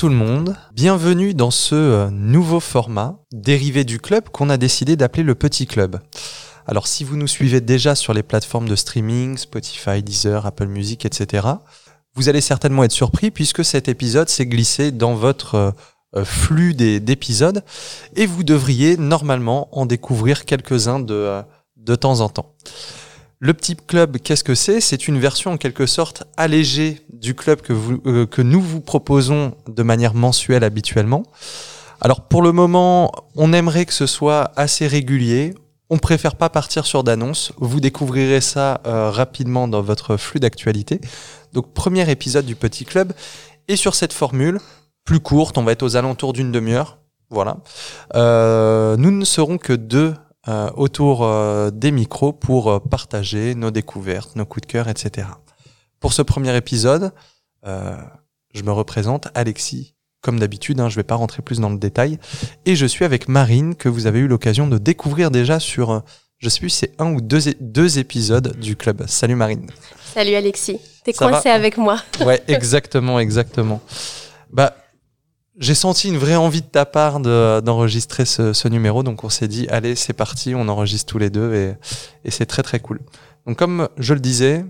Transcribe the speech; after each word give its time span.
tout 0.00 0.08
le 0.08 0.14
monde, 0.14 0.56
bienvenue 0.72 1.34
dans 1.34 1.50
ce 1.50 1.74
euh, 1.74 2.10
nouveau 2.10 2.58
format 2.58 3.18
dérivé 3.32 3.84
du 3.84 3.98
club 3.98 4.30
qu'on 4.30 4.48
a 4.48 4.56
décidé 4.56 4.96
d'appeler 4.96 5.22
le 5.22 5.34
Petit 5.34 5.66
Club. 5.66 6.00
Alors 6.66 6.86
si 6.86 7.04
vous 7.04 7.18
nous 7.18 7.26
suivez 7.26 7.60
déjà 7.60 7.94
sur 7.94 8.14
les 8.14 8.22
plateformes 8.22 8.66
de 8.66 8.76
streaming, 8.76 9.36
Spotify, 9.36 10.02
Deezer, 10.02 10.46
Apple 10.46 10.68
Music, 10.68 11.04
etc., 11.04 11.46
vous 12.14 12.30
allez 12.30 12.40
certainement 12.40 12.82
être 12.82 12.92
surpris 12.92 13.30
puisque 13.30 13.62
cet 13.62 13.88
épisode 13.88 14.30
s'est 14.30 14.46
glissé 14.46 14.90
dans 14.90 15.12
votre 15.12 15.54
euh, 15.56 15.70
euh, 16.16 16.24
flux 16.24 16.72
d'épisodes 16.72 17.62
et 18.16 18.24
vous 18.24 18.42
devriez 18.42 18.96
normalement 18.96 19.68
en 19.78 19.84
découvrir 19.84 20.46
quelques-uns 20.46 21.00
de, 21.00 21.42
de 21.76 21.94
temps 21.94 22.20
en 22.20 22.30
temps. 22.30 22.54
Le 23.42 23.54
petit 23.54 23.74
club, 23.74 24.18
qu'est-ce 24.18 24.44
que 24.44 24.54
c'est? 24.54 24.82
C'est 24.82 25.08
une 25.08 25.18
version 25.18 25.52
en 25.52 25.56
quelque 25.56 25.86
sorte 25.86 26.24
allégée 26.36 27.00
du 27.10 27.34
club 27.34 27.60
euh, 27.70 28.26
que 28.26 28.42
nous 28.42 28.60
vous 28.60 28.82
proposons 28.82 29.54
de 29.66 29.82
manière 29.82 30.12
mensuelle 30.12 30.62
habituellement. 30.62 31.22
Alors 32.02 32.28
pour 32.28 32.42
le 32.42 32.52
moment, 32.52 33.10
on 33.36 33.54
aimerait 33.54 33.86
que 33.86 33.94
ce 33.94 34.06
soit 34.06 34.52
assez 34.56 34.86
régulier. 34.86 35.54
On 35.88 35.96
préfère 35.96 36.36
pas 36.36 36.50
partir 36.50 36.84
sur 36.84 37.02
d'annonces. 37.02 37.52
Vous 37.56 37.80
découvrirez 37.80 38.42
ça 38.42 38.82
euh, 38.86 39.10
rapidement 39.10 39.68
dans 39.68 39.80
votre 39.80 40.18
flux 40.18 40.38
d'actualité. 40.38 41.00
Donc 41.54 41.72
premier 41.72 42.10
épisode 42.10 42.44
du 42.44 42.56
petit 42.56 42.84
club. 42.84 43.14
Et 43.68 43.76
sur 43.76 43.94
cette 43.94 44.12
formule, 44.12 44.60
plus 45.06 45.20
courte, 45.20 45.56
on 45.56 45.64
va 45.64 45.72
être 45.72 45.82
aux 45.82 45.96
alentours 45.96 46.34
d'une 46.34 46.52
demi-heure. 46.52 46.98
Voilà. 47.30 47.56
Euh, 48.14 48.98
nous 48.98 49.10
ne 49.10 49.24
serons 49.24 49.56
que 49.56 49.72
deux 49.72 50.12
euh, 50.48 50.70
autour 50.74 51.22
euh, 51.22 51.70
des 51.70 51.90
micros 51.90 52.32
pour 52.32 52.70
euh, 52.70 52.78
partager 52.78 53.54
nos 53.54 53.70
découvertes, 53.70 54.36
nos 54.36 54.46
coups 54.46 54.66
de 54.66 54.72
cœur, 54.72 54.88
etc. 54.88 55.28
Pour 55.98 56.14
ce 56.14 56.22
premier 56.22 56.56
épisode, 56.56 57.12
je 57.62 58.62
me 58.62 58.72
représente 58.72 59.28
Alexis. 59.34 59.94
Comme 60.22 60.40
d'habitude, 60.40 60.80
hein, 60.80 60.88
je 60.88 60.94
ne 60.94 61.00
vais 61.00 61.06
pas 61.06 61.14
rentrer 61.14 61.42
plus 61.42 61.60
dans 61.60 61.68
le 61.68 61.78
détail. 61.78 62.18
Et 62.64 62.74
je 62.74 62.86
suis 62.86 63.04
avec 63.04 63.28
Marine, 63.28 63.74
que 63.74 63.90
vous 63.90 64.06
avez 64.06 64.20
eu 64.20 64.28
l'occasion 64.28 64.66
de 64.66 64.78
découvrir 64.78 65.30
déjà 65.30 65.60
sur, 65.60 66.02
je 66.38 66.48
sais 66.48 66.60
plus, 66.60 66.70
c'est 66.70 66.92
un 66.98 67.12
ou 67.12 67.20
deux, 67.20 67.52
deux 67.60 67.98
épisodes 67.98 68.56
du 68.58 68.76
club. 68.76 69.04
Salut 69.06 69.34
Marine. 69.34 69.66
Salut 70.14 70.34
Alexis. 70.34 70.80
T'es 71.04 71.12
coincé 71.12 71.50
avec 71.50 71.76
moi. 71.76 72.00
ouais, 72.24 72.42
exactement, 72.48 73.20
exactement. 73.20 73.82
Bah, 74.50 74.74
j'ai 75.60 75.74
senti 75.74 76.08
une 76.08 76.16
vraie 76.16 76.36
envie 76.36 76.62
de 76.62 76.66
ta 76.66 76.86
part 76.86 77.20
d'enregistrer 77.20 78.24
ce, 78.24 78.52
ce, 78.52 78.66
numéro, 78.66 79.02
donc 79.02 79.22
on 79.22 79.28
s'est 79.28 79.46
dit, 79.46 79.68
allez, 79.68 79.94
c'est 79.94 80.14
parti, 80.14 80.54
on 80.54 80.68
enregistre 80.68 81.12
tous 81.12 81.18
les 81.18 81.30
deux 81.30 81.54
et, 81.54 81.74
et 82.24 82.30
c'est 82.30 82.46
très 82.46 82.62
très 82.62 82.80
cool. 82.80 82.98
Donc 83.46 83.58
comme 83.58 83.88
je 83.98 84.14
le 84.14 84.20
disais, 84.20 84.64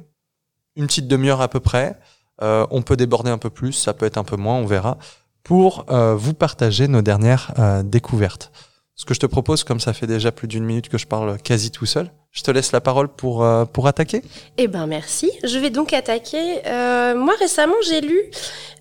une 0.76 0.86
petite 0.86 1.08
demi-heure 1.08 1.40
à 1.40 1.48
peu 1.48 1.60
près, 1.60 1.98
euh, 2.42 2.66
on 2.70 2.82
peut 2.82 2.96
déborder 2.96 3.30
un 3.30 3.38
peu 3.38 3.50
plus, 3.50 3.72
ça 3.72 3.94
peut 3.94 4.06
être 4.06 4.18
un 4.18 4.24
peu 4.24 4.36
moins, 4.36 4.56
on 4.56 4.66
verra, 4.66 4.98
pour 5.44 5.86
euh, 5.90 6.14
vous 6.14 6.34
partager 6.34 6.88
nos 6.88 7.02
dernières 7.02 7.52
euh, 7.58 7.82
découvertes. 7.82 8.50
Ce 8.94 9.04
que 9.04 9.14
je 9.14 9.20
te 9.20 9.26
propose, 9.26 9.64
comme 9.64 9.80
ça 9.80 9.92
fait 9.92 10.06
déjà 10.06 10.32
plus 10.32 10.48
d'une 10.48 10.64
minute 10.64 10.88
que 10.88 10.98
je 10.98 11.06
parle 11.06 11.38
quasi 11.38 11.70
tout 11.70 11.86
seul, 11.86 12.10
je 12.32 12.42
te 12.42 12.50
laisse 12.52 12.70
la 12.70 12.80
parole 12.80 13.08
pour, 13.08 13.42
euh, 13.42 13.64
pour 13.64 13.88
attaquer. 13.88 14.22
Eh 14.56 14.68
ben 14.68 14.86
merci. 14.86 15.32
Je 15.42 15.58
vais 15.58 15.70
donc 15.70 15.92
attaquer. 15.92 16.64
Euh, 16.64 17.16
moi 17.16 17.34
récemment 17.40 17.74
j'ai 17.88 18.00
lu 18.00 18.20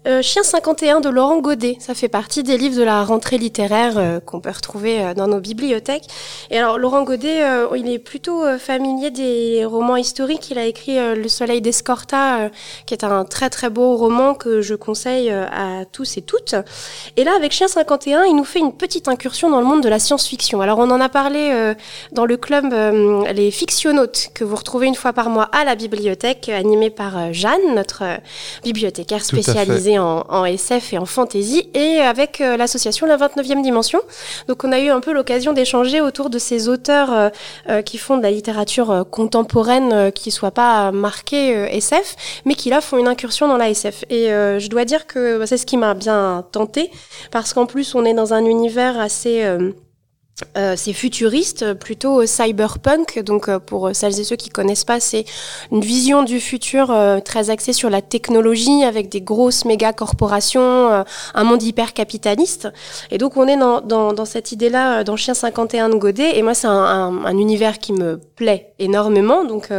euh, 0.08 0.22
Chien 0.22 0.44
51 0.44 1.00
de 1.00 1.10
Laurent 1.10 1.40
Godet. 1.40 1.78
Ça 1.80 1.96
fait 1.96 2.10
partie 2.10 2.44
des 2.44 2.60
livres 2.60 2.78
de 2.78 2.84
la 2.84 3.04
rentrée 3.04 3.40
littéraire 3.40 4.22
qu'on 4.26 4.40
peut 4.40 4.52
retrouver 4.52 5.14
dans 5.16 5.28
nos 5.28 5.40
bibliothèques. 5.40 6.06
Et 6.52 6.60
alors 6.60 6.78
Laurent 6.78 7.04
Godet, 7.04 7.44
il 7.76 7.90
est 7.90 8.00
plutôt 8.00 8.46
familier 8.60 9.10
des 9.10 9.66
romans 9.66 9.98
historiques. 9.98 10.52
Il 10.52 10.60
a 10.60 10.66
écrit 10.66 10.98
Le 10.98 11.28
Soleil 11.28 11.60
d'Escorta, 11.60 12.50
qui 12.86 12.94
est 12.94 13.04
un 13.04 13.26
très 13.26 13.50
très 13.50 13.70
beau 13.70 13.98
roman 13.98 14.36
que 14.36 14.62
je 14.62 14.76
conseille 14.76 15.32
à 15.32 15.84
tous 15.92 16.18
et 16.18 16.22
toutes. 16.22 16.56
Et 17.18 17.26
là 17.26 17.32
avec 17.36 17.52
Chien 17.52 17.68
51, 17.68 18.24
il 18.24 18.36
nous 18.36 18.46
fait 18.46 18.60
une 18.60 18.74
petite 18.74 19.10
incursion 19.10 19.50
dans 19.50 19.60
le 19.60 19.66
monde 19.66 19.84
de 19.84 19.90
la 19.90 20.00
science-fiction. 20.00 20.62
Alors 20.62 20.80
on 20.80 20.90
en 20.92 21.02
a 21.02 21.10
parlé 21.10 21.74
dans 22.14 22.26
le 22.26 22.38
club 22.38 22.74
les 23.40 23.52
fictionnautes 23.52 24.30
que 24.34 24.44
vous 24.44 24.56
retrouvez 24.56 24.88
une 24.88 24.96
fois 24.96 25.14
par 25.14 25.30
mois 25.30 25.50
à 25.54 25.64
la 25.64 25.76
bibliothèque, 25.76 26.50
animée 26.50 26.90
par 26.90 27.18
euh, 27.18 27.30
Jeanne, 27.32 27.74
notre 27.74 28.04
euh, 28.04 28.18
bibliothécaire 28.64 29.24
spécialisée 29.24 29.98
en, 29.98 30.46
SF 30.46 30.94
et 30.94 30.98
en 30.98 31.06
fantasy, 31.06 31.70
et 31.74 32.00
avec 32.00 32.42
euh, 32.42 32.58
l'association 32.58 33.08
La 33.08 33.16
29e 33.16 33.62
Dimension. 33.62 34.02
Donc 34.50 34.66
on 34.66 34.74
a 34.74 34.80
eu 34.80 34.90
un 34.90 35.00
peu 35.00 35.14
l'occasion 35.14 35.54
d'échanger 35.54 36.02
autour 36.02 36.30
de 36.30 36.38
ces 36.38 36.68
auteurs 36.68 37.32
qui 37.86 37.98
font 37.98 38.18
de 38.18 38.24
la 38.24 38.32
littérature 38.32 39.06
contemporaine 39.10 40.12
qui 40.12 40.32
soit 40.32 40.52
pas 40.52 40.92
marquée 40.92 41.52
SF, 41.72 42.16
mais 42.46 42.56
qui 42.56 42.70
là 42.70 42.82
font 42.82 42.98
une 42.98 43.08
incursion 43.08 43.48
dans 43.48 43.58
la 43.58 43.70
SF. 43.70 44.04
Et 44.10 44.28
je 44.28 44.68
dois 44.68 44.86
dire 44.86 45.08
que 45.08 45.40
bah, 45.40 45.48
c'est 45.48 45.58
ce 45.58 45.66
qui 45.66 45.78
m'a 45.78 45.94
bien 45.94 46.46
tenté, 46.52 46.92
parce 47.32 47.54
qu'en 47.54 47.66
plus 47.66 47.96
on 47.96 48.06
est 48.06 48.14
dans 48.14 48.34
un 48.34 48.46
univers 48.46 49.00
assez 49.00 49.44
euh, 50.58 50.76
c'est 50.78 50.94
futuriste, 50.94 51.74
plutôt 51.74 52.26
cyberpunk. 52.26 53.20
Donc, 53.24 53.50
euh, 53.50 53.60
pour 53.60 53.90
celles 53.94 54.20
et 54.20 54.24
ceux 54.24 54.36
qui 54.36 54.50
connaissent 54.50 54.86
pas, 54.86 55.00
c'est 55.00 55.26
une 55.72 55.82
vision 55.82 56.24
du 56.24 56.40
futur 56.40 56.92
euh, 56.92 57.20
très 57.20 57.50
axée 57.50 57.74
sur 57.74 57.90
la 57.90 58.02
technologie, 58.02 58.84
avec 58.84 59.10
des 59.10 59.22
grosses 59.22 59.66
méga 59.66 59.94
corporations, 59.94 61.04
un 61.34 61.44
monde 61.44 61.64
hyper 61.64 61.94
capitaliste. 61.94 62.70
Et 63.12 63.18
donc, 63.18 63.38
on 63.38 63.48
est 63.48 63.58
dans, 63.58 63.82
dans, 63.82 64.14
dans 64.14 64.26
cette 64.26 64.52
idée-là 64.52 65.04
dans 65.04 65.16
Chien 65.16 65.34
51 65.34 65.90
de 65.90 65.96
Godet. 65.96 66.38
Et 66.38 66.42
moi, 66.42 66.54
c'est 66.54 66.68
un, 66.68 66.72
un, 66.72 67.26
un, 67.26 67.38
univers 67.38 67.80
qui 67.80 67.94
me 67.94 68.18
plaît 68.18 68.74
énormément. 68.80 69.44
Donc, 69.46 69.70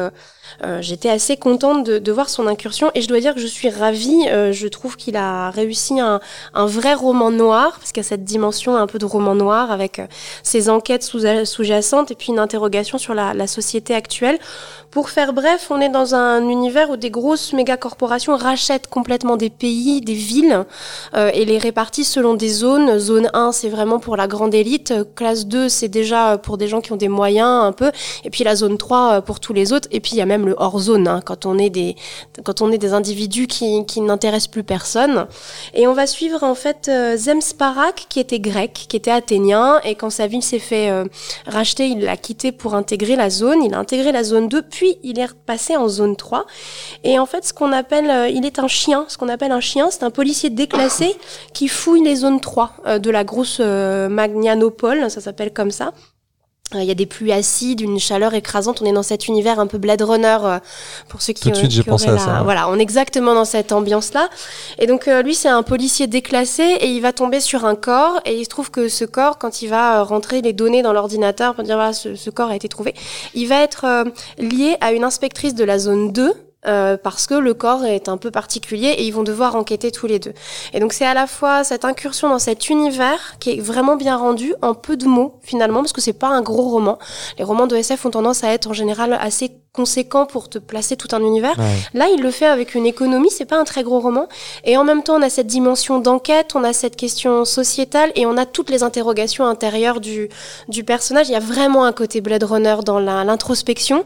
euh, 0.65 0.83
j'étais 0.83 1.11
assez 1.11 1.37
contente 1.37 1.85
de, 1.85 2.13
voir 2.13 2.29
son 2.29 2.47
incursion 2.47 2.91
et 2.95 3.03
je 3.03 3.09
dois 3.09 3.21
dire 3.21 3.35
que 3.35 3.41
je 3.41 3.47
suis 3.47 3.71
ravie. 3.71 4.29
Euh, 4.29 4.53
je 4.53 4.67
trouve 4.67 4.97
qu'il 4.97 5.17
a 5.17 5.51
réussi 5.51 6.01
un, 6.01 6.21
vrai 6.55 6.95
roman 6.95 7.31
noir, 7.31 7.79
parce 7.79 7.93
qu'il 7.93 8.03
y 8.03 8.07
a 8.07 8.09
cette 8.09 8.25
dimension 8.25 8.77
un 8.77 8.87
peu 8.87 8.99
de 8.99 9.05
roman 9.05 9.35
noir 9.35 9.71
avec 9.71 9.99
euh, 9.99 10.07
ses 10.43 10.69
enquêtes 10.69 11.03
sous-jacentes 11.03 12.11
et 12.11 12.15
puis 12.15 12.29
une 12.29 12.39
interrogation 12.39 12.99
sur 12.99 13.15
la, 13.15 13.47
société 13.47 13.95
actuelle. 13.95 14.39
Pour 14.91 15.09
faire 15.09 15.33
bref, 15.33 15.69
on 15.71 15.81
est 15.81 15.89
dans 15.89 16.15
un 16.15 16.49
univers 16.49 16.91
où 16.91 16.97
des 16.97 17.11
grosses 17.11 17.53
méga-corporations 17.53 18.37
rachètent 18.37 18.89
complètement 18.89 19.37
des 19.37 19.51
pays, 19.51 20.01
des 20.01 20.15
villes 20.15 20.65
et 21.15 21.45
les 21.45 21.59
répartissent 21.59 22.11
selon 22.11 22.35
des 22.35 22.49
zones. 22.49 22.99
Zone 22.99 23.31
1, 23.33 23.53
c'est 23.53 23.69
vraiment 23.69 23.99
pour 23.99 24.17
la 24.17 24.27
grande 24.27 24.55
élite. 24.55 24.93
Classe 25.15 25.47
2, 25.47 25.69
c'est 25.69 25.89
déjà 25.89 26.39
pour 26.39 26.59
des 26.59 26.69
gens 26.69 26.81
qui 26.81 26.93
ont 26.93 26.97
des 26.97 27.09
moyens 27.09 27.65
un 27.65 27.73
peu. 27.73 27.93
Et 28.25 28.31
puis 28.31 28.45
la 28.45 28.57
zone 28.57 28.79
3 28.79 29.23
pour 29.23 29.41
tous 29.41 29.53
les 29.53 29.73
autres. 29.73 29.89
Et 29.91 30.01
puis 30.01 30.13
il 30.13 30.19
y 30.19 30.23
a 30.23 30.27
même 30.27 30.40
le 30.47 30.55
hors 30.59 30.79
zone 30.79 31.09
hein, 31.09 31.21
quand 31.25 31.47
on 31.47 31.59
est 31.59 31.71
des 31.71 31.97
quand 32.45 32.63
on 32.63 32.71
est 32.73 32.79
des 32.79 32.93
individus 32.93 33.47
qui, 33.47 33.85
qui 33.87 34.01
n'intéressent 34.01 34.51
plus 34.51 34.65
personne. 34.65 35.27
Et 35.75 35.87
on 35.87 35.93
va 35.93 36.07
suivre 36.07 36.43
en 36.43 36.55
fait 36.55 36.89
euh, 36.89 37.17
Zemsparak 37.17 38.07
qui 38.09 38.21
était 38.21 38.41
grec, 38.41 38.87
qui 38.89 38.97
était 38.97 39.11
athénien 39.11 39.81
et 39.85 39.95
quand 39.95 40.11
sa 40.11 40.27
ville 40.27 40.43
s'est 40.43 40.59
fait 40.59 40.91
euh, 40.91 41.05
racheter, 41.47 41.87
il 41.87 42.01
l'a 42.01 42.17
quitté 42.17 42.53
pour 42.53 42.75
intégrer 42.75 43.17
la 43.17 43.31
zone. 43.31 43.63
Il 43.63 43.75
a 43.75 43.79
intégré 43.79 44.13
la 44.13 44.25
zone 44.25 44.49
2 44.49 44.63
puis 44.63 44.99
il 45.03 45.19
est 45.19 45.27
repassé 45.27 45.77
en 45.77 45.89
zone 45.89 46.17
3. 46.17 46.47
Et 47.05 47.19
en 47.19 47.27
fait, 47.27 47.45
ce 47.45 47.53
qu'on 47.53 47.73
appelle, 47.73 48.11
euh, 48.11 48.29
il 48.29 48.45
est 48.47 48.59
un 48.59 48.69
chien. 48.69 49.05
Ce 49.09 49.19
qu'on 49.19 49.29
appelle 49.29 49.53
un 49.53 49.61
chien, 49.61 49.91
c'est 49.91 50.03
un 50.03 50.11
policier 50.11 50.51
déclassé 50.51 51.17
qui 51.53 51.69
fouille 51.69 52.03
les 52.03 52.17
zones 52.17 52.41
3 52.41 52.99
de 52.99 53.11
la 53.11 53.25
grosse 53.25 53.61
Magnanopole, 53.61 55.11
ça 55.11 55.21
s'appelle 55.21 55.53
comme 55.53 55.71
ça. 55.71 55.93
Euh, 56.75 56.83
il 56.83 56.87
y 56.87 56.91
a 56.91 56.95
des 56.95 57.07
pluies 57.07 57.33
acides, 57.33 57.81
une 57.81 57.99
chaleur 57.99 58.35
écrasante. 58.35 58.81
On 58.83 58.87
est 58.87 58.93
dans 58.93 59.03
cet 59.03 59.29
univers 59.29 59.59
un 59.59 59.67
peu 59.67 59.79
Blade 59.79 60.03
Runner 60.03 60.39
euh, 60.43 60.59
pour 61.09 61.21
ceux 61.23 61.33
qui. 61.33 61.43
Tout 61.43 61.51
de 61.51 61.57
suite, 61.57 61.71
j'ai 61.71 61.83
pensé 61.83 62.09
à 62.09 62.19
ça. 62.19 62.43
Voilà, 62.43 62.69
on 62.69 62.79
est 62.79 62.83
exactement 62.83 63.35
dans 63.35 63.45
cette 63.45 63.73
ambiance-là. 63.73 64.29
Et 64.79 64.87
donc 64.87 65.09
euh, 65.09 65.23
lui, 65.23 65.35
c'est 65.35 65.49
un 65.49 65.63
policier 65.63 66.07
déclassé 66.07 66.63
et 66.63 66.89
il 66.89 67.01
va 67.01 67.13
tomber 67.13 67.41
sur 67.41 67.65
un 67.65 67.75
corps 67.75 68.21
et 68.25 68.37
il 68.37 68.45
se 68.45 68.49
trouve 68.49 68.71
que 68.71 68.89
ce 68.89 69.05
corps, 69.05 69.39
quand 69.39 69.63
il 69.63 69.69
va 69.69 70.03
rentrer 70.03 70.43
les 70.43 70.53
données 70.53 70.83
dans 70.83 70.93
l'ordinateur 70.93 71.55
pour 71.55 71.65
dire 71.65 71.77
voilà, 71.77 71.93
ce, 71.93 72.15
ce, 72.15 72.31
corps 72.31 72.51
a 72.51 72.57
été 72.57 72.69
trouvé, 72.69 72.95
il 73.35 73.49
va 73.49 73.61
être 73.61 74.05
lié 74.39 74.77
à 74.81 74.93
une 74.93 75.05
inspectrice 75.05 75.55
de 75.55 75.65
la 75.65 75.79
zone 75.79 76.13
2 76.13 76.33
euh, 76.67 76.97
parce 76.97 77.27
que 77.27 77.35
le 77.35 77.55
corps 77.55 77.85
est 77.87 78.09
un 78.09 78.19
peu 78.19 78.31
particulier 78.31 78.89
et 78.89 79.05
ils 79.05 79.13
vont 79.13 79.23
devoir 79.23 79.57
enquêter 79.57 79.91
tous 79.91 80.07
les 80.07 80.19
deux. 80.19 80.35
Et 80.75 80.81
donc 80.81 80.93
c'est 80.93 81.07
à 81.07 81.15
la 81.15 81.27
fois 81.27 81.65
cette 81.65 81.85
incursion 81.85 82.29
dans 82.29 82.39
cet 82.39 82.69
univers 82.69 83.37
qui 83.41 83.53
est 83.53 83.61
vraiment 83.61 83.97
bien 83.97 84.17
rendu 84.17 84.55
en 84.61 84.75
peu 84.75 84.97
de 84.97 85.07
mots 85.07 85.39
finalement 85.43 85.81
parce 85.81 85.93
que 85.93 86.03
c'est 86.03 86.13
pas 86.13 86.29
un 86.29 86.43
gros 86.43 86.69
roman. 86.69 86.99
Les 87.39 87.45
romans 87.45 87.67
de 87.67 87.77
SF 87.77 88.05
ont 88.05 88.11
tendance 88.11 88.45
à 88.45 88.53
être 88.53 88.69
en 88.69 88.75
général 88.75 89.17
assez 89.21 89.53
conséquent 89.73 90.27
pour 90.27 90.49
te 90.49 90.59
placer 90.59 90.97
tout 90.97 91.09
un 91.13 91.21
univers. 91.21 91.55
Là, 91.95 92.09
il 92.09 92.21
le 92.21 92.31
fait 92.31 92.47
avec 92.47 92.75
une 92.75 92.87
économie, 92.87 93.31
c'est 93.31 93.45
pas 93.45 93.59
un 93.59 93.65
très 93.65 93.85
gros 93.85 94.01
roman. 94.01 94.29
Et 94.65 94.77
en 94.77 94.85
même 94.85 95.03
temps, 95.03 95.15
on 95.17 95.23
a 95.23 95.31
cette 95.31 95.47
dimension 95.47 96.01
d'enquête, 96.01 96.57
on 96.57 96.65
a 96.65 96.73
cette 96.73 96.97
question 96.97 97.45
sociétale 97.45 98.11
et 98.17 98.27
on 98.27 98.37
a 98.37 98.47
toutes 98.47 98.71
les 98.71 98.83
interrogations 98.83 99.47
intérieures 99.47 100.01
du, 100.01 100.29
du 100.69 100.83
personnage. 100.83 101.29
Il 101.29 101.33
y 101.33 101.37
a 101.37 101.41
vraiment 101.41 101.85
un 101.85 101.93
côté 101.93 102.21
Blade 102.21 102.43
Runner 102.43 102.77
dans 102.85 102.99
l'introspection. 102.99 104.05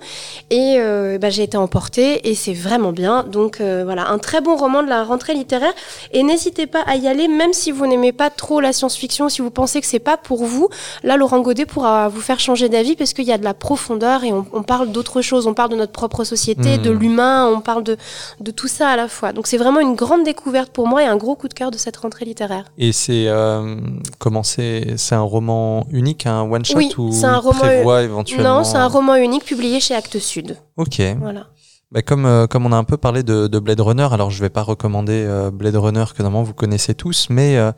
Et 0.50 0.76
euh, 0.78 1.18
bah, 1.18 1.30
j'ai 1.30 1.44
été 1.44 1.56
emportée 1.56 2.28
et 2.28 2.34
c'est 2.44 2.52
vraiment 2.52 2.92
bien. 2.92 3.24
Donc 3.24 3.60
voilà, 3.60 4.08
un 4.08 4.18
très 4.18 4.40
bon 4.40 4.56
roman 4.56 4.82
de 4.82 4.88
la 4.88 5.04
rentrée 5.04 5.34
littéraire. 5.34 5.72
Et 6.12 6.22
n'hésitez 6.22 6.66
pas 6.66 6.82
à 6.86 6.96
y 6.96 7.08
aller, 7.08 7.28
même 7.28 7.52
si 7.52 7.70
vous 7.70 7.86
n'aimez 7.86 8.12
pas 8.12 8.30
trop 8.30 8.60
la 8.60 8.72
science-fiction, 8.72 9.28
si 9.28 9.42
vous 9.42 9.50
pensez 9.50 9.80
que 9.80 9.86
c'est 9.86 9.98
pas 9.98 10.16
pour 10.16 10.44
vous. 10.44 10.68
Là, 11.02 11.16
Laurent 11.16 11.40
Godet 11.40 11.66
pourra 11.66 12.08
vous 12.08 12.20
faire 12.20 12.40
changer 12.40 12.68
d'avis 12.68 12.96
parce 12.96 13.12
qu'il 13.12 13.24
y 13.24 13.32
a 13.32 13.38
de 13.38 13.44
la 13.44 13.54
profondeur 13.54 14.24
et 14.24 14.32
on, 14.32 14.62
parle 14.62 14.90
d'autre 14.90 15.22
chose. 15.22 15.46
On 15.46 15.54
parle 15.54 15.70
de 15.70 15.76
notre 15.76 15.92
propre 15.92 16.24
société, 16.24 16.78
de 16.78 16.90
hmm. 16.90 16.98
l'humain, 16.98 17.46
on 17.48 17.60
parle 17.60 17.82
de, 17.82 17.96
de 18.40 18.50
tout 18.50 18.68
ça 18.68 18.88
à 18.88 18.96
la 18.96 19.08
fois. 19.08 19.32
Donc 19.32 19.46
c'est 19.46 19.56
vraiment 19.56 19.80
une 19.80 19.94
grande 19.94 20.24
découverte 20.24 20.70
pour 20.70 20.86
moi 20.86 21.02
et 21.02 21.06
un 21.06 21.16
gros 21.16 21.34
coup 21.34 21.48
de 21.48 21.54
cœur 21.54 21.70
de 21.70 21.78
cette 21.78 21.96
rentrée 21.96 22.24
littéraire. 22.24 22.64
Et 22.78 22.92
c'est 22.92 23.26
euh, 23.28 23.76
comment 24.18 24.42
c'est 24.42 24.94
c'est 24.96 25.14
un 25.14 25.22
roman 25.22 25.86
unique, 25.90 26.26
un 26.26 26.42
one 26.42 26.64
shot 26.64 26.76
oui, 26.76 26.92
ou 26.98 27.12
c'est 27.12 27.24
un 27.26 27.38
roman 27.38 27.98
éventuellement 27.98 28.58
Non, 28.58 28.64
c'est 28.64 28.76
un 28.76 28.88
roman 28.88 29.16
unique 29.16 29.44
publié 29.44 29.80
chez 29.80 29.94
Actes 29.94 30.18
Sud. 30.18 30.56
Ok. 30.76 31.00
Voilà. 31.20 31.46
Bah 31.94 32.02
comme, 32.02 32.26
euh, 32.26 32.48
comme 32.48 32.66
on 32.66 32.72
a 32.72 32.76
un 32.76 32.82
peu 32.82 32.96
parlé 32.96 33.22
de, 33.22 33.46
de, 33.46 33.58
Blade 33.60 33.78
Runner, 33.78 34.08
alors 34.10 34.32
je 34.32 34.40
vais 34.40 34.50
pas 34.50 34.62
recommander 34.62 35.24
euh, 35.28 35.52
Blade 35.52 35.76
Runner 35.76 36.04
que 36.12 36.24
normalement 36.24 36.42
vous 36.42 36.52
connaissez 36.52 36.92
tous, 36.96 37.28
mais, 37.30 37.56
euh, 37.56 37.70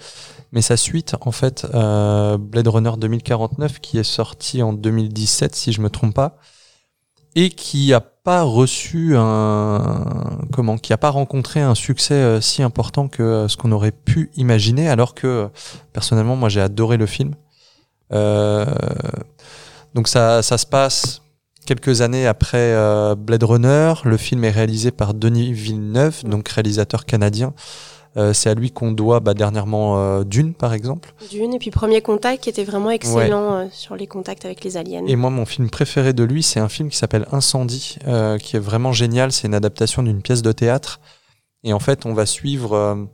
mais 0.53 0.63
sa 0.63 0.79
suite, 0.79 1.15
en 1.21 1.33
fait, 1.33 1.67
Blade 1.71 2.67
Runner 2.67 2.93
2049, 2.97 3.79
qui 3.81 3.99
est 3.99 4.05
sorti 4.05 4.63
en 4.63 4.73
2017, 4.73 5.55
si 5.55 5.71
je 5.71 5.83
me 5.83 5.91
trompe 5.91 6.15
pas, 6.15 6.39
et 7.35 7.51
qui 7.51 7.93
a 7.93 8.01
pas 8.01 8.41
reçu 8.41 9.15
un 9.19 10.39
comment 10.51 10.79
qui 10.79 10.95
a 10.95 10.97
pas 10.97 11.11
rencontré 11.11 11.61
un 11.61 11.75
succès 11.75 12.41
si 12.41 12.63
important 12.63 13.09
que 13.09 13.47
ce 13.49 13.59
qu'on 13.59 13.71
aurait 13.71 13.93
pu 13.93 14.31
imaginer 14.37 14.89
alors 14.89 15.15
que 15.15 15.51
personnellement 15.93 16.35
moi 16.37 16.49
j'ai 16.49 16.63
adoré 16.63 16.97
le 16.97 17.05
film. 17.05 17.35
Donc 19.95 20.09
ça 20.09 20.43
ça 20.43 20.57
se 20.57 20.67
passe 20.67 21.21
quelques 21.67 22.01
années 22.01 22.27
après 22.27 22.73
euh, 22.73 23.15
Blade 23.15 23.43
Runner. 23.43 23.93
Le 24.05 24.17
film 24.17 24.45
est 24.45 24.51
réalisé 24.51 24.91
par 24.91 25.13
Denis 25.13 25.53
Villeneuve, 25.53 26.25
donc 26.25 26.49
réalisateur 26.49 27.05
canadien. 27.05 27.53
Euh, 28.17 28.33
c'est 28.33 28.49
à 28.49 28.55
lui 28.55 28.71
qu'on 28.71 28.93
doit 28.93 29.21
bah, 29.21 29.35
dernièrement 29.35 29.99
euh, 29.99 30.25
Dune, 30.25 30.55
par 30.55 30.73
exemple. 30.73 31.13
Dune, 31.31 31.53
et 31.53 31.59
puis 31.59 31.71
Premier 31.71 32.01
Contact, 32.01 32.45
qui 32.45 32.49
était 32.49 32.65
vraiment 32.65 32.91
excellent 32.91 33.69
sur 33.71 33.95
les 33.95 34.07
contacts 34.07 34.47
avec 34.47 34.65
les 34.65 34.79
aliens. 34.79 35.05
Et 35.07 35.17
moi, 35.17 35.29
mon 35.29 35.45
film 35.45 35.69
préféré 35.69 36.15
de 36.15 36.25
lui, 36.25 36.43
c'est 36.43 36.61
un 36.61 36.71
film 36.71 36.89
qui 36.89 36.97
s'appelle 36.97 37.27
Incendie, 37.31 37.99
qui 38.41 38.57
est 38.57 38.61
vraiment 38.61 38.93
génial. 38.93 39.33
C'est 39.33 39.47
une 39.47 39.55
adaptation 39.55 40.03
d'une 40.03 40.23
pièce 40.23 40.41
de 40.41 40.53
théâtre. 40.53 41.01
Et 41.63 41.75
en 41.75 41.81
fait, 41.81 42.07
on 42.07 42.15
va 42.15 42.25
suivre 42.25 43.07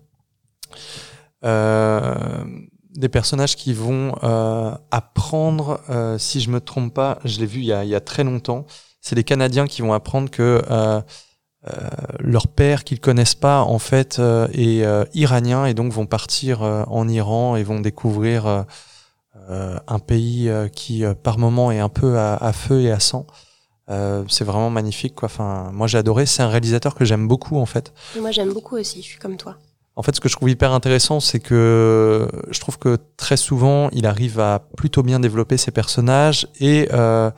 des 2.95 3.09
personnages 3.09 3.57
qui 3.57 3.73
vont 3.73 4.15
euh, 4.23 4.75
apprendre, 4.91 5.81
euh, 5.91 6.19
si 6.19 6.41
je 6.41 6.51
me 6.51 6.61
trompe 6.61 6.93
pas, 6.93 7.19
je 7.25 7.41
l'ai 7.41 7.47
vu 7.47 7.61
il 7.61 7.67
y, 7.67 7.73
a, 7.73 7.85
il 7.85 7.91
y 7.91 7.95
a, 7.95 8.01
très 8.01 8.25
longtemps, 8.25 8.67
c'est 9.01 9.15
des 9.15 9.25
Canadiens 9.25 9.67
qui 9.67 9.83
vont 9.83 9.93
apprendre 9.93 10.31
que 10.31 10.63
euh, 10.71 11.01
leur 12.19 12.49
père 12.49 12.85
qu'ils 12.85 13.01
connaissent 13.01 13.37
pas 13.37 13.63
en 13.63 13.79
fait 13.79 14.21
est 14.53 14.85
iranien 15.15 15.65
et 15.67 15.75
donc 15.75 15.93
vont 15.93 16.07
partir 16.07 16.63
en 16.63 17.09
Iran 17.09 17.55
et 17.55 17.63
vont 17.63 17.79
découvrir 17.79 18.65
un 19.49 19.99
pays 20.01 20.51
qui 20.73 21.05
par 21.23 21.39
moment 21.39 21.71
est 21.71 21.79
un 21.79 21.89
peu 21.89 22.19
à, 22.19 22.53
feu 22.53 22.81
et 22.81 22.91
à 22.91 22.99
sang. 22.99 23.29
c'est 23.87 24.43
vraiment 24.45 24.71
magnifique. 24.71 25.23
Enfin, 25.23 25.71
moi 25.73 25.87
j'ai 25.87 25.99
adoré. 25.99 26.27
C'est 26.27 26.43
un 26.43 26.49
réalisateur 26.49 26.97
que 26.97 27.05
j'aime 27.05 27.29
beaucoup 27.29 27.59
en 27.59 27.67
fait. 27.67 27.93
moi 28.21 28.33
j'aime 28.33 28.53
beaucoup 28.53 28.77
aussi. 28.77 29.01
Je 29.01 29.07
suis 29.07 29.19
comme 29.21 29.37
toi. 29.37 29.57
En 29.95 30.03
fait, 30.03 30.17
ce 30.17 30.21
que 30.21 30.29
je 30.29 30.37
trouve 30.37 30.49
hyper 30.49 30.73
intéressant, 30.73 31.21
c'est 31.21 31.41
que 31.41 32.27
je 32.51 32.61
trouve 32.61 32.79
que 32.79 32.97
très 33.17 33.37
souvent, 33.37 33.91
il 33.93 34.07
arrive 34.07 34.41
à 34.41 34.61
plutôt 34.77 35.03
bien 35.03 35.21
développer 35.21 35.59
ses 35.59 35.71
personnages 35.71 36.47
et 36.61 36.89
euh, 36.93 37.31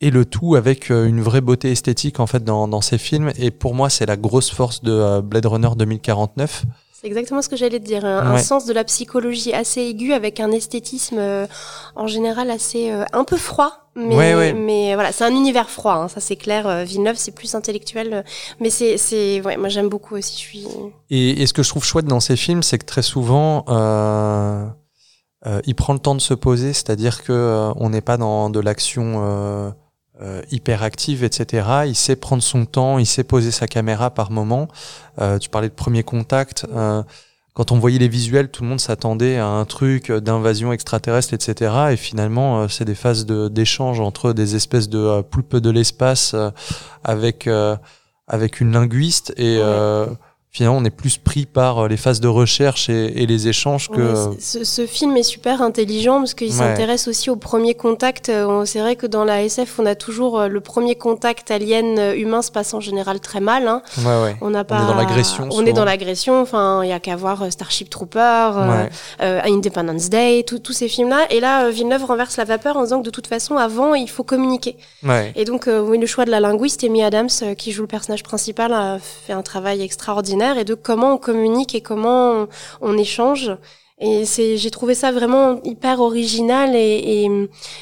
et 0.00 0.10
le 0.10 0.24
tout 0.24 0.54
avec 0.56 0.90
euh, 0.90 1.06
une 1.06 1.20
vraie 1.20 1.42
beauté 1.42 1.70
esthétique 1.70 2.20
en 2.20 2.26
fait 2.26 2.42
dans, 2.42 2.66
dans 2.66 2.80
ses 2.80 2.98
films. 2.98 3.32
Et 3.38 3.50
pour 3.50 3.74
moi, 3.74 3.90
c'est 3.90 4.06
la 4.06 4.16
grosse 4.16 4.50
force 4.50 4.82
de 4.82 4.92
euh, 4.92 5.20
Blade 5.20 5.46
Runner 5.46 5.68
2049. 5.76 6.64
C'est 7.00 7.06
exactement 7.06 7.40
ce 7.40 7.48
que 7.48 7.56
j'allais 7.56 7.80
te 7.80 7.84
dire. 7.84 8.04
Un, 8.04 8.36
sens 8.36 8.66
de 8.66 8.74
la 8.74 8.84
psychologie 8.84 9.54
assez 9.54 9.80
aigu 9.80 10.12
avec 10.12 10.38
un 10.38 10.50
esthétisme 10.50 11.16
euh, 11.18 11.46
en 11.96 12.06
général 12.06 12.50
assez 12.50 12.90
euh, 12.90 13.04
un 13.14 13.24
peu 13.24 13.38
froid. 13.38 13.89
Mais, 14.08 14.52
mais 14.52 14.94
voilà, 14.94 15.12
c'est 15.12 15.24
un 15.24 15.34
univers 15.34 15.70
froid, 15.70 15.94
hein, 15.94 16.08
ça 16.08 16.20
c'est 16.20 16.36
clair. 16.36 16.66
Euh, 16.66 16.84
Villeneuve, 16.84 17.16
c'est 17.16 17.34
plus 17.34 17.54
intellectuel. 17.54 18.24
mais 18.60 18.70
c'est, 18.70 18.96
c'est, 18.96 19.40
ouais, 19.42 19.56
moi 19.56 19.68
j'aime 19.68 19.88
beaucoup 19.88 20.16
aussi. 20.16 20.34
Je 20.34 20.38
suis... 20.38 20.66
et, 21.10 21.42
et, 21.42 21.46
ce 21.46 21.52
que 21.52 21.62
je 21.62 21.68
trouve 21.68 21.84
chouette 21.84 22.06
dans 22.06 22.20
ces 22.20 22.36
films, 22.36 22.62
c'est 22.62 22.78
que 22.78 22.86
très 22.86 23.02
souvent, 23.02 23.64
il 25.66 25.74
prend 25.74 25.92
le 25.92 25.98
temps 25.98 26.14
de 26.14 26.20
se 26.20 26.34
poser, 26.34 26.72
c'est-à-dire 26.72 27.22
que 27.22 27.70
on 27.76 27.90
n'est 27.90 28.00
pas 28.00 28.16
dans 28.16 28.50
de 28.50 28.60
l'action 28.60 29.74
euh, 30.22 30.42
hyper 30.50 30.82
active, 30.82 31.24
etc. 31.24 31.66
Il 31.86 31.96
sait 31.96 32.14
prendre 32.14 32.42
son 32.42 32.66
temps, 32.66 32.98
il 32.98 33.06
sait 33.06 33.24
poser 33.24 33.50
sa 33.50 33.66
caméra 33.66 34.10
par 34.10 34.30
moment. 34.30 34.68
Euh, 35.18 35.38
tu 35.38 35.48
parlais 35.48 35.70
de 35.70 35.74
premier 35.74 36.02
contact. 36.02 36.66
Euh, 36.74 37.02
quand 37.54 37.72
on 37.72 37.78
voyait 37.78 37.98
les 37.98 38.08
visuels, 38.08 38.50
tout 38.50 38.62
le 38.62 38.68
monde 38.68 38.80
s'attendait 38.80 39.36
à 39.36 39.46
un 39.46 39.64
truc 39.64 40.12
d'invasion 40.12 40.72
extraterrestre, 40.72 41.34
etc. 41.34 41.72
Et 41.92 41.96
finalement, 41.96 42.68
c'est 42.68 42.84
des 42.84 42.94
phases 42.94 43.26
d'échange 43.26 44.00
entre 44.00 44.32
des 44.32 44.54
espèces 44.56 44.88
de 44.88 45.20
poulpes 45.22 45.56
de 45.56 45.70
l'espace 45.70 46.34
avec 47.04 47.48
avec 48.28 48.60
une 48.60 48.72
linguiste 48.72 49.34
et 49.36 49.60
finalement 50.52 50.78
on 50.78 50.84
est 50.84 50.90
plus 50.90 51.16
pris 51.16 51.46
par 51.46 51.78
euh, 51.78 51.88
les 51.88 51.96
phases 51.96 52.20
de 52.20 52.26
recherche 52.26 52.88
et, 52.88 53.26
les 53.26 53.48
échanges 53.48 53.88
que 53.88 54.14
ce, 54.40 54.86
film 54.86 55.16
est 55.16 55.22
super 55.22 55.62
intelligent 55.62 56.18
parce 56.18 56.34
qu'il 56.34 56.52
s'intéresse 56.52 57.06
aussi 57.06 57.30
au 57.30 57.36
premier 57.36 57.74
contact 57.74 58.28
euh, 58.30 58.64
c'est 58.64 58.80
vrai 58.80 58.96
que 58.96 59.06
dans 59.06 59.24
la 59.24 59.44
SF 59.44 59.78
on 59.78 59.86
a 59.86 59.94
toujours 59.94 60.40
euh, 60.40 60.48
le 60.48 60.60
premier 60.60 60.96
contact 60.96 61.50
alien 61.52 62.14
humain 62.16 62.42
se 62.42 62.50
passe 62.50 62.74
en 62.74 62.80
général 62.80 63.20
très 63.20 63.38
mal 63.40 63.68
hein. 63.68 63.82
ouais, 63.98 64.36
on 64.40 64.50
n'a 64.50 64.64
pas 64.64 64.80
on 64.80 64.84
est 64.84 64.86
dans 64.88 64.94
l'agression 64.94 65.48
on 65.52 65.66
est 65.66 65.72
dans 65.72 65.84
l'agression 65.84 66.40
enfin 66.40 66.82
il 66.82 66.88
y 66.88 66.92
a 66.92 66.98
qu'à 66.98 67.14
voir 67.14 67.52
Starship 67.52 67.88
Trooper 67.88 68.50
Independence 69.20 70.10
Day 70.10 70.44
tous 70.44 70.72
ces 70.72 70.88
films 70.88 71.10
là 71.10 71.26
et 71.30 71.38
là 71.38 71.70
Villeneuve 71.70 72.04
renverse 72.04 72.36
la 72.36 72.44
vapeur 72.44 72.76
en 72.76 72.82
disant 72.82 73.00
que 73.00 73.04
de 73.04 73.10
toute 73.10 73.28
façon 73.28 73.56
avant 73.56 73.94
il 73.94 74.10
faut 74.10 74.24
communiquer. 74.24 74.76
Et 75.36 75.44
donc 75.44 75.68
oui 75.68 75.98
le 75.98 76.06
choix 76.06 76.24
de 76.24 76.30
la 76.30 76.40
linguiste 76.40 76.82
Amy 76.82 77.04
Adams 77.04 77.28
qui 77.56 77.70
joue 77.70 77.82
le 77.82 77.88
personnage 77.88 78.24
principal 78.24 78.72
a 78.72 78.98
fait 78.98 79.32
un 79.32 79.42
travail 79.42 79.82
extraordinaire 79.82 80.39
et 80.40 80.64
de 80.64 80.74
comment 80.74 81.14
on 81.14 81.18
communique 81.18 81.74
et 81.74 81.80
comment 81.80 82.48
on, 82.80 82.96
échange. 82.96 83.52
Et 84.02 84.24
c'est, 84.24 84.56
j'ai 84.56 84.70
trouvé 84.70 84.94
ça 84.94 85.12
vraiment 85.12 85.60
hyper 85.62 86.00
original 86.00 86.74
et, 86.74 87.28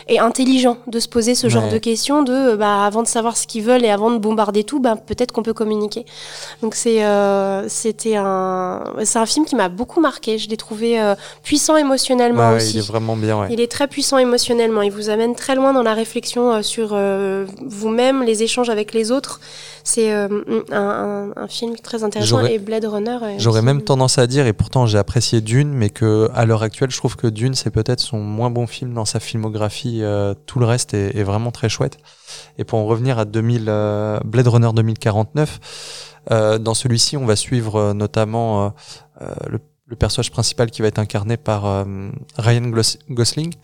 et, 0.09 0.19
intelligent 0.19 0.77
de 0.89 0.99
se 0.99 1.09
poser 1.09 1.37
ce 1.37 1.49
genre 1.49 1.71
de 1.71 1.79
questions 1.79 2.25
de, 2.25 2.57
bah, 2.57 2.85
avant 2.85 3.05
de 3.05 3.07
savoir 3.07 3.37
ce 3.37 3.47
qu'ils 3.47 3.63
veulent 3.63 3.85
et 3.85 3.91
avant 3.91 4.11
de 4.11 4.19
bombarder 4.19 4.65
tout, 4.65 4.81
bah, 4.81 4.97
peut-être 4.97 5.31
qu'on 5.31 5.45
peut 5.45 5.53
communiquer. 5.53 6.05
Donc 6.61 6.75
c'est, 6.75 7.05
euh, 7.05 7.69
c'était 7.69 8.17
un, 8.17 8.83
c'est 9.05 9.21
un 9.21 9.27
film 9.27 9.47
qui 9.47 9.55
m'a 9.55 9.69
beaucoup 9.69 10.01
marqué. 10.01 10.39
Je 10.39 10.49
l'ai 10.49 10.57
trouvé 10.57 11.01
euh, 11.01 11.15
puissant 11.45 11.77
émotionnellement 11.77 12.55
aussi. 12.55 12.75
il 12.75 12.79
est 12.79 12.87
vraiment 12.87 13.17
bien. 13.17 13.47
Il 13.49 13.61
est 13.61 13.71
très 13.71 13.87
puissant 13.87 14.19
émotionnellement. 14.19 14.83
Il 14.83 14.91
vous 14.91 15.11
amène 15.11 15.37
très 15.37 15.55
loin 15.55 15.73
dans 15.73 15.85
la 15.85 15.95
réflexion 15.95 16.53
euh, 16.53 16.63
sur 16.63 16.99
vous-même, 17.65 18.25
les 18.25 18.43
échanges 18.43 18.71
avec 18.71 18.93
les 18.93 19.13
autres. 19.13 19.41
C'est 19.89 20.13
euh, 20.13 20.29
un, 20.71 21.31
un, 21.35 21.49
film 21.49 21.75
très 21.77 22.05
intéressant 22.05 22.45
et 22.45 22.59
Blade 22.59 22.85
Runner. 22.85 23.17
J'aurais 23.39 23.63
même 23.63 23.81
tendance 23.81 24.19
à 24.19 24.27
dire, 24.27 24.47
et 24.47 24.53
pourtant 24.53 24.85
j'ai 24.85 24.99
apprécié 24.99 25.41
Dune, 25.41 25.71
mais 25.73 25.89
que 25.89 26.05
à 26.35 26.45
l'heure 26.45 26.63
actuelle, 26.63 26.91
je 26.91 26.97
trouve 26.97 27.17
que 27.17 27.27
Dune 27.27 27.55
c'est 27.55 27.71
peut-être 27.71 28.01
son 28.01 28.19
moins 28.19 28.51
bon 28.51 28.67
film 28.67 28.95
dans 28.95 29.05
sa 29.05 29.21
filmographie. 29.21 30.03
Euh, 30.03 30.35
tout 30.47 30.59
le 30.59 30.67
reste 30.67 30.95
est, 30.95 31.17
est, 31.17 31.23
vraiment 31.23 31.51
très 31.51 31.69
chouette. 31.69 31.99
Et 32.59 32.65
pour 32.65 32.79
en 32.79 32.87
revenir 32.87 33.19
à 33.19 33.25
2000, 33.25 33.67
euh, 33.69 34.21
Blade 34.25 34.49
Runner 34.49 34.71
2049, 34.75 35.61
dans 36.31 36.75
celui-ci, 36.75 37.17
on 37.17 37.25
va 37.25 37.37
suivre 37.37 37.95
notamment 37.95 38.75
le, 39.49 39.59
le, 39.87 39.97
personnage 39.97 40.31
principal 40.31 40.71
qui 40.71 40.83
va 40.83 40.89
être 40.89 40.99
incarné 40.99 41.39
par 41.39 41.87
Ryan 42.37 42.71
Gosling, 43.09 43.55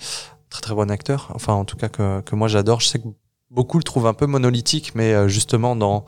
très 0.49 0.63
très 0.63 0.75
bon 0.75 0.91
acteur. 0.91 1.31
Enfin, 1.35 1.53
en 1.53 1.67
tout 1.67 1.77
cas 1.77 1.91
que, 1.91 2.23
que 2.23 2.35
moi 2.35 2.49
j'adore. 2.49 2.81
Je 2.81 2.87
sais 2.87 2.99
que 2.99 3.09
beaucoup 3.55 3.79
le 3.79 3.85
trouvent 3.85 4.07
un 4.07 4.15
peu 4.15 4.27
monolithique, 4.27 4.93
mais 4.95 5.15
euh, 5.15 5.29
justement 5.29 5.77
dans 5.77 6.05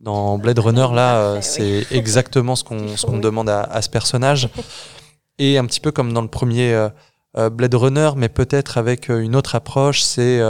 dans 0.00 0.38
Blade 0.38 0.58
Runner 0.58 0.88
là, 0.92 1.16
euh, 1.16 1.38
c'est 1.42 1.86
exactement 1.90 2.56
ce 2.56 2.64
qu'on 2.64 2.96
ce 2.96 3.06
qu'on 3.06 3.18
demande 3.18 3.48
à, 3.48 3.62
à, 3.62 3.82
ce 3.82 3.90
personnage. 3.90 4.48
Et 5.38 5.58
un 5.58 5.66
petit 5.66 5.80
peu 5.80 5.92
comme 5.92 6.12
dans 6.12 6.22
le 6.22 6.28
premier 6.28 6.72
euh, 7.36 7.50
Blade 7.50 7.74
Runner, 7.74 8.10
mais 8.16 8.28
peut-être 8.28 8.78
avec 8.78 9.08
une 9.08 9.36
autre 9.36 9.54
approche, 9.54 10.00
c'est 10.02 10.40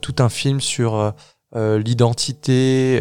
tout 0.00 0.14
un 0.20 0.28
film 0.28 0.60
sur 0.60 1.12
l'identité, 1.56 3.00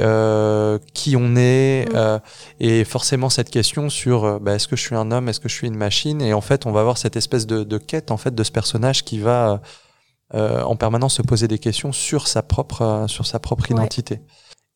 qui 0.95 1.15
on 1.15 1.35
est, 1.35 1.87
mm. 1.93 2.19
et 2.59 2.83
forcément 2.83 3.29
cette 3.29 3.51
question 3.51 3.91
sur 3.91 4.39
bah, 4.39 4.55
est-ce 4.55 4.67
que 4.67 4.75
je 4.75 4.81
suis 4.81 4.95
un 4.95 5.11
homme, 5.11 5.29
est-ce 5.29 5.39
que 5.39 5.47
je 5.47 5.53
suis 5.53 5.67
une 5.67 5.77
machine, 5.77 6.23
et 6.23 6.33
en 6.33 6.41
fait 6.41 6.65
on 6.65 6.71
va 6.71 6.79
avoir 6.79 6.97
cette 6.97 7.15
espèce 7.15 7.45
de, 7.45 7.63
de 7.63 7.77
quête 7.77 8.09
en 8.09 8.17
fait 8.17 8.33
de 8.33 8.43
ce 8.43 8.51
personnage 8.51 9.05
qui 9.05 9.19
va 9.19 9.61
euh, 10.35 10.61
en 10.61 10.75
permanence 10.75 11.15
se 11.15 11.23
poser 11.23 11.47
des 11.47 11.57
questions 11.57 11.91
sur 11.91 12.27
sa 12.27 12.43
propre, 12.43 12.83
euh, 12.83 13.07
sur 13.07 13.25
sa 13.25 13.39
propre 13.39 13.71
identité. 13.71 14.21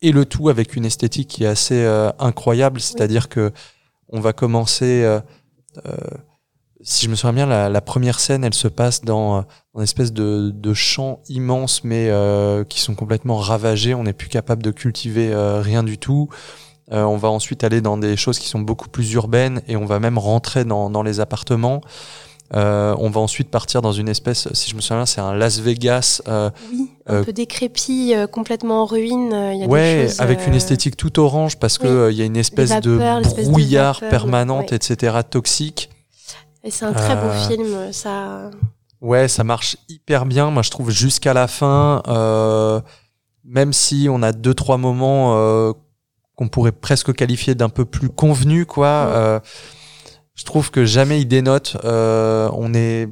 Et 0.01 0.11
le 0.11 0.25
tout 0.25 0.49
avec 0.49 0.75
une 0.75 0.83
esthétique 0.83 1.29
qui 1.29 1.43
est 1.43 1.47
assez 1.47 1.83
euh, 1.83 2.11
incroyable, 2.17 2.81
c'est-à-dire 2.81 3.29
que 3.29 3.51
on 4.09 4.19
va 4.19 4.33
commencer 4.33 5.19
si 6.83 7.05
je 7.05 7.09
me 7.09 7.15
souviens 7.15 7.33
bien, 7.33 7.45
la, 7.45 7.69
la, 7.69 7.81
première 7.81 8.19
scène, 8.19 8.43
elle 8.43 8.53
se 8.53 8.67
passe 8.67 9.01
dans, 9.01 9.41
dans 9.41 9.79
une 9.79 9.83
espèce 9.83 10.13
de, 10.13 10.51
de 10.53 10.73
champs 10.73 11.19
immenses, 11.29 11.83
mais 11.83 12.09
euh, 12.09 12.63
qui 12.63 12.79
sont 12.79 12.95
complètement 12.95 13.37
ravagés. 13.37 13.93
On 13.93 14.03
n'est 14.03 14.13
plus 14.13 14.29
capable 14.29 14.61
de 14.61 14.71
cultiver 14.71 15.31
euh, 15.31 15.61
rien 15.61 15.83
du 15.83 15.97
tout. 15.97 16.29
Euh, 16.91 17.03
on 17.03 17.17
va 17.17 17.29
ensuite 17.29 17.63
aller 17.63 17.81
dans 17.81 17.97
des 17.97 18.17
choses 18.17 18.39
qui 18.39 18.49
sont 18.49 18.59
beaucoup 18.59 18.89
plus 18.89 19.13
urbaines 19.13 19.61
et 19.67 19.77
on 19.77 19.85
va 19.85 19.99
même 19.99 20.17
rentrer 20.17 20.65
dans, 20.65 20.89
dans 20.89 21.03
les 21.03 21.19
appartements. 21.19 21.81
Euh, 22.55 22.95
on 22.99 23.09
va 23.09 23.19
ensuite 23.19 23.49
partir 23.49 23.81
dans 23.81 23.93
une 23.93 24.07
espèce, 24.07 24.47
si 24.53 24.69
je 24.69 24.75
me 24.75 24.81
souviens, 24.81 25.05
c'est 25.07 25.21
un 25.21 25.33
Las 25.33 25.59
Vegas. 25.59 26.21
Euh, 26.27 26.51
oui, 26.71 26.91
un 27.07 27.15
euh, 27.15 27.23
peu 27.23 27.33
décrépit, 27.33 28.13
euh, 28.13 28.27
complètement 28.27 28.83
en 28.83 28.85
ruine. 28.85 29.31
Y 29.31 29.63
a 29.63 29.67
ouais, 29.67 30.05
choses, 30.07 30.19
avec 30.19 30.45
une 30.45 30.53
esthétique 30.53 30.95
tout 30.95 31.19
orange 31.19 31.57
parce 31.57 31.77
que 31.79 32.11
il 32.11 32.17
y 32.17 32.21
a 32.21 32.25
une 32.25 32.37
espèce 32.37 32.69
vapeurs, 32.69 33.21
de 33.21 33.43
brouillard 33.43 33.95
de 33.95 34.05
vapeur, 34.05 34.09
permanente, 34.09 34.71
ouais. 34.71 34.77
etc., 34.77 35.17
toxique. 35.27 35.89
Et 36.63 36.71
c'est 36.71 36.85
un 36.85 36.93
très 36.93 37.15
beau 37.15 37.29
film, 37.47 37.91
ça. 37.91 38.49
Ouais, 39.01 39.27
ça 39.27 39.43
marche 39.43 39.77
hyper 39.89 40.25
bien. 40.25 40.49
Moi, 40.49 40.63
je 40.63 40.71
trouve 40.71 40.89
jusqu'à 40.91 41.33
la 41.33 41.47
fin, 41.47 42.01
même 43.43 43.73
si 43.73 44.07
on 44.09 44.21
a 44.23 44.31
deux 44.31 44.53
trois 44.53 44.77
moments 44.77 45.73
qu'on 46.35 46.47
pourrait 46.47 46.71
presque 46.71 47.13
qualifier 47.13 47.53
d'un 47.53 47.69
peu 47.69 47.85
plus 47.85 48.09
convenus, 48.09 48.65
quoi. 48.65 49.07
Ouais 49.07 49.41
je 50.35 50.43
trouve 50.45 50.71
que 50.71 50.85
jamais 50.85 51.21
il 51.21 51.25
dénote. 51.25 51.77
Euh, 51.83 52.49
on 52.53 52.73
est 52.73 53.09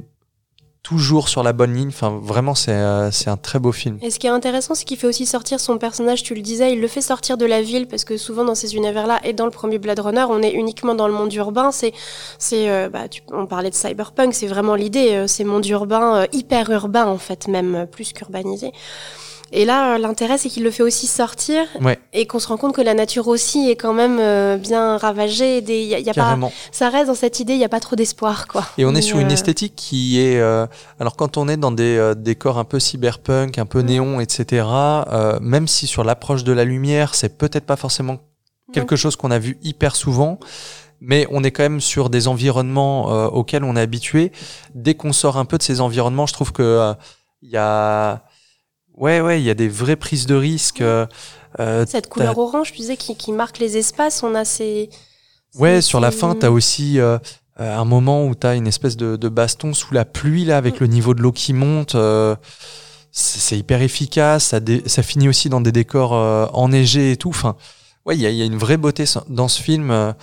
toujours 0.82 1.28
sur 1.28 1.42
la 1.42 1.52
bonne 1.52 1.74
ligne. 1.74 1.88
Enfin, 1.88 2.18
vraiment, 2.22 2.54
c'est 2.54 2.72
euh, 2.72 3.10
un 3.26 3.36
très 3.36 3.58
beau 3.58 3.72
film. 3.72 3.98
Et 4.02 4.10
ce 4.10 4.18
qui 4.18 4.26
est 4.26 4.30
intéressant, 4.30 4.74
c'est 4.74 4.84
qu'il 4.84 4.98
fait 4.98 5.06
aussi 5.06 5.26
sortir 5.26 5.60
son 5.60 5.78
personnage. 5.78 6.22
Tu 6.22 6.34
le 6.34 6.40
disais, 6.40 6.72
il 6.72 6.80
le 6.80 6.88
fait 6.88 7.00
sortir 7.00 7.36
de 7.36 7.46
la 7.46 7.62
ville 7.62 7.86
parce 7.86 8.04
que 8.04 8.16
souvent 8.16 8.44
dans 8.44 8.54
ces 8.54 8.74
univers-là 8.74 9.20
et 9.24 9.32
dans 9.32 9.44
le 9.44 9.50
premier 9.50 9.78
Blade 9.78 10.00
Runner, 10.00 10.24
on 10.28 10.42
est 10.42 10.52
uniquement 10.52 10.94
dans 10.94 11.06
le 11.06 11.14
monde 11.14 11.32
urbain. 11.34 11.70
C'est 11.70 11.92
euh, 12.52 12.88
bah, 12.88 13.04
on 13.30 13.46
parlait 13.46 13.70
de 13.70 13.74
cyberpunk, 13.74 14.34
c'est 14.34 14.46
vraiment 14.46 14.74
l'idée. 14.74 15.12
Euh, 15.12 15.26
c'est 15.26 15.44
monde 15.44 15.66
urbain, 15.66 16.16
euh, 16.16 16.26
hyper 16.32 16.70
urbain 16.70 17.06
en 17.06 17.18
fait, 17.18 17.48
même 17.48 17.86
plus 17.90 18.12
qu'urbanisé. 18.12 18.72
Et 19.54 19.66
là, 19.66 19.98
l'intérêt, 19.98 20.38
c'est 20.38 20.48
qu'il 20.48 20.62
le 20.62 20.70
fait 20.70 20.82
aussi 20.82 21.06
sortir 21.06 21.66
ouais. 21.82 21.98
et 22.14 22.26
qu'on 22.26 22.38
se 22.38 22.48
rend 22.48 22.56
compte 22.56 22.74
que 22.74 22.80
la 22.80 22.94
nature 22.94 23.28
aussi 23.28 23.68
est 23.68 23.76
quand 23.76 23.92
même 23.92 24.18
euh, 24.18 24.56
bien 24.56 24.96
ravagée. 24.96 25.58
Il 25.58 25.70
y 25.70 25.94
a, 25.94 25.98
y 25.98 26.08
a 26.08 26.14
pas, 26.14 26.38
ça 26.70 26.88
reste 26.88 27.08
dans 27.08 27.14
cette 27.14 27.38
idée, 27.38 27.52
il 27.52 27.58
n'y 27.58 27.64
a 27.64 27.68
pas 27.68 27.80
trop 27.80 27.94
d'espoir, 27.94 28.48
quoi. 28.48 28.64
Et 28.78 28.86
on 28.86 28.94
est 28.94 29.02
sur 29.02 29.18
une 29.18 29.30
esthétique 29.30 29.74
qui 29.76 30.20
est, 30.20 30.40
euh, 30.40 30.66
alors 30.98 31.16
quand 31.16 31.36
on 31.36 31.48
est 31.48 31.58
dans 31.58 31.70
des 31.70 31.98
euh, 31.98 32.14
décors 32.14 32.58
un 32.58 32.64
peu 32.64 32.80
cyberpunk, 32.80 33.58
un 33.58 33.66
peu 33.66 33.80
néon, 33.80 34.20
etc. 34.20 34.64
Euh, 34.66 35.38
même 35.40 35.68
si 35.68 35.86
sur 35.86 36.02
l'approche 36.02 36.44
de 36.44 36.52
la 36.52 36.64
lumière, 36.64 37.14
c'est 37.14 37.36
peut-être 37.36 37.66
pas 37.66 37.76
forcément 37.76 38.18
quelque 38.72 38.96
chose 38.96 39.16
qu'on 39.16 39.30
a 39.30 39.38
vu 39.38 39.58
hyper 39.62 39.96
souvent. 39.96 40.38
Mais 41.02 41.26
on 41.30 41.44
est 41.44 41.50
quand 41.50 41.64
même 41.64 41.80
sur 41.80 42.10
des 42.10 42.28
environnements 42.28 43.06
auxquels 43.26 43.64
on 43.64 43.74
est 43.74 43.80
habitué. 43.80 44.30
Dès 44.74 44.94
qu'on 44.94 45.12
sort 45.12 45.36
un 45.36 45.44
peu 45.44 45.58
de 45.58 45.62
ces 45.62 45.80
environnements, 45.80 46.26
je 46.26 46.32
trouve 46.32 46.52
que 46.52 46.94
il 47.42 47.50
y 47.50 47.56
a 47.56 48.22
Ouais, 48.96 49.20
ouais, 49.20 49.40
il 49.40 49.44
y 49.44 49.50
a 49.50 49.54
des 49.54 49.68
vraies 49.68 49.96
prises 49.96 50.26
de 50.26 50.34
risques. 50.34 50.82
Euh, 50.82 51.06
Cette 51.86 52.08
couleur 52.08 52.38
orange, 52.38 52.72
tu 52.72 52.78
disais, 52.78 52.96
qui, 52.96 53.16
qui, 53.16 53.32
marque 53.32 53.58
les 53.58 53.76
espaces, 53.76 54.22
on 54.22 54.34
a 54.34 54.44
ces... 54.44 54.90
Ouais, 55.54 55.82
sur 55.82 56.00
la 56.00 56.10
fin, 56.10 56.34
tu 56.34 56.46
as 56.46 56.52
aussi 56.52 56.98
euh, 57.60 57.78
un 57.78 57.84
moment 57.84 58.26
où 58.26 58.34
tu 58.34 58.46
as 58.46 58.54
une 58.54 58.66
espèce 58.66 58.96
de, 58.96 59.16
de, 59.16 59.28
baston 59.28 59.74
sous 59.74 59.92
la 59.92 60.04
pluie, 60.04 60.44
là, 60.44 60.56
avec 60.56 60.76
mm. 60.76 60.78
le 60.80 60.86
niveau 60.86 61.14
de 61.14 61.20
l'eau 61.20 61.32
qui 61.32 61.52
monte. 61.52 61.94
Euh, 61.94 62.34
c'est 63.10 63.58
hyper 63.58 63.82
efficace, 63.82 64.46
ça, 64.46 64.60
dé, 64.60 64.82
ça 64.86 65.02
finit 65.02 65.28
aussi 65.28 65.50
dans 65.50 65.60
des 65.60 65.72
décors 65.72 66.14
euh, 66.14 66.46
enneigés 66.54 67.12
et 67.12 67.16
tout. 67.18 67.28
Enfin, 67.28 67.56
ouais, 68.06 68.16
il 68.16 68.22
y 68.22 68.26
a, 68.26 68.30
y 68.30 68.40
a, 68.40 68.46
une 68.46 68.56
vraie 68.56 68.78
beauté 68.78 69.04
dans 69.28 69.48
ce 69.48 69.60
film. 69.60 70.14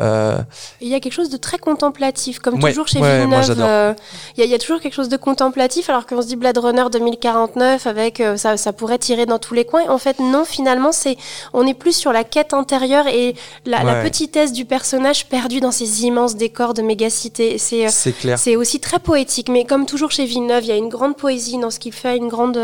Euh... 0.00 0.38
Il 0.80 0.88
y 0.88 0.94
a 0.94 1.00
quelque 1.00 1.12
chose 1.12 1.28
de 1.28 1.36
très 1.36 1.58
contemplatif, 1.58 2.38
comme 2.38 2.62
ouais, 2.62 2.70
toujours 2.70 2.88
chez 2.88 2.98
ouais, 2.98 3.20
Villeneuve. 3.20 3.56
Euh, 3.60 3.92
il 4.38 4.44
y, 4.44 4.48
y, 4.48 4.54
a 4.54 4.58
toujours 4.58 4.80
quelque 4.80 4.94
chose 4.94 5.10
de 5.10 5.18
contemplatif, 5.18 5.90
alors 5.90 6.06
qu'on 6.06 6.22
se 6.22 6.28
dit 6.28 6.36
Blade 6.36 6.56
Runner 6.56 6.84
2049 6.90 7.86
avec 7.86 8.20
euh, 8.20 8.38
ça, 8.38 8.56
ça 8.56 8.72
pourrait 8.72 8.98
tirer 8.98 9.26
dans 9.26 9.38
tous 9.38 9.52
les 9.52 9.66
coins. 9.66 9.88
En 9.88 9.98
fait, 9.98 10.18
non. 10.18 10.46
Finalement, 10.46 10.92
c'est 10.92 11.16
on 11.52 11.66
est 11.66 11.74
plus 11.74 11.94
sur 11.94 12.12
la 12.12 12.24
quête 12.24 12.54
intérieure 12.54 13.06
et 13.06 13.34
la, 13.66 13.78
ouais. 13.78 13.84
la 13.84 14.02
petitesse 14.02 14.52
du 14.52 14.64
personnage 14.64 15.26
perdu 15.26 15.60
dans 15.60 15.72
ces 15.72 16.04
immenses 16.04 16.36
décors 16.36 16.72
de 16.72 16.80
mégacité. 16.80 17.58
C'est 17.58 17.88
c'est 17.88 18.12
clair. 18.12 18.38
C'est 18.38 18.56
aussi 18.56 18.80
très 18.80 18.98
poétique, 18.98 19.50
mais 19.50 19.66
comme 19.66 19.84
toujours 19.84 20.10
chez 20.10 20.24
Villeneuve, 20.24 20.64
il 20.64 20.68
y 20.68 20.72
a 20.72 20.76
une 20.76 20.88
grande 20.88 21.16
poésie 21.16 21.58
dans 21.58 21.70
ce 21.70 21.78
qu'il 21.78 21.92
fait, 21.92 22.16
une 22.16 22.28
grande 22.28 22.58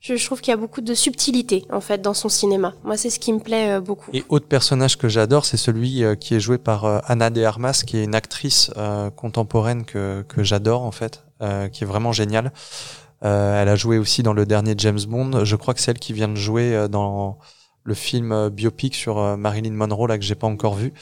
je, 0.00 0.24
trouve 0.24 0.40
qu'il 0.40 0.50
y 0.50 0.54
a 0.54 0.56
beaucoup 0.56 0.80
de 0.80 0.94
subtilité 0.94 1.64
en 1.70 1.80
fait 1.80 2.00
dans 2.00 2.14
son 2.14 2.28
cinéma. 2.28 2.74
Moi, 2.84 2.96
c'est 2.96 3.10
ce 3.10 3.18
qui 3.18 3.32
me 3.32 3.38
plaît 3.38 3.72
euh, 3.72 3.80
beaucoup. 3.80 4.10
Et 4.12 4.24
autre 4.28 4.46
personnage 4.46 4.96
que 4.96 5.08
j'adore, 5.08 5.44
c'est 5.44 5.56
celui 5.56 6.04
euh, 6.04 6.14
qui 6.14 6.34
est 6.34 6.40
joué 6.40 6.58
par 6.58 6.84
euh, 6.84 6.98
Anna 7.06 7.30
de 7.30 7.42
Armas, 7.42 7.82
qui 7.86 7.98
est 7.98 8.04
une 8.04 8.14
actrice 8.14 8.70
contemporaine 9.16 9.84
que, 9.84 10.24
que 10.28 10.42
j'adore 10.42 10.82
en 10.82 10.92
fait, 10.92 11.24
euh, 11.42 11.68
qui 11.68 11.84
est 11.84 11.86
vraiment 11.86 12.12
géniale. 12.12 12.52
Euh, 13.24 13.60
elle 13.60 13.68
a 13.68 13.76
joué 13.76 13.98
aussi 13.98 14.22
dans 14.22 14.34
le 14.34 14.46
dernier 14.46 14.74
James 14.76 15.00
Bond. 15.08 15.44
Je 15.44 15.56
crois 15.56 15.74
que 15.74 15.80
c'est 15.80 15.90
elle 15.90 15.98
qui 15.98 16.12
vient 16.12 16.28
de 16.28 16.36
jouer 16.36 16.86
dans 16.88 17.38
le 17.84 17.94
film 17.94 18.50
biopic 18.50 18.94
sur 18.94 19.36
Marilyn 19.36 19.72
Monroe 19.72 20.08
là 20.08 20.18
que 20.18 20.24
j'ai 20.24 20.34
pas 20.34 20.46
encore 20.46 20.74
vu. 20.74 20.92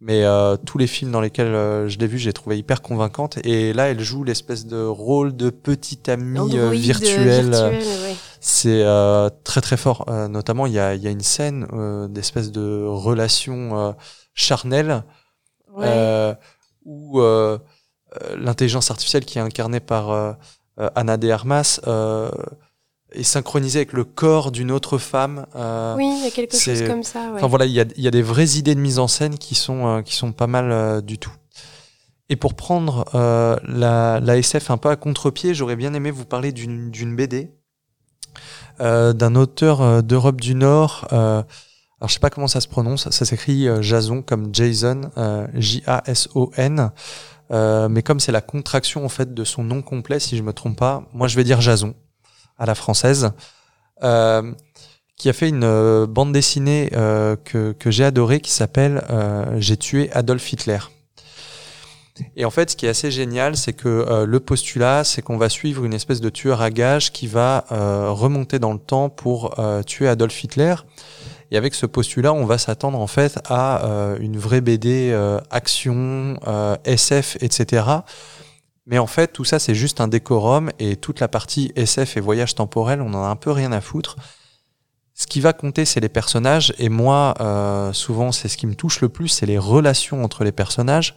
Mais 0.00 0.24
euh, 0.24 0.56
tous 0.56 0.78
les 0.78 0.86
films 0.86 1.10
dans 1.10 1.20
lesquels 1.20 1.46
euh, 1.54 1.88
je 1.88 1.98
l'ai 1.98 2.06
vu, 2.06 2.18
j'ai 2.18 2.32
trouvé 2.32 2.56
hyper 2.56 2.82
convaincante. 2.82 3.38
Et 3.44 3.72
là, 3.72 3.88
elle 3.88 4.00
joue 4.00 4.22
l'espèce 4.22 4.64
de 4.64 4.84
rôle 4.84 5.34
de 5.34 5.50
petite 5.50 6.08
amie 6.08 6.56
euh, 6.56 6.70
virtuelle. 6.70 7.50
ouais. 7.50 8.14
C'est 8.40 8.84
euh, 8.84 9.28
très 9.42 9.60
très 9.60 9.76
fort. 9.76 10.04
Euh, 10.08 10.28
notamment, 10.28 10.66
il 10.66 10.72
y 10.72 10.78
a, 10.78 10.94
y 10.94 11.08
a 11.08 11.10
une 11.10 11.22
scène 11.22 11.66
d'espèce 12.10 12.52
de 12.52 12.84
relation 12.86 13.96
charnelle 14.34 15.02
ouais. 15.76 16.34
où 16.84 17.20
l'intelligence 18.36 18.92
artificielle 18.92 19.24
qui 19.24 19.38
est 19.38 19.42
incarnée 19.42 19.80
par 19.80 20.36
Anna 20.94 21.16
de 21.16 21.28
Armas 21.28 21.80
est 23.12 23.22
synchronisé 23.22 23.78
avec 23.78 23.92
le 23.92 24.04
corps 24.04 24.52
d'une 24.52 24.70
autre 24.70 24.98
femme. 24.98 25.46
Euh, 25.56 25.94
oui, 25.96 26.06
il 26.18 26.24
y 26.24 26.26
a 26.26 26.30
quelque 26.30 26.56
chose 26.56 26.82
comme 26.86 27.02
ça. 27.02 27.30
Ouais. 27.30 27.36
Enfin 27.36 27.46
voilà, 27.46 27.64
il 27.64 27.72
y 27.72 27.80
a, 27.80 27.84
y 27.96 28.06
a, 28.06 28.10
des 28.10 28.22
vraies 28.22 28.56
idées 28.56 28.74
de 28.74 28.80
mise 28.80 28.98
en 28.98 29.08
scène 29.08 29.38
qui 29.38 29.54
sont 29.54 29.86
euh, 29.86 30.02
qui 30.02 30.14
sont 30.14 30.32
pas 30.32 30.46
mal 30.46 30.70
euh, 30.70 31.00
du 31.00 31.18
tout. 31.18 31.32
Et 32.28 32.36
pour 32.36 32.54
prendre 32.54 33.06
euh, 33.14 33.56
la, 33.66 34.20
la, 34.20 34.36
SF 34.36 34.70
un 34.70 34.76
peu 34.76 34.90
à 34.90 34.96
contre-pied, 34.96 35.54
j'aurais 35.54 35.76
bien 35.76 35.94
aimé 35.94 36.10
vous 36.10 36.26
parler 36.26 36.52
d'une 36.52 37.16
BD 37.16 37.50
euh, 38.80 39.14
d'un 39.14 39.34
auteur 39.34 40.02
d'Europe 40.02 40.40
du 40.40 40.54
Nord. 40.54 41.06
alors 41.10 41.46
je 42.06 42.12
sais 42.12 42.20
pas 42.20 42.28
comment 42.28 42.46
ça 42.46 42.60
se 42.60 42.68
prononce, 42.68 43.08
ça 43.08 43.24
s'écrit 43.24 43.66
Jason 43.80 44.20
comme 44.20 44.54
Jason, 44.54 45.10
J-A-S-O-N. 45.54 46.90
mais 47.50 48.02
comme 48.02 48.20
c'est 48.20 48.32
la 48.32 48.42
contraction 48.42 49.06
en 49.06 49.08
fait 49.08 49.32
de 49.32 49.44
son 49.44 49.64
nom 49.64 49.80
complet, 49.80 50.20
si 50.20 50.36
je 50.36 50.42
me 50.42 50.52
trompe 50.52 50.78
pas, 50.78 51.08
moi 51.14 51.28
je 51.28 51.36
vais 51.36 51.44
dire 51.44 51.62
Jason 51.62 51.94
à 52.58 52.66
la 52.66 52.74
française, 52.74 53.32
euh, 54.02 54.52
qui 55.16 55.28
a 55.28 55.32
fait 55.32 55.48
une 55.48 55.64
euh, 55.64 56.06
bande 56.06 56.32
dessinée 56.32 56.90
euh, 56.94 57.34
que, 57.44 57.74
j'ai 57.86 58.04
adorée 58.04 58.40
qui 58.40 58.52
s'appelle 58.52 59.02
J'ai 59.58 59.76
tué 59.76 60.10
Adolf 60.12 60.52
Hitler. 60.52 60.78
Et 62.36 62.44
en 62.44 62.50
fait, 62.50 62.70
ce 62.70 62.76
qui 62.76 62.86
est 62.86 62.88
assez 62.88 63.12
génial, 63.12 63.56
c'est 63.56 63.72
que 63.72 64.24
le 64.24 64.40
postulat, 64.40 65.04
c'est 65.04 65.22
qu'on 65.22 65.36
va 65.36 65.48
suivre 65.48 65.84
une 65.84 65.94
espèce 65.94 66.20
de 66.20 66.30
tueur 66.30 66.62
à 66.62 66.70
gages 66.70 67.12
qui 67.12 67.28
va 67.28 67.64
remonter 67.70 68.58
dans 68.58 68.72
le 68.72 68.80
temps 68.80 69.08
pour 69.08 69.54
tuer 69.86 70.08
Adolf 70.08 70.42
Hitler. 70.42 70.74
Et 71.52 71.56
avec 71.56 71.74
ce 71.74 71.86
postulat, 71.86 72.32
on 72.32 72.44
va 72.44 72.58
s'attendre 72.58 72.98
en 72.98 73.06
fait 73.06 73.38
à 73.48 74.16
une 74.18 74.36
vraie 74.36 74.60
BD 74.60 75.16
action, 75.50 76.36
SF, 76.84 77.36
etc 77.40 77.82
mais 78.88 78.98
en 78.98 79.06
fait, 79.06 79.34
tout 79.34 79.44
ça, 79.44 79.58
c'est 79.58 79.74
juste 79.74 80.00
un 80.00 80.08
décorum 80.08 80.70
et 80.78 80.96
toute 80.96 81.20
la 81.20 81.28
partie 81.28 81.72
SF 81.76 82.16
et 82.16 82.20
voyage 82.20 82.54
temporel, 82.54 83.02
on 83.02 83.12
en 83.12 83.22
a 83.22 83.28
un 83.28 83.36
peu 83.36 83.50
rien 83.50 83.70
à 83.70 83.82
foutre. 83.82 84.16
Ce 85.12 85.26
qui 85.26 85.40
va 85.40 85.52
compter, 85.52 85.84
c'est 85.84 86.00
les 86.00 86.08
personnages. 86.08 86.72
Et 86.78 86.88
moi, 86.88 87.34
euh, 87.40 87.92
souvent, 87.92 88.32
c'est 88.32 88.48
ce 88.48 88.56
qui 88.56 88.66
me 88.66 88.74
touche 88.74 89.02
le 89.02 89.10
plus, 89.10 89.28
c'est 89.28 89.44
les 89.44 89.58
relations 89.58 90.24
entre 90.24 90.42
les 90.42 90.52
personnages. 90.52 91.16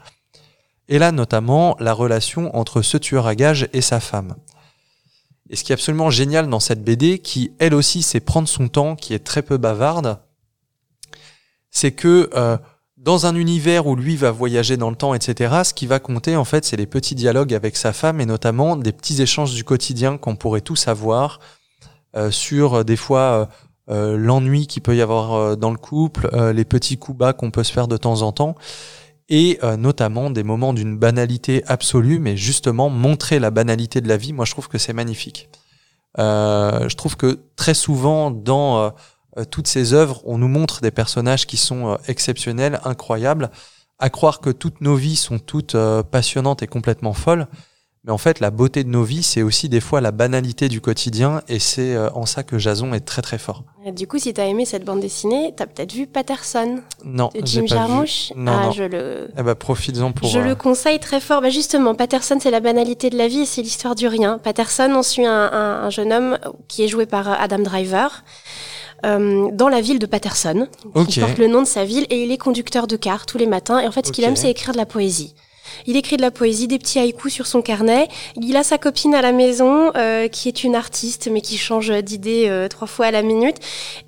Et 0.90 1.00
là, 1.00 1.14
notamment, 1.14 1.78
la 1.80 1.94
relation 1.94 2.54
entre 2.58 2.82
ce 2.82 2.98
tueur 2.98 3.26
à 3.26 3.36
gages 3.36 3.70
et 3.72 3.82
sa 3.82 4.02
femme. 4.02 4.36
Et 5.50 5.56
ce 5.56 5.64
qui 5.64 5.72
est 5.72 5.76
absolument 5.76 6.10
génial 6.10 6.50
dans 6.50 6.60
cette 6.60 6.84
BD, 6.84 7.20
qui 7.20 7.54
elle 7.58 7.74
aussi 7.74 8.02
sait 8.02 8.20
prendre 8.20 8.50
son 8.50 8.68
temps, 8.68 8.98
qui 8.98 9.14
est 9.14 9.24
très 9.24 9.44
peu 9.44 9.56
bavarde, 9.56 10.20
c'est 11.70 11.94
que 11.94 12.30
euh, 12.34 12.58
dans 13.02 13.26
un 13.26 13.36
univers 13.36 13.88
où 13.88 13.96
lui 13.96 14.16
va 14.16 14.30
voyager 14.30 14.78
dans 14.78 14.92
le 14.92 14.96
temps, 14.96 15.16
etc., 15.16 15.62
ce 15.64 15.74
qui 15.74 15.88
va 15.88 16.00
compter, 16.00 16.36
en 16.36 16.46
fait, 16.46 16.64
c'est 16.66 16.78
les 16.78 16.86
petits 16.86 17.16
dialogues 17.16 17.54
avec 17.54 17.76
sa 17.76 17.94
femme 17.94 18.22
et 18.22 18.28
notamment 18.28 18.76
des 18.76 18.92
petits 18.92 19.20
échanges 19.22 19.56
du 19.56 19.64
quotidien 19.64 20.18
qu'on 20.18 20.36
pourrait 20.36 20.62
tous 20.62 20.88
avoir 20.88 21.40
euh, 22.16 22.30
sur 22.30 22.76
euh, 22.76 22.84
des 22.84 22.96
fois 22.96 23.20
euh, 23.20 23.46
euh 23.90 24.18
l'ennui 24.18 24.68
qu'il 24.68 24.84
peut 24.84 24.96
y 24.96 25.02
avoir 25.02 25.34
euh, 25.34 25.56
dans 25.56 25.72
le 25.72 25.78
couple, 25.78 26.30
euh, 26.34 26.54
les 26.54 26.64
petits 26.64 26.98
coups 26.98 27.18
bas 27.18 27.34
qu'on 27.34 27.50
peut 27.50 27.64
se 27.64 27.72
faire 27.72 27.88
de 27.88 27.98
temps 27.98 28.22
en 28.22 28.32
temps 28.32 28.56
et 29.34 29.60
notamment 29.78 30.30
des 30.30 30.44
moments 30.44 30.74
d'une 30.74 30.98
banalité 30.98 31.64
absolue, 31.66 32.20
mais 32.20 32.36
justement 32.36 32.90
montrer 32.90 33.40
la 33.40 33.50
banalité 33.50 34.02
de 34.02 34.10
la 34.10 34.18
vie, 34.18 34.34
moi 34.34 34.44
je 34.44 34.52
trouve 34.52 34.68
que 34.68 34.78
c'est 34.78 34.92
magnifique. 34.92 35.48
je 36.18 36.96
trouve 36.96 37.16
que 37.16 37.40
très 37.56 37.74
souvent 37.74 38.30
dans 38.30 38.92
toutes 39.50 39.68
ces 39.68 39.94
œuvres, 39.94 40.22
on 40.26 40.38
nous 40.38 40.48
montre 40.48 40.82
des 40.82 40.92
personnages 40.92 41.48
qui 41.48 41.58
sont 41.58 41.92
euh, 41.94 41.96
exceptionnels, 42.08 42.80
incroyables, 42.84 43.50
à 44.00 44.10
croire 44.10 44.40
que 44.42 44.50
toutes 44.50 44.82
nos 44.82 44.96
vies 44.96 45.16
sont 45.16 45.40
toutes 45.40 45.76
euh, 45.76 46.04
passionnantes 46.04 46.64
et 46.64 46.68
complètement 46.68 47.14
folles. 47.14 47.48
Mais 48.04 48.12
en 48.12 48.18
fait, 48.18 48.40
la 48.40 48.50
beauté 48.50 48.84
de 48.84 48.90
nos 48.90 49.04
vies, 49.04 49.22
c'est 49.22 49.44
aussi 49.44 49.70
des 49.70 49.80
fois 49.80 50.02
la 50.02 50.10
banalité 50.10 50.70
du 50.70 50.82
quotidien, 50.82 51.44
et 51.48 51.60
c'est 51.60 51.94
euh, 51.96 52.10
en 52.16 52.26
ça 52.26 52.42
que 52.42 52.58
Jason 52.58 52.92
est 52.94 53.02
très 53.02 53.22
très 53.22 53.38
fort. 53.38 53.64
Du 53.94 54.08
coup, 54.08 54.18
si 54.18 54.34
t'as 54.34 54.46
aimé 54.48 54.66
cette 54.66 54.84
bande 54.84 55.02
dessinée, 55.02 55.54
t'as 55.56 55.68
peut-être 55.68 55.94
vu 55.94 56.08
Patterson 56.08 56.80
Non, 57.06 57.30
de 57.36 57.46
Jim. 57.46 57.62
Jarmusch. 57.68 58.34
Non, 58.36 58.54
ah, 58.60 58.66
non. 58.66 58.72
je 58.72 58.84
le, 58.86 59.30
Eh 59.38 59.44
ben, 59.44 59.54
profites-en 59.54 60.14
pour. 60.14 60.28
je 60.30 60.40
euh, 60.40 60.44
le 60.44 60.56
conseille 60.56 61.00
très 61.00 61.20
fort. 61.22 61.42
Bah 61.42 61.52
justement, 61.52 61.94
Patterson, 61.94 62.40
c'est 62.42 62.50
la 62.50 62.60
banalité 62.60 63.12
de 63.12 63.18
la 63.20 63.28
vie 63.28 63.42
et 63.42 63.46
c'est 63.46 63.62
l'histoire 63.62 63.94
du 63.94 64.08
rien. 64.08 64.40
Patterson, 64.40 64.92
on 64.96 65.04
suit 65.04 65.28
un, 65.28 65.32
un- 65.54 65.84
un 65.84 65.90
jeune 65.92 66.12
homme 66.12 66.40
qui 66.68 66.84
est 66.84 66.88
joué 66.88 67.06
par 67.06 67.30
euh, 67.30 67.36
Adam 67.40 67.60
Driver. 67.60 68.24
Euh, 69.06 69.50
dans 69.52 69.70
la 69.70 69.82
ville 69.82 70.00
de 70.00 70.06
Patterson, 70.06 70.68
Ok. 70.94 71.08
qui 71.08 71.20
porte 71.20 71.38
le 71.38 71.48
nom 71.48 71.62
de 71.62 71.68
sa 71.68 71.86
ville, 71.86 72.06
et 72.10 72.24
il 72.24 72.32
est 72.32 72.38
conducteur 72.38 72.88
de 72.88 72.96
car 72.96 73.26
tous 73.26 73.38
les 73.38 73.48
matins. 73.48 73.80
Et 73.80 73.88
en 73.88 73.92
fait, 73.92 74.06
ce 74.08 74.12
qu'il 74.12 74.24
aime, 74.24 74.36
c'est 74.36 74.50
écrire 74.50 74.72
de 74.74 74.78
la 74.78 74.86
poésie. 74.86 75.34
Il 75.88 75.98
écrit 75.98 76.18
de 76.18 76.22
la 76.22 76.32
poésie, 76.32 76.68
des 76.68 76.80
petits 76.80 77.00
haïkus 77.00 77.34
sur 77.34 77.48
son 77.48 77.62
carnet. 77.62 78.08
Il 78.36 78.56
a 78.56 78.64
sa 78.64 78.78
copine 78.78 79.16
à 79.16 79.22
la 79.22 79.32
maison, 79.32 79.92
euh, 79.96 80.28
qui 80.28 80.48
est 80.48 80.64
une 80.64 80.76
artiste, 80.76 81.30
mais 81.32 81.42
qui 81.42 81.58
change 81.58 81.92
d'idée 82.02 82.46
euh, 82.48 82.68
trois 82.68 82.88
fois 82.88 83.08
à 83.08 83.12
la 83.12 83.22
minute. 83.22 83.58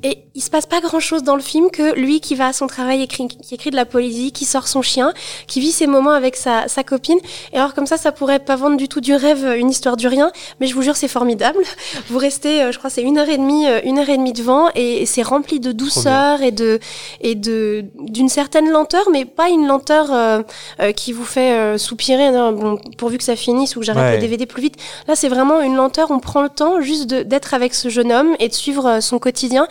Et 0.03 0.19
il 0.35 0.41
se 0.41 0.49
passe 0.49 0.65
pas 0.65 0.81
grand 0.81 0.99
chose 0.99 1.23
dans 1.23 1.35
le 1.35 1.41
film 1.41 1.69
que 1.69 1.93
lui 1.95 2.19
qui 2.19 2.35
va 2.35 2.47
à 2.47 2.53
son 2.53 2.67
travail, 2.67 3.01
écrit, 3.01 3.27
qui 3.27 3.55
écrit 3.55 3.71
de 3.71 3.75
la 3.75 3.85
poésie, 3.85 4.31
qui 4.31 4.45
sort 4.45 4.67
son 4.67 4.81
chien, 4.81 5.13
qui 5.47 5.59
vit 5.59 5.71
ses 5.71 5.87
moments 5.87 6.11
avec 6.11 6.35
sa, 6.35 6.67
sa 6.67 6.83
copine. 6.83 7.19
Et 7.51 7.57
alors 7.57 7.73
comme 7.73 7.87
ça, 7.87 7.97
ça 7.97 8.11
pourrait 8.11 8.39
pas 8.39 8.55
vendre 8.55 8.77
du 8.77 8.87
tout 8.87 9.01
du 9.01 9.13
rêve, 9.13 9.45
une 9.57 9.69
histoire 9.69 9.97
du 9.97 10.07
rien. 10.07 10.31
Mais 10.59 10.67
je 10.67 10.75
vous 10.75 10.81
jure, 10.81 10.95
c'est 10.95 11.07
formidable. 11.07 11.59
Vous 12.09 12.17
restez, 12.17 12.61
euh, 12.61 12.71
je 12.71 12.77
crois, 12.77 12.89
c'est 12.89 13.01
une 13.01 13.17
heure 13.17 13.29
et 13.29 13.37
demie, 13.37 13.67
euh, 13.67 13.79
une 13.83 13.97
heure 13.97 14.09
et 14.09 14.17
demie 14.17 14.33
devant, 14.33 14.69
et, 14.75 15.01
et 15.01 15.05
c'est 15.05 15.21
rempli 15.21 15.59
de 15.59 15.71
douceur 15.71 16.41
et 16.41 16.51
de 16.51 16.79
et 17.21 17.35
de 17.35 17.85
d'une 17.97 18.29
certaine 18.29 18.69
lenteur, 18.69 19.03
mais 19.11 19.25
pas 19.25 19.49
une 19.49 19.67
lenteur 19.67 20.11
euh, 20.11 20.41
euh, 20.79 20.91
qui 20.91 21.11
vous 21.11 21.25
fait 21.25 21.51
euh, 21.63 21.77
soupirer. 21.77 22.31
Non, 22.31 22.51
bon, 22.51 22.77
pourvu 22.97 23.17
que 23.17 23.23
ça 23.23 23.35
finisse 23.35 23.75
ou 23.75 23.79
que 23.79 23.85
j'arrête 23.85 24.03
Ouais. 24.03 24.15
le 24.15 24.21
DVD 24.21 24.45
plus 24.45 24.61
vite. 24.61 24.75
Là, 25.07 25.15
c'est 25.15 25.29
vraiment 25.29 25.61
une 25.61 25.75
lenteur. 25.75 26.11
On 26.11 26.19
prend 26.19 26.41
le 26.41 26.49
temps 26.49 26.81
juste 26.81 27.07
d'être 27.07 27.53
avec 27.53 27.73
ce 27.73 27.89
jeune 27.89 28.11
homme 28.11 28.35
et 28.39 28.49
de 28.49 28.53
suivre 28.53 28.85
euh, 28.87 29.01
son 29.01 29.19
quotidien. 29.19 29.67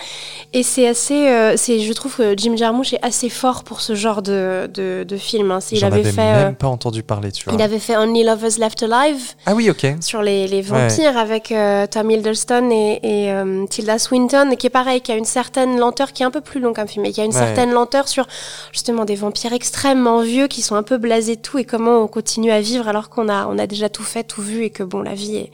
Et 0.53 0.63
c'est 0.63 0.87
assez, 0.89 1.29
euh, 1.29 1.55
c'est, 1.57 1.81
je 1.81 1.93
trouve 1.93 2.17
que 2.17 2.35
Jim 2.37 2.57
Jarmusch 2.57 2.93
est 2.95 3.05
assez 3.05 3.29
fort 3.29 3.65
pour 3.65 3.81
ce 3.81 3.95
genre 3.95 4.23
de 4.23 4.69
de, 4.73 5.05
de 5.07 5.17
film. 5.17 5.51
Hein. 5.51 5.59
Il 5.73 5.85
avait 5.85 6.05
fait, 6.05 6.17
même 6.17 6.55
pas 6.55 6.69
entendu 6.69 7.03
parler, 7.03 7.33
tu 7.33 7.45
vois. 7.45 7.55
il 7.55 7.61
avait 7.63 7.79
fait 7.79 7.97
Only 7.97 8.25
Lovers 8.25 8.59
Left 8.59 8.83
Alive 8.83 9.23
Ah 9.47 9.55
oui, 9.55 9.69
ok. 9.71 9.87
sur 10.01 10.23
les, 10.23 10.47
les 10.47 10.63
vampires 10.63 11.17
avec 11.19 11.53
Tom 11.91 12.11
Hiddleston 12.11 12.71
et, 12.71 13.01
et 13.03 13.33
Tilda 13.69 13.99
Swinton, 13.99 14.55
qui 14.57 14.67
est 14.69 14.71
pareil, 14.71 15.01
qui 15.01 15.11
a 15.13 15.17
une 15.17 15.25
certaine 15.25 15.79
lenteur, 15.79 16.13
qui 16.13 16.23
est 16.23 16.27
un 16.27 16.31
peu 16.31 16.41
plus 16.41 16.61
long 16.61 16.73
qu'un 16.73 16.87
film, 16.87 17.03
mais 17.03 17.13
qui 17.13 17.21
a 17.21 17.25
une 17.25 17.33
Ouais. 17.33 17.39
certaine 17.39 17.73
lenteur 17.73 18.09
sur 18.09 18.27
justement 18.73 19.05
des 19.05 19.15
vampires 19.17 19.53
extrêmement 19.53 20.21
vieux 20.21 20.47
qui 20.49 20.63
sont 20.63 20.75
un 20.77 20.83
peu 20.83 20.99
blasés 20.99 21.37
de 21.37 21.41
tout 21.41 21.59
et 21.59 21.65
comment 21.65 21.82
on 21.91 22.09
continue 22.09 22.51
à 22.51 22.61
vivre 22.61 22.89
alors 22.89 23.09
qu'on 23.11 23.29
a, 23.29 23.47
on 23.47 23.59
a 23.59 23.67
déjà 23.67 23.89
tout 23.89 24.03
fait, 24.03 24.25
tout 24.25 24.43
vu 24.43 24.63
et 24.65 24.71
que 24.71 24.83
bon, 24.83 25.03
la 25.03 25.15
vie 25.15 25.37
est 25.37 25.51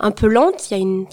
un 0.00 0.10
peu 0.10 0.26
lente. 0.26 0.70
Il 0.70 0.74
y 0.74 0.76
a 0.76 0.80
une 0.80 1.06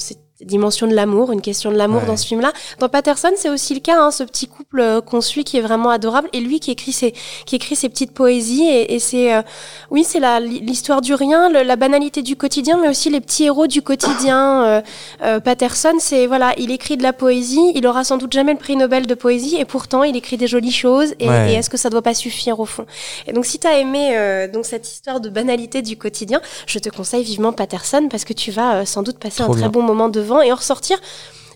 dimension 0.46 0.88
de 0.88 0.94
l'amour, 0.94 1.32
une 1.32 1.42
question 1.42 1.72
de 1.72 1.78
l'amour 1.78 2.02
Ouais. 2.02 2.08
dans 2.08 2.18
ce 2.18 2.26
film-là. 2.28 2.52
Dans 2.80 2.90
Patterson, 2.90 3.32
c'est 3.36 3.50
aussi 3.50 3.74
le 3.74 3.80
cas, 3.80 3.98
hein, 4.00 4.12
ce 4.12 4.24
petit 4.24 4.48
couple 4.48 4.80
euh, 4.80 5.02
qu'on 5.02 5.22
suit 5.22 5.44
qui 5.44 5.58
est 5.58 5.62
vraiment 5.62 5.90
adorable 5.90 6.30
et 6.34 6.40
lui 6.40 6.60
qui 6.60 6.72
écrit 6.72 6.92
ses, 6.92 7.14
qui 7.46 7.56
écrit 7.56 7.76
ses 7.76 7.90
petites 7.90 8.14
poésies 8.14 8.64
et, 8.68 8.94
et 8.96 9.00
c'est 9.00 9.34
euh, 9.34 9.42
oui, 9.90 10.04
c'est 10.04 10.20
la 10.20 10.40
l'histoire 10.40 11.02
du 11.02 11.14
rien, 11.14 11.50
le- 11.50 11.64
la 11.64 11.76
banalité 11.76 12.22
du 12.22 12.36
quotidien, 12.36 12.78
mais 12.82 12.90
aussi 12.90 13.10
les 13.10 13.22
petits 13.22 13.46
héros 13.46 13.68
du 13.68 13.82
quotidien. 13.82 14.82
Euh, 15.24 15.40
Patterson, 15.40 15.94
c'est 16.00 16.28
voilà, 16.28 16.54
il 16.58 16.72
écrit 16.72 16.98
de 16.98 17.04
la 17.04 17.14
poésie, 17.14 17.72
il 17.76 17.86
aura 17.88 18.04
sans 18.04 18.18
doute 18.18 18.34
jamais 18.34 18.54
le 18.54 18.60
prix 18.60 18.76
Nobel 18.76 19.08
de 19.08 19.14
poésie, 19.16 19.58
et 19.58 19.66
pourtant 19.66 20.04
il 20.04 20.16
écrit 20.16 20.38
des 20.38 20.48
jolies 20.48 20.72
choses. 20.72 21.14
Et, 21.20 21.30
Ouais. 21.30 21.52
et 21.52 21.56
est-ce 21.56 21.70
que 21.70 21.78
ça 21.78 21.90
doit 21.90 22.02
pas 22.02 22.14
suffire 22.14 22.60
au 22.60 22.66
fond? 22.66 22.86
Et 23.28 23.34
donc, 23.34 23.46
si 23.46 23.60
t'as 23.60 23.78
aimé 23.78 24.48
donc 24.54 24.66
cette 24.66 24.88
histoire 24.90 25.20
de 25.20 25.30
banalité 25.30 25.82
du 25.82 25.98
quotidien, 25.98 26.42
je 26.66 26.80
te 26.80 26.90
conseille 26.90 27.24
vivement 27.24 27.54
Patterson 27.54 28.08
parce 28.10 28.26
que 28.26 28.34
tu 28.34 28.52
vas 28.52 28.86
sans 28.86 29.04
doute 29.04 29.18
passer 29.20 29.44
Trop 29.44 29.54
un 29.54 29.58
très 29.60 29.70
bon 29.70 29.82
moment 29.82 30.10
devant 30.10 30.31
et 30.40 30.52
en 30.52 30.56
ressortir. 30.56 30.98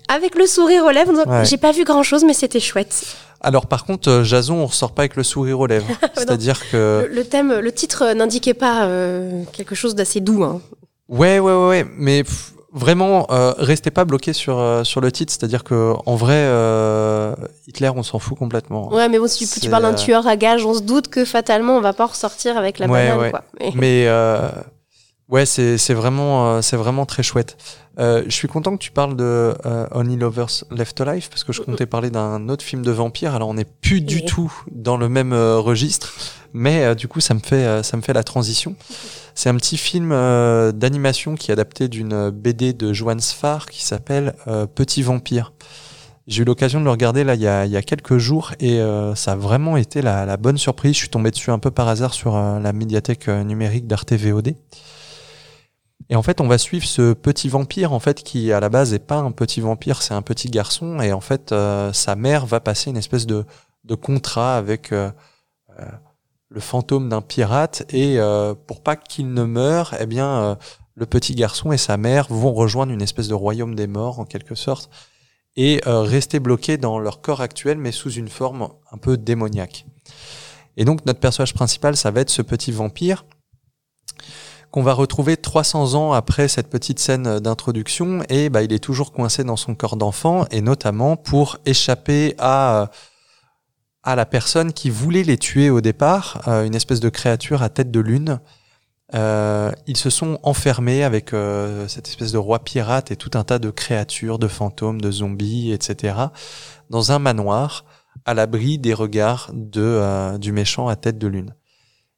Avec 0.08 0.36
le 0.36 0.46
sourire 0.46 0.84
aux 0.86 0.92
lèvres, 0.92 1.14
Ouais. 1.26 1.46
j'ai 1.46 1.58
pas 1.58 1.72
vu 1.72 1.84
grand 1.84 2.04
chose, 2.04 2.24
mais 2.26 2.34
c'était 2.34 2.60
chouette. 2.60 3.06
Alors 3.42 3.66
par 3.68 3.86
contre, 3.86 4.10
euh, 4.10 4.24
Jason, 4.24 4.56
on 4.56 4.66
ressort 4.66 4.92
pas 4.92 5.04
avec 5.04 5.16
le 5.16 5.24
sourire 5.24 5.60
aux 5.60 5.68
lèvres. 5.68 5.88
C'est-à-dire 6.16 6.60
que 6.72 7.08
Le, 7.10 7.16
le 7.16 7.24
thème, 7.24 7.54
le 7.60 7.72
titre 7.72 8.04
euh, 8.04 8.14
n'indiquait 8.14 8.54
pas 8.54 8.86
euh, 8.86 9.44
quelque 9.54 9.76
chose 9.76 9.96
d'assez 9.96 10.20
doux. 10.20 10.44
Hein. 10.44 10.62
ouais, 11.10 11.40
ouais, 11.40 11.54
ouais, 11.54 11.68
ouais, 11.68 11.86
mais 11.98 12.24
pff, 12.24 12.54
vraiment, 12.72 13.26
euh, 13.32 13.54
restez 13.58 13.90
pas 13.92 14.06
bloqué 14.06 14.34
sur 14.34 14.60
euh, 14.60 14.84
sur 14.84 15.02
le 15.02 15.12
titre. 15.12 15.32
C'est-à-dire 15.34 15.64
que 15.64 15.94
en 16.06 16.16
vrai, 16.16 16.46
Hitler, 17.68 17.90
on 17.96 18.04
s'en 18.04 18.20
fout 18.20 18.38
complètement. 18.38 18.92
Ouais, 18.94 19.10
mais 19.10 19.18
bon, 19.20 19.28
si 19.28 19.48
tu, 19.60 19.70
parles 19.70 19.84
d'un 19.84 19.94
tueur 19.96 20.28
à 20.28 20.36
gage, 20.38 20.66
on 20.66 20.74
se 20.76 20.82
doute 20.82 21.08
que 21.08 21.26
fatalement, 21.26 21.78
on 21.78 21.82
va 21.82 21.94
pas 21.94 22.06
ressortir 22.06 22.58
avec 22.58 22.78
la 22.80 22.88
Ouais, 22.88 23.08
banane, 23.08 23.20
ouais. 23.20 23.30
quoi. 23.32 23.44
Mais- 23.60 23.72
Mais 23.76 24.08
ouais, 25.30 25.46
c'est 25.46 25.78
c'est 25.78 25.94
vraiment 25.94 26.48
euh, 26.56 26.62
c'est 26.62 26.78
vraiment 26.78 27.06
très 27.06 27.24
chouette. 27.24 27.58
Euh, 27.98 28.24
je 28.26 28.32
suis 28.32 28.50
content 28.50 28.76
que 28.76 28.84
tu 28.84 28.92
parles 28.92 29.16
de 29.16 29.56
euh, 29.66 29.88
Only 29.92 30.18
Lovers 30.18 30.66
Left 30.72 31.00
Alive 31.00 31.30
parce 31.30 31.44
que 31.46 31.54
je 31.54 31.62
comptais 31.62 31.86
parler 31.86 32.10
d'un 32.10 32.50
autre 32.50 32.64
film 32.64 32.82
de 32.84 32.92
vampire. 32.92 33.34
Alors 33.36 33.50
on 33.50 33.54
n'est 33.54 33.64
plus 33.66 34.02
du 34.02 34.26
tout 34.26 34.52
dans 34.72 34.98
le 34.98 35.08
même 35.08 35.32
euh, 35.32 35.60
registre, 35.60 36.14
mais 36.54 36.84
euh, 36.84 36.96
du 36.96 37.08
coup 37.08 37.22
ça 37.22 37.34
me 37.34 37.40
fait 37.40 37.84
ça 37.84 37.96
me 37.96 38.02
fait 38.02 38.14
la 38.14 38.24
transition. 38.24 38.76
C'est 39.34 39.50
un 39.50 39.56
petit 39.56 39.78
film 39.78 40.12
euh, 40.14 40.72
d'animation 40.72 41.36
qui 41.36 41.52
est 41.52 41.54
adapté 41.54 41.90
d'une 41.90 42.30
BD 42.30 42.72
de 42.74 42.94
Johan 42.94 43.20
Sfar 43.20 43.66
qui 43.68 43.84
s'appelle 43.84 44.34
euh, 44.48 44.66
Petit 44.66 45.02
Vampire. 45.02 45.52
J'ai 46.28 46.42
eu 46.42 46.46
l'occasion 46.46 46.80
de 46.80 46.86
le 46.86 46.92
regarder 46.92 47.24
là 47.24 47.36
il 47.36 47.42
y 47.42 47.48
a, 47.48 47.66
il 47.66 47.72
y 47.72 47.78
a 47.78 47.82
quelques 47.82 48.18
jours 48.18 48.54
et 48.60 48.80
euh, 48.80 49.14
ça 49.14 49.34
a 49.34 49.36
vraiment 49.36 49.78
été 49.78 50.02
la, 50.02 50.26
la 50.26 50.38
bonne 50.38 50.58
surprise. 50.58 50.94
Je 50.94 51.00
suis 51.00 51.10
tombé 51.10 51.32
dessus 51.32 51.52
un 51.52 51.60
peu 51.60 51.70
par 51.70 51.88
hasard 51.88 52.14
sur 52.14 52.36
euh, 52.36 52.60
la 52.60 52.74
médiathèque 52.74 53.28
numérique 53.28 53.88
d'Arte 53.88 54.14
VOD. 54.14 54.56
Et 56.10 56.16
en 56.16 56.22
fait, 56.22 56.40
on 56.40 56.48
va 56.48 56.58
suivre 56.58 56.86
ce 56.86 57.14
petit 57.14 57.50
vampire 57.50 57.92
en 57.92 58.00
fait 58.00 58.22
qui 58.22 58.52
à 58.52 58.60
la 58.60 58.70
base 58.70 58.94
est 58.94 59.00
pas 59.00 59.18
un 59.18 59.32
petit 59.32 59.60
vampire, 59.60 60.02
c'est 60.02 60.14
un 60.14 60.22
petit 60.22 60.50
garçon. 60.50 61.00
Et 61.02 61.12
en 61.12 61.22
fait 61.22 61.52
euh, 61.52 61.92
sa 61.94 62.16
mère 62.16 62.46
va 62.46 62.60
passer 62.60 62.90
une 62.90 62.98
espèce 62.98 63.26
de, 63.26 63.46
contrat 64.02 64.58
avec 64.58 64.92
euh, 64.92 65.10
euh, 65.80 65.86
le 66.50 66.60
fantôme 66.60 67.10
d'un 67.10 67.22
pirate. 67.22 67.86
Et 67.92 68.20
pour 68.68 68.82
pas 68.82 68.96
qu'il 68.96 69.34
ne 69.34 69.44
meure, 69.44 69.96
eh 70.00 70.06
bien 70.06 70.58
le 70.94 71.06
petit 71.06 71.34
garçon 71.34 71.72
et 71.72 71.78
sa 71.78 71.98
mère 71.98 72.28
vont 72.30 72.54
rejoindre 72.54 72.92
une 72.94 73.02
espèce 73.02 73.28
de 73.28 73.34
royaume 73.34 73.76
des 73.76 73.88
morts 73.88 74.20
en 74.20 74.26
quelque 74.26 74.56
sorte 74.56 74.90
et 75.58 75.82
rester 75.86 76.40
bloqués 76.40 76.78
dans 76.78 77.00
leur 77.00 77.22
corps 77.22 77.42
actuel 77.42 77.78
mais 77.78 77.92
sous 77.92 78.12
une 78.12 78.30
forme 78.30 78.70
un 78.92 78.98
peu 78.98 79.18
démoniaque. 79.18 79.86
Et 80.78 80.86
donc 80.86 81.06
notre 81.06 81.20
personnage 81.20 81.54
principal, 81.54 81.98
ça 81.98 82.12
va 82.12 82.22
être 82.22 82.30
ce 82.30 82.42
petit 82.42 82.72
vampire 82.72 83.26
qu'on 84.76 84.84
va 84.84 84.92
retrouver 84.92 85.38
300 85.38 85.94
ans 85.94 86.12
après 86.12 86.50
cette 86.50 86.70
petite 86.70 87.00
scène 87.00 87.40
d'introduction 87.40 88.24
et 88.28 88.50
bah, 88.50 88.62
il 88.62 88.74
est 88.74 88.84
toujours 88.84 89.14
coincé 89.14 89.46
dans 89.46 89.56
son 89.56 89.74
corps 89.74 89.96
d'enfant 89.96 90.48
et 90.52 90.60
notamment 90.60 91.16
pour 91.16 91.60
échapper 91.66 92.36
à 92.40 92.92
à 94.04 94.18
la 94.18 94.26
personne 94.26 94.74
qui 94.74 94.90
voulait 94.90 95.24
les 95.24 95.38
tuer 95.38 95.70
au 95.70 95.80
départ, 95.80 96.42
euh, 96.50 96.66
une 96.66 96.76
espèce 96.76 97.00
de 97.00 97.08
créature 97.08 97.64
à 97.64 97.70
tête 97.70 97.90
de 97.90 98.02
lune. 98.02 98.42
Euh, 99.14 99.72
ils 99.88 99.96
se 99.96 100.10
sont 100.10 100.40
enfermés 100.44 101.06
avec 101.06 101.32
euh, 101.32 101.88
cette 101.88 102.10
espèce 102.10 102.34
de 102.34 102.38
roi 102.38 102.60
pirate 102.60 103.12
et 103.12 103.16
tout 103.16 103.32
un 103.36 103.46
tas 103.46 103.60
de 103.60 103.70
créatures, 103.70 104.40
de 104.40 104.50
fantômes, 104.50 105.00
de 105.00 105.10
zombies, 105.10 105.72
etc. 105.72 106.16
dans 106.90 107.14
un 107.14 107.20
manoir 107.20 107.86
à 108.26 108.34
l'abri 108.34 108.78
des 108.78 108.94
regards 108.94 109.52
de, 109.54 110.38
du 110.38 110.52
méchant 110.52 110.90
à 110.90 110.98
tête 110.98 111.18
de 111.18 111.28
lune. 111.28 111.56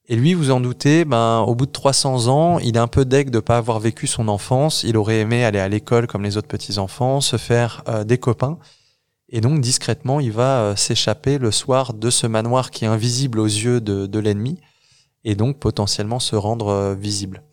Et 0.10 0.16
lui, 0.16 0.34
vous 0.34 0.52
en 0.52 0.62
doutez, 0.62 1.04
ben, 1.04 1.40
au 1.40 1.54
bout 1.54 1.66
de 1.66 1.72
300 1.72 2.28
ans, 2.28 2.60
il 2.60 2.78
est 2.78 2.80
un 2.80 2.88
peu 2.88 3.04
deg 3.04 3.30
de 3.30 3.42
pas 3.42 3.58
avoir 3.58 3.80
vécu 3.80 4.08
son 4.08 4.30
enfance. 4.30 4.84
Il 4.84 4.96
aurait 4.96 5.20
aimé 5.20 5.44
aller 5.44 5.60
à 5.60 5.68
l'école 5.68 6.08
comme 6.08 6.24
les 6.24 6.38
autres 6.38 6.48
petits-enfants, 6.48 7.20
se 7.20 7.36
faire 7.36 7.84
euh, 7.90 8.06
des 8.06 8.18
copains. 8.18 8.58
Et 9.28 9.42
donc, 9.42 9.60
discrètement, 9.60 10.22
il 10.22 10.32
va 10.32 10.62
euh, 10.62 10.76
s'échapper 10.78 11.38
le 11.38 11.52
soir 11.52 11.94
de 11.94 12.10
ce 12.10 12.26
manoir 12.26 12.72
qui 12.72 12.86
est 12.86 12.88
invisible 12.88 13.38
aux 13.40 13.46
yeux 13.46 13.82
de, 13.82 14.20
l'ennemi 14.20 14.62
et 15.26 15.36
donc 15.36 15.60
potentiellement 15.60 16.20
se 16.20 16.38
rendre 16.38 16.70
euh, 16.70 16.96
visible. 16.96 17.44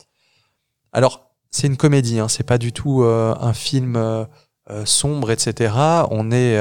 Alors, 0.93 1.33
c'est 1.51 1.67
une 1.67 1.77
comédie, 1.77 2.21
hein, 2.21 2.29
c'est 2.29 2.47
pas 2.47 2.59
du 2.59 2.73
tout 2.73 3.03
un 3.05 3.53
film 3.53 4.27
sombre, 4.85 5.31
etc. 5.31 5.73
On 6.11 6.33
est 6.33 6.59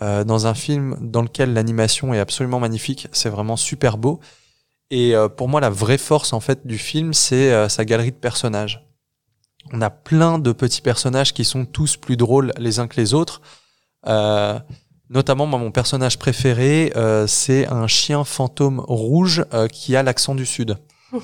dans 0.00 0.46
un 0.46 0.54
film 0.54 0.96
dans 1.00 1.22
lequel 1.22 1.52
l'animation 1.54 2.14
est 2.14 2.20
absolument 2.20 2.60
magnifique, 2.60 3.08
c'est 3.10 3.28
vraiment 3.28 3.56
super 3.56 3.98
beau. 3.98 4.20
Et 4.92 5.16
euh, 5.16 5.28
pour 5.28 5.48
moi, 5.48 5.60
la 5.60 5.70
vraie 5.70 5.96
force 5.96 6.34
en 6.34 6.40
fait 6.40 6.66
du 6.66 6.76
film, 6.76 7.14
c'est 7.14 7.50
euh, 7.50 7.70
sa 7.70 7.86
galerie 7.86 8.12
de 8.12 8.16
personnages. 8.16 8.86
On 9.72 9.80
a 9.80 9.88
plein 9.88 10.38
de 10.38 10.52
petits 10.52 10.82
personnages 10.82 11.32
qui 11.32 11.44
sont 11.44 11.64
tous 11.64 11.96
plus 11.96 12.18
drôles 12.18 12.52
les 12.58 12.78
uns 12.78 12.86
que 12.86 13.00
les 13.00 13.14
autres. 13.14 13.40
Euh, 14.06 14.58
notamment, 15.08 15.46
moi, 15.46 15.58
mon 15.58 15.70
personnage 15.70 16.18
préféré, 16.18 16.92
euh, 16.94 17.26
c'est 17.26 17.66
un 17.68 17.86
chien 17.86 18.22
fantôme 18.24 18.80
rouge 18.80 19.46
euh, 19.54 19.68
qui 19.68 19.96
a 19.96 20.02
l'accent 20.02 20.34
du 20.34 20.44
sud. 20.44 20.76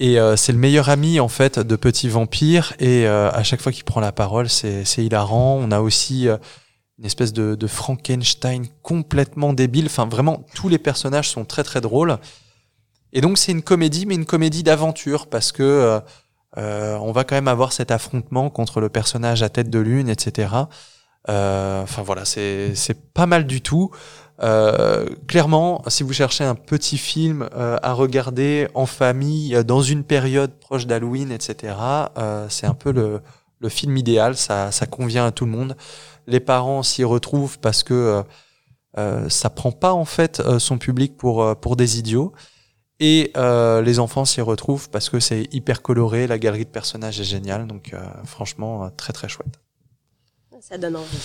Et 0.00 0.16
c'est 0.36 0.52
le 0.52 0.58
meilleur 0.58 0.90
ami 0.90 1.18
en 1.18 1.26
fait 1.26 1.58
de 1.58 1.74
Petit 1.74 2.08
Vampire. 2.08 2.72
Et 2.78 3.08
à 3.08 3.42
chaque 3.42 3.60
fois 3.60 3.72
qu'il 3.72 3.82
prend 3.82 3.98
la 3.98 4.12
parole, 4.12 4.48
c'est 4.48 4.84
hilarant. 4.98 5.58
On 5.60 5.72
a 5.72 5.80
aussi 5.80 6.28
une 6.28 7.04
espèce 7.04 7.32
de, 7.32 7.56
de 7.56 7.66
Frankenstein 7.66 8.68
complètement 8.82 9.52
débile. 9.52 9.86
Enfin, 9.86 10.06
vraiment, 10.06 10.46
tous 10.54 10.68
les 10.68 10.78
personnages 10.78 11.28
sont 11.28 11.44
très 11.44 11.64
très 11.64 11.80
drôles. 11.80 12.16
Et 13.12 13.20
donc, 13.20 13.38
c'est 13.38 13.52
une 13.52 13.62
comédie, 13.62 14.06
mais 14.06 14.14
une 14.14 14.26
comédie 14.26 14.62
d'aventure, 14.62 15.26
parce 15.28 15.52
que 15.52 15.62
euh, 15.62 16.00
euh, 16.56 16.96
on 16.98 17.12
va 17.12 17.24
quand 17.24 17.34
même 17.34 17.48
avoir 17.48 17.72
cet 17.72 17.90
affrontement 17.90 18.50
contre 18.50 18.80
le 18.80 18.88
personnage 18.88 19.42
à 19.42 19.48
tête 19.48 19.70
de 19.70 19.78
lune, 19.78 20.08
etc. 20.08 20.48
Euh, 21.28 21.82
Enfin 21.82 22.02
voilà, 22.02 22.24
c'est 22.24 22.74
pas 23.14 23.26
mal 23.26 23.46
du 23.46 23.60
tout. 23.60 23.90
Euh, 24.40 25.06
clairement, 25.26 25.82
si 25.88 26.02
vous 26.02 26.12
cherchez 26.12 26.44
un 26.44 26.54
petit 26.54 26.96
film 26.96 27.48
euh, 27.56 27.76
à 27.82 27.92
regarder 27.92 28.68
en 28.74 28.86
famille 28.86 29.54
euh, 29.56 29.64
dans 29.64 29.82
une 29.82 30.04
période 30.04 30.52
proche 30.60 30.86
d'Halloween, 30.86 31.32
etc., 31.32 31.74
c'est 32.48 32.66
un 32.66 32.74
peu 32.74 32.92
le, 32.92 33.20
le 33.60 33.68
film 33.68 33.96
idéal. 33.96 34.36
Ça, 34.36 34.70
ça 34.70 34.86
convient 34.86 35.26
à 35.26 35.32
tout 35.32 35.44
le 35.44 35.50
monde. 35.50 35.76
Les 36.26 36.40
parents 36.40 36.82
s'y 36.82 37.04
retrouvent 37.04 37.58
parce 37.58 37.82
que 37.82 38.22
ça 39.28 39.50
prend 39.50 39.70
pas 39.70 39.92
en 39.92 40.04
fait 40.04 40.42
son 40.58 40.76
public 40.76 41.16
pour 41.16 41.56
pour 41.60 41.76
des 41.76 41.98
idiots. 41.98 42.32
Et 43.00 43.30
euh, 43.36 43.80
les 43.82 44.00
enfants 44.00 44.24
s'y 44.24 44.40
retrouvent 44.40 44.90
parce 44.90 45.08
que 45.08 45.20
c'est 45.20 45.46
hyper 45.52 45.82
coloré, 45.82 46.26
la 46.26 46.38
galerie 46.38 46.64
de 46.64 46.70
personnages 46.70 47.20
est 47.20 47.24
géniale, 47.24 47.66
donc 47.66 47.92
euh, 47.94 47.98
franchement 48.24 48.84
euh, 48.84 48.88
très 48.96 49.12
très 49.12 49.28
chouette. 49.28 49.60
Ça 50.60 50.76
donne 50.76 50.96
envie. 50.96 51.18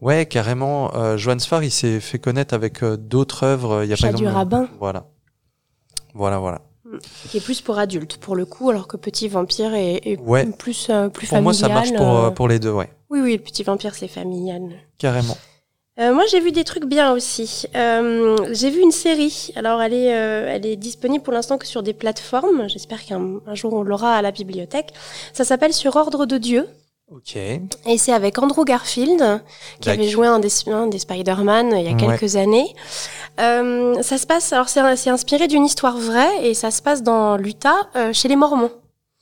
Ouais, 0.00 0.24
carrément. 0.24 0.94
Euh, 0.94 1.18
Johan 1.18 1.38
Sfar, 1.38 1.62
il 1.62 1.70
s'est 1.70 2.00
fait 2.00 2.18
connaître 2.18 2.54
avec 2.54 2.82
euh, 2.82 2.96
d'autres 2.96 3.42
œuvres. 3.44 3.84
Il 3.84 3.90
y 3.90 3.92
a 3.92 3.96
Chat 3.96 4.08
par 4.08 4.14
du 4.18 4.22
exemple- 4.24 4.36
rabbin. 4.38 4.68
Voilà. 4.80 5.06
Voilà, 6.14 6.38
voilà. 6.38 6.62
Qui 7.28 7.36
est 7.36 7.40
plus 7.40 7.60
pour 7.60 7.78
adultes, 7.78 8.16
pour 8.16 8.34
le 8.34 8.46
coup, 8.46 8.70
alors 8.70 8.88
que 8.88 8.96
Petit 8.96 9.28
Vampire 9.28 9.74
est, 9.74 10.00
est 10.06 10.18
Ouais. 10.20 10.46
plus, 10.46 10.88
euh, 10.88 11.10
plus 11.10 11.26
Pour 11.28 11.36
familial. 11.36 11.42
moi, 11.44 11.52
ça 11.52 11.68
marche 11.68 11.92
pour, 11.94 12.08
euh, 12.16 12.28
euh, 12.28 12.30
pour 12.30 12.48
les 12.48 12.58
deux, 12.58 12.72
ouais. 12.72 12.90
Oui, 13.10 13.20
oui, 13.20 13.36
Petit 13.36 13.62
Vampire, 13.62 13.94
c'est 13.94 14.08
familial. 14.08 14.62
Carrément. 14.96 15.36
Euh, 16.00 16.12
moi, 16.14 16.24
j'ai 16.30 16.38
vu 16.40 16.52
des 16.52 16.64
trucs 16.64 16.84
bien 16.84 17.12
aussi. 17.12 17.64
Euh, 17.74 18.36
j'ai 18.52 18.70
vu 18.70 18.80
une 18.80 18.92
série. 18.92 19.50
Alors, 19.56 19.82
elle 19.82 19.94
est, 19.94 20.14
euh, 20.14 20.46
elle 20.48 20.64
est 20.64 20.76
disponible 20.76 21.24
pour 21.24 21.32
l'instant 21.32 21.58
que 21.58 21.66
sur 21.66 21.82
des 21.82 21.92
plateformes. 21.92 22.68
J'espère 22.68 23.04
qu'un 23.04 23.40
un 23.46 23.54
jour 23.54 23.72
on 23.72 23.82
l'aura 23.82 24.14
à 24.14 24.22
la 24.22 24.30
bibliothèque. 24.30 24.92
Ça 25.32 25.44
s'appelle 25.44 25.72
Sur 25.72 25.96
ordre 25.96 26.24
de 26.24 26.38
Dieu. 26.38 26.66
Ok. 27.10 27.36
Et 27.36 27.96
c'est 27.96 28.12
avec 28.12 28.38
Andrew 28.38 28.64
Garfield, 28.64 29.40
qui 29.80 29.88
avait 29.88 30.08
joué 30.08 30.26
un 30.26 30.38
des, 30.38 30.50
un 30.68 30.86
des 30.88 30.98
Spider-Man 30.98 31.72
il 31.74 31.82
y 31.84 31.88
a 31.88 31.92
Ouais. 31.92 31.96
quelques 32.18 32.36
années. 32.36 32.74
Euh, 33.40 34.00
ça 34.02 34.18
se 34.18 34.26
passe, 34.26 34.52
alors 34.52 34.68
c'est 34.68 34.80
c'est 34.96 35.08
inspiré 35.08 35.48
d'une 35.48 35.64
histoire 35.64 35.96
vraie, 35.96 36.46
et 36.46 36.52
ça 36.52 36.70
se 36.70 36.82
passe 36.82 37.02
dans 37.02 37.38
l'Utah, 37.38 37.88
euh, 37.96 38.12
chez 38.12 38.28
les 38.28 38.36
Mormons. 38.36 38.70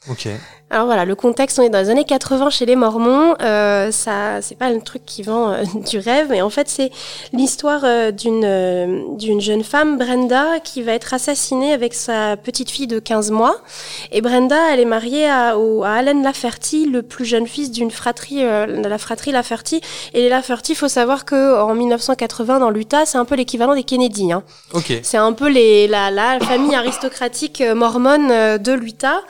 Ok. 0.09 0.29
Alors 0.69 0.87
voilà, 0.87 1.05
le 1.05 1.14
contexte, 1.14 1.61
on 1.61 1.62
est 1.62 1.69
dans 1.69 1.79
les 1.79 1.90
années 1.90 2.05
80 2.05 2.51
chez 2.51 2.66
les 2.66 2.75
Mormons. 2.75 3.37
Euh, 3.40 3.92
ça, 3.92 4.42
c'est 4.42 4.59
pas 4.59 4.71
le 4.71 4.81
truc 4.81 5.03
qui 5.07 5.23
vend 5.23 5.53
euh, 5.53 5.62
du 5.88 6.01
rêve, 6.01 6.27
mais 6.29 6.42
en 6.42 6.51
fait, 6.51 6.69
c'est 6.69 6.90
l'histoire 7.33 7.83
euh, 7.85 8.11
d'une 8.11 8.42
euh, 8.45 9.03
d'une 9.16 9.40
jeune 9.40 9.62
femme, 9.62 9.97
Brenda, 9.97 10.59
qui 10.59 10.83
va 10.83 10.92
être 10.92 11.14
assassinée 11.14 11.73
avec 11.73 11.95
sa 11.95 12.37
petite 12.37 12.69
fille 12.69 12.88
de 12.88 12.99
15 12.99 13.31
mois. 13.31 13.59
Et 14.11 14.21
Brenda, 14.21 14.57
elle 14.73 14.81
est 14.81 14.85
mariée 14.87 15.31
à, 15.31 15.57
au, 15.57 15.85
à 15.85 15.90
Allen 15.90 16.25
Laferty, 16.25 16.87
le 16.87 17.03
plus 17.03 17.25
jeune 17.25 17.47
fils 17.47 17.71
d'une 17.71 17.92
fratrie, 17.92 18.42
de 18.42 18.88
la 18.88 18.99
fratrie 18.99 19.31
Laferty. 19.31 19.81
Et 20.14 20.23
les 20.23 20.29
Laferty, 20.29 20.75
faut 20.75 20.88
savoir 20.88 21.25
que 21.25 21.61
en 21.61 21.77
1980, 21.77 22.59
dans 22.59 22.71
l'Utah, 22.71 23.07
c'est 23.07 23.19
un 23.19 23.25
peu 23.25 23.37
l'équivalent 23.37 23.77
des 23.77 23.85
Kennedy. 23.85 24.33
Hein. 24.33 24.42
Ok. 24.73 24.92
C'est 25.05 25.16
un 25.16 25.33
peu 25.33 25.49
les, 25.49 25.87
la, 25.87 26.11
la 26.11 26.40
famille 26.40 26.75
aristocratique 26.75 27.62
mormone 27.75 28.59
de 28.59 28.73
l'Utah. 28.73 29.21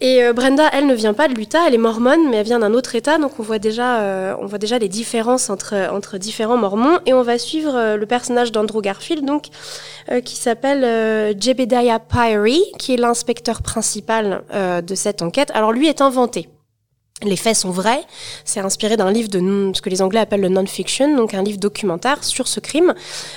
Et 0.00 0.22
euh, 0.22 0.32
Brenda, 0.32 0.68
elle 0.72 0.86
ne 0.86 0.94
vient 0.94 1.14
pas 1.14 1.28
de 1.28 1.34
l'Utah, 1.34 1.66
elle 1.66 1.74
est 1.74 1.78
mormone, 1.78 2.28
mais 2.30 2.36
elle 2.36 2.46
vient 2.46 2.60
d'un 2.60 2.72
autre 2.74 2.94
État, 2.94 3.18
donc 3.18 3.40
on 3.40 3.42
voit 3.42 3.58
déjà, 3.58 4.00
euh, 4.00 4.34
on 4.40 4.46
voit 4.46 4.58
déjà 4.58 4.78
les 4.78 4.88
différences 4.88 5.50
entre 5.50 5.74
entre 5.92 6.18
différents 6.18 6.56
mormons. 6.56 6.98
Et 7.06 7.12
on 7.14 7.22
va 7.22 7.38
suivre 7.38 7.74
euh, 7.74 7.96
le 7.96 8.06
personnage 8.06 8.52
d'Andrew 8.52 8.80
Garfield, 8.80 9.24
donc 9.24 9.46
qui 10.24 10.36
s'appelle 10.36 11.36
Jebediah 11.38 11.98
Pyrie, 11.98 12.64
qui 12.78 12.94
est 12.94 12.96
l'inspecteur 12.96 13.60
principal 13.60 14.42
de 14.82 14.94
cette 14.94 15.20
enquête. 15.20 15.50
Alors 15.52 15.70
lui 15.70 15.86
est 15.86 16.00
inventé. 16.00 16.48
Les 17.24 17.34
faits 17.36 17.56
sont 17.56 17.70
vrais. 17.70 18.02
C'est 18.44 18.60
inspiré 18.60 18.96
d'un 18.96 19.10
livre 19.10 19.28
de 19.28 19.40
ce 19.74 19.82
que 19.82 19.90
les 19.90 20.02
Anglais 20.02 20.20
appellent 20.20 20.40
le 20.40 20.48
non-fiction, 20.48 21.16
donc 21.16 21.34
un 21.34 21.42
livre 21.42 21.58
documentaire 21.58 22.22
sur 22.22 22.46
ce 22.46 22.60
crime. 22.60 22.94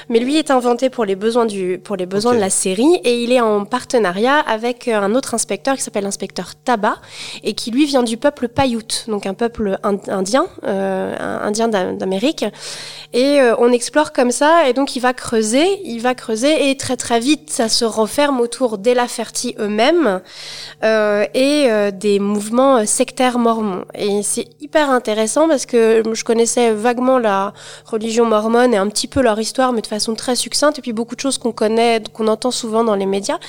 Mais 0.08 0.20
lui 0.20 0.38
est 0.38 0.52
inventé 0.52 0.92
pour 0.92 1.04
les 1.04 1.16
besoins 1.16 1.48
du, 1.48 1.80
pour 1.84 1.96
les 1.96 2.06
besoins 2.06 2.34
Ok. 2.34 2.38
de 2.38 2.42
la 2.42 2.52
série 2.52 2.94
et 3.04 3.24
il 3.24 3.32
est 3.32 3.42
en 3.42 3.66
partenariat 3.66 4.38
avec 4.38 4.88
euh, 4.88 5.00
un 5.00 5.16
autre 5.16 5.34
inspecteur 5.34 5.78
qui 5.78 5.82
s'appelle 5.82 6.04
l'inspecteur 6.04 6.54
Tabac 6.64 6.98
et 7.44 7.54
qui 7.56 7.72
lui 7.72 7.86
vient 7.86 8.04
du 8.04 8.18
peuple 8.18 8.50
Paiute, 8.50 9.06
donc 9.08 9.26
un 9.26 9.34
peuple 9.34 9.80
in- 9.82 9.98
indien, 10.10 10.46
euh, 10.64 11.16
indien 11.42 11.68
d'A- 11.68 11.94
d'Amérique. 11.94 12.46
Et 13.14 13.42
euh, 13.42 13.56
on 13.58 13.72
explore 13.72 14.14
comme 14.14 14.30
ça 14.32 14.70
et 14.70 14.74
donc 14.74 14.96
il 14.96 15.00
va 15.00 15.14
creuser, 15.16 15.80
il 15.86 16.02
va 16.02 16.14
creuser 16.14 16.70
et 16.70 16.78
très 16.78 16.98
très 16.98 17.20
vite 17.20 17.50
ça 17.50 17.68
se 17.68 17.84
renferme 17.86 18.42
autour 18.42 18.78
des 18.78 18.94
Laferty 18.94 19.56
eux-mêmes 19.58 20.22
euh, 20.84 21.26
et 21.34 21.68
des 21.94 22.20
mouvements 22.20 22.86
sectaires 22.86 23.40
mormons. 23.40 23.71
Et 23.96 24.24
c'est 24.24 24.48
hyper 24.60 24.90
intéressant 24.90 25.48
parce 25.48 25.66
que 25.66 26.04
je 26.14 26.24
connaissais 26.24 26.72
vaguement 26.72 27.20
la 27.20 27.54
religion 27.86 28.26
mormone 28.26 28.74
et 28.74 28.78
un 28.78 28.88
petit 28.88 29.08
peu 29.08 29.22
leur 29.22 29.40
histoire, 29.40 29.74
mais 29.74 29.82
de 29.82 29.88
façon 29.88 30.16
très 30.16 30.36
succincte, 30.36 30.80
et 30.80 30.82
puis 30.82 30.94
beaucoup 30.94 31.16
de 31.16 31.20
choses 31.20 31.38
qu'on 31.38 31.52
connaît, 31.52 32.02
qu'on 32.14 32.28
entend 32.28 32.52
souvent 32.52 32.84
dans 32.84 32.96
les 32.96 33.06
médias. 33.06 33.40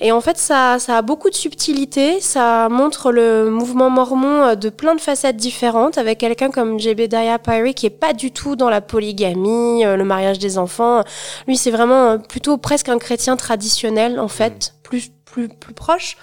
Et 0.00 0.12
en 0.12 0.20
fait, 0.20 0.38
ça, 0.38 0.78
ça 0.78 0.98
a 0.98 1.02
beaucoup 1.02 1.30
de 1.30 1.34
subtilité, 1.34 2.20
ça 2.20 2.68
montre 2.68 3.12
le 3.12 3.50
mouvement 3.50 3.90
mormon 3.90 4.42
euh, 4.42 4.54
de 4.54 4.68
plein 4.68 4.94
de 4.94 5.00
facettes 5.00 5.36
différentes, 5.36 5.98
avec 5.98 6.18
quelqu'un 6.18 6.50
comme 6.50 6.78
Jebediah 6.78 7.38
Pyrie 7.38 7.74
qui 7.74 7.86
est 7.86 7.90
pas 7.90 8.12
du 8.12 8.30
tout 8.30 8.56
dans 8.56 8.70
la 8.70 8.80
polygamie, 8.80 9.84
euh, 9.84 9.96
le 9.96 10.04
mariage 10.04 10.38
des 10.38 10.58
enfants. 10.58 11.02
Lui, 11.46 11.56
c'est 11.56 11.70
vraiment 11.70 12.10
euh, 12.10 12.18
plutôt 12.18 12.58
presque 12.58 12.88
un 12.88 12.98
chrétien 12.98 13.36
traditionnel, 13.36 14.18
en 14.20 14.28
fait, 14.28 14.74
plus, 14.82 15.10
plus, 15.24 15.48
plus 15.48 15.74
proche. 15.74 16.16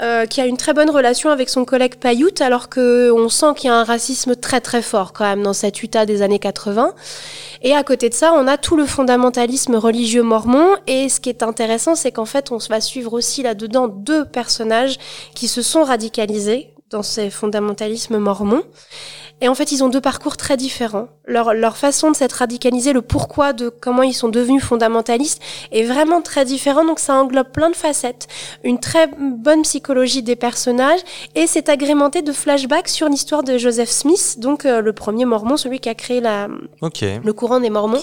Euh, 0.00 0.26
qui 0.26 0.40
a 0.40 0.46
une 0.46 0.56
très 0.56 0.72
bonne 0.72 0.90
relation 0.90 1.30
avec 1.30 1.48
son 1.48 1.64
collègue 1.64 1.96
Paiute, 1.96 2.40
alors 2.40 2.68
que 2.68 3.10
on 3.10 3.28
sent 3.28 3.54
qu'il 3.56 3.68
y 3.68 3.70
a 3.70 3.76
un 3.76 3.84
racisme 3.84 4.34
très 4.34 4.60
très 4.60 4.82
fort 4.82 5.12
quand 5.12 5.24
même 5.24 5.42
dans 5.42 5.52
cette 5.52 5.82
Utah 5.82 6.06
des 6.06 6.22
années 6.22 6.38
80. 6.38 6.94
Et 7.62 7.74
à 7.74 7.82
côté 7.82 8.08
de 8.08 8.14
ça, 8.14 8.32
on 8.34 8.46
a 8.46 8.56
tout 8.56 8.76
le 8.76 8.86
fondamentalisme 8.86 9.74
religieux 9.76 10.22
mormon. 10.22 10.76
Et 10.86 11.08
ce 11.08 11.20
qui 11.20 11.28
est 11.28 11.42
intéressant, 11.42 11.94
c'est 11.94 12.12
qu'en 12.12 12.24
fait, 12.24 12.50
on 12.50 12.56
va 12.56 12.80
suivre 12.80 13.12
aussi 13.12 13.42
là-dedans 13.42 13.88
deux 13.88 14.24
personnages 14.24 14.98
qui 15.34 15.48
se 15.48 15.60
sont 15.60 15.84
radicalisés 15.84 16.72
dans 16.90 17.02
ces 17.02 17.30
fondamentalismes 17.30 18.18
mormons. 18.18 18.64
Et 19.40 19.48
en 19.48 19.54
fait, 19.54 19.72
ils 19.72 19.82
ont 19.82 19.88
deux 19.88 20.00
parcours 20.00 20.36
très 20.36 20.56
différents. 20.56 21.08
Leur, 21.26 21.54
leur 21.54 21.76
façon 21.76 22.10
de 22.10 22.16
s'être 22.16 22.34
radicalisés, 22.34 22.92
le 22.92 23.02
pourquoi 23.02 23.52
de 23.52 23.68
comment 23.68 24.02
ils 24.02 24.14
sont 24.14 24.28
devenus 24.28 24.62
fondamentalistes 24.62 25.40
est 25.72 25.84
vraiment 25.84 26.20
très 26.20 26.44
différent. 26.44 26.84
Donc 26.84 26.98
ça 26.98 27.14
englobe 27.14 27.50
plein 27.50 27.70
de 27.70 27.76
facettes. 27.76 28.28
Une 28.64 28.80
très 28.80 29.08
bonne 29.18 29.62
psychologie 29.62 30.22
des 30.22 30.36
personnages 30.36 31.00
et 31.34 31.46
c'est 31.46 31.68
agrémenté 31.68 32.22
de 32.22 32.32
flashbacks 32.32 32.88
sur 32.88 33.08
l'histoire 33.08 33.42
de 33.42 33.58
Joseph 33.58 33.90
Smith, 33.90 34.36
donc 34.38 34.64
euh, 34.64 34.80
le 34.80 34.92
premier 34.92 35.24
mormon, 35.24 35.56
celui 35.56 35.80
qui 35.80 35.88
a 35.88 35.94
créé 35.94 36.20
la, 36.20 36.48
le 36.82 37.32
courant 37.32 37.60
des 37.60 37.70
mormons. 37.70 38.00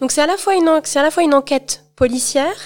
Donc 0.00 0.12
c'est 0.12 0.22
à 0.22 0.26
la 0.26 0.36
fois 0.36 0.54
une 0.54 0.70
c'est 0.84 0.98
à 0.98 1.02
la 1.02 1.10
fois 1.10 1.22
une 1.22 1.34
enquête 1.34 1.84
policière. 2.00 2.56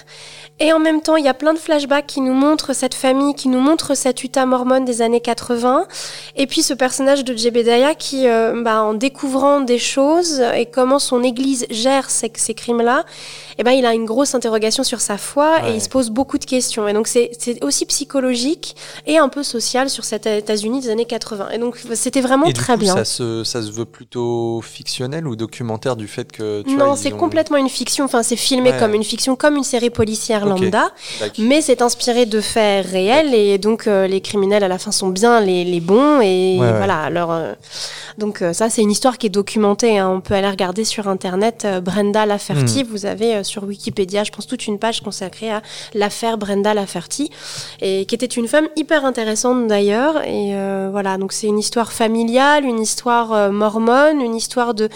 Et 0.61 0.73
en 0.73 0.79
même 0.79 1.01
temps 1.03 1.17
il 1.17 1.25
y 1.25 1.29
a 1.29 1.35
plein 1.35 1.55
de 1.55 1.59
flashbacks 1.59 2.07
qui 2.07 2.21
nous 2.21 2.35
montrent 2.35 2.73
cette 2.73 2.95
famille, 2.95 3.35
qui 3.35 3.49
nous 3.49 3.59
montrent 3.59 3.97
cette 3.97 4.23
Utah 4.23 4.47
mormone 4.47 4.85
des 4.85 5.03
années 5.03 5.21
80 5.21 5.89
et 6.37 6.47
puis 6.47 6.63
ce 6.63 6.73
personnage 6.73 7.25
de 7.25 7.37
Jebediah 7.37 7.97
qui 7.97 8.29
euh, 8.29 8.63
bah, 8.63 8.81
en 8.83 8.95
découvrant 8.95 9.61
des 9.61 9.81
choses 9.81 10.41
et 10.55 10.67
comment 10.67 11.01
son 11.01 11.25
église 11.25 11.67
gère 11.71 12.09
ces, 12.11 12.31
crimes-là, 12.31 13.05
eh 13.59 13.63
ben 13.63 13.73
il 13.73 13.87
a 13.87 13.95
une 13.95 14.05
grosse 14.05 14.35
interrogation 14.35 14.83
sur 14.85 15.01
sa 15.01 15.19
foi 15.19 15.69
et 15.69 15.75
il 15.75 15.81
se 15.81 15.89
pose 15.89 16.11
beaucoup 16.11 16.39
de 16.39 16.45
questions 16.45 16.87
et 16.89 16.93
donc 16.93 17.07
c'est 17.09 17.31
aussi 17.63 17.87
psychologique 17.87 18.77
et 19.07 19.19
un 19.19 19.29
peu 19.29 19.43
social 19.43 19.89
sur 19.91 20.05
cet 20.05 20.27
États-Unis 20.27 20.81
des 20.83 20.91
années 20.91 21.05
80 21.05 21.51
et 21.51 21.59
donc 21.59 21.79
c'était 21.95 22.21
vraiment 22.21 22.47
Et 22.47 22.53
du 22.53 22.61
très 22.61 22.75
coup, 22.75 22.81
bien. 22.81 22.95
Ça 22.95 23.05
se, 23.05 23.45
ça 23.45 23.63
se 23.63 23.71
veut 23.71 23.85
plutôt 23.85 24.61
fictionnel 24.63 25.27
ou 25.27 25.37
documentaire 25.37 25.97
du 25.97 26.09
fait 26.09 26.31
que 26.33 26.63
tu 26.63 26.77
non, 26.77 26.97
c'est 26.97 27.13
ont- 27.13 27.17
complètement 27.17 27.57
une 27.57 27.69
fiction. 27.69 28.05
Enfin, 28.05 28.23
c'est 28.23 28.37
filmé 28.37 28.71
Ouais. 28.73 28.79
comme 28.79 28.95
une 28.95 29.05
fiction, 29.05 29.37
comme 29.37 29.57
une 29.57 29.65
série 29.65 29.91
policière 29.91 30.47
lambda, 30.47 30.91
mais 31.39 31.61
c'est 31.61 31.83
inspiré 31.83 32.27
de 32.27 32.41
faits 32.41 32.87
réels 32.87 33.35
et 33.35 33.59
donc 33.59 33.87
euh, 33.87 34.07
les 34.07 34.21
criminels 34.21 34.65
à 34.65 34.69
la 34.69 34.79
fin 34.79 34.91
sont 34.93 35.09
bien 35.09 35.41
les, 35.41 35.65
les 35.65 35.81
bons 35.81 36.21
et 36.21 36.57
Ouais, 36.59 36.73
voilà. 36.73 37.01
Alors 37.03 37.33
euh, 37.33 37.53
donc 38.19 38.43
euh, 38.43 38.53
ça, 38.53 38.71
c'est 38.71 38.83
une 38.83 38.91
histoire 38.91 39.19
qui 39.19 39.27
est 39.27 39.31
documentée. 39.31 39.99
hein. 39.99 40.09
On 40.11 40.21
peut 40.21 40.35
aller 40.35 40.49
regarder 40.49 40.85
sur 40.85 41.09
internet. 41.09 41.67
Brenda 41.83 42.27
Laferty, 42.27 42.85
Hmm. 42.85 42.87
vous 42.91 43.07
avez 43.07 43.44
sur 43.45 43.65
Wikipédia, 43.65 44.25
je 44.25 44.33
pense 44.33 44.47
toute 44.47 44.67
une 44.67 44.79
page 44.79 45.01
consacrée 45.01 45.51
à 45.51 45.63
l'affaire 45.95 46.39
Brenda 46.39 46.75
Lafferty, 46.75 47.31
et 47.81 48.07
qui 48.07 48.15
était 48.15 48.27
une 48.27 48.49
femme 48.49 48.69
hyper 48.77 49.05
intéressante 49.05 49.67
d'ailleurs. 49.67 50.23
Et 50.25 50.55
euh, 50.55 50.89
voilà, 50.91 51.19
donc 51.19 51.33
c'est 51.33 51.47
une 51.47 51.59
histoire 51.59 51.93
familiale, 51.93 52.65
une 52.65 52.81
histoire 52.81 53.33
euh, 53.33 53.51
mormone, 53.51 54.21
une 54.21 54.35
histoire 54.35 54.75
de 54.75 54.89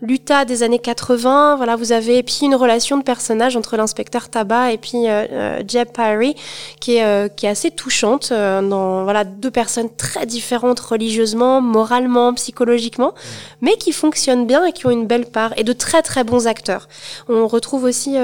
l'Utah 0.00 0.44
des 0.44 0.62
années 0.62 0.78
80. 0.78 1.56
Voilà, 1.56 1.76
vous 1.76 1.92
avez 1.92 2.18
et 2.18 2.22
puis 2.22 2.40
une 2.42 2.54
relation 2.54 2.96
de 2.96 3.02
personnage 3.02 3.56
entre 3.56 3.76
l'inspecteur 3.76 4.28
Tabac 4.28 4.72
et 4.72 4.78
puis 4.78 5.08
euh, 5.08 5.62
Jeb 5.66 5.88
Parry 5.88 6.34
qui 6.80 6.96
est 6.96 7.34
qui 7.36 7.46
est 7.46 7.48
assez 7.48 7.70
touchante. 7.70 8.30
dans 8.32 9.04
voilà 9.04 9.24
deux 9.24 9.50
personnes 9.50 9.88
très 9.96 10.26
différentes 10.26 10.80
religieusement, 10.80 11.60
moralement, 11.60 12.32
psychologiquement, 12.34 13.14
mais 13.60 13.76
qui 13.76 13.92
fonctionnent 13.92 14.46
bien 14.46 14.64
et 14.64 14.72
qui 14.72 14.86
ont 14.86 14.90
une 14.90 15.06
belle 15.06 15.26
part 15.26 15.52
et 15.56 15.64
de 15.64 15.72
très 15.72 16.02
très 16.02 16.24
bons 16.24 16.46
acteurs. 16.46 16.88
On 17.28 17.46
retrouve 17.46 17.87
aussi 17.88 18.16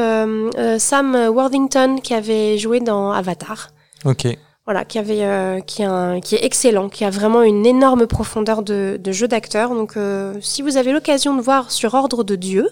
Sam 0.78 1.14
Worthington 1.32 1.96
qui 2.02 2.14
avait 2.14 2.58
joué 2.58 2.80
dans 2.80 3.10
Avatar. 3.10 3.70
Ok. 4.04 4.36
Voilà, 4.66 4.86
qui 4.86 4.98
avait, 4.98 5.24
euh, 5.24 5.60
qui, 5.60 5.82
a 5.84 6.20
qui 6.20 6.36
est 6.36 6.44
excellent, 6.44 6.88
qui 6.88 7.04
a 7.04 7.10
vraiment 7.10 7.42
une 7.42 7.66
énorme 7.66 8.06
profondeur 8.06 8.62
de, 8.62 8.98
de 8.98 9.12
jeu 9.12 9.28
d'acteur. 9.28 9.74
Donc, 9.74 9.98
euh, 9.98 10.34
si 10.40 10.62
vous 10.62 10.78
avez 10.78 10.90
l'occasion 10.90 11.36
de 11.36 11.42
voir 11.42 11.70
sur 11.70 11.92
Ordre 11.92 12.24
de 12.24 12.34
Dieu, 12.34 12.70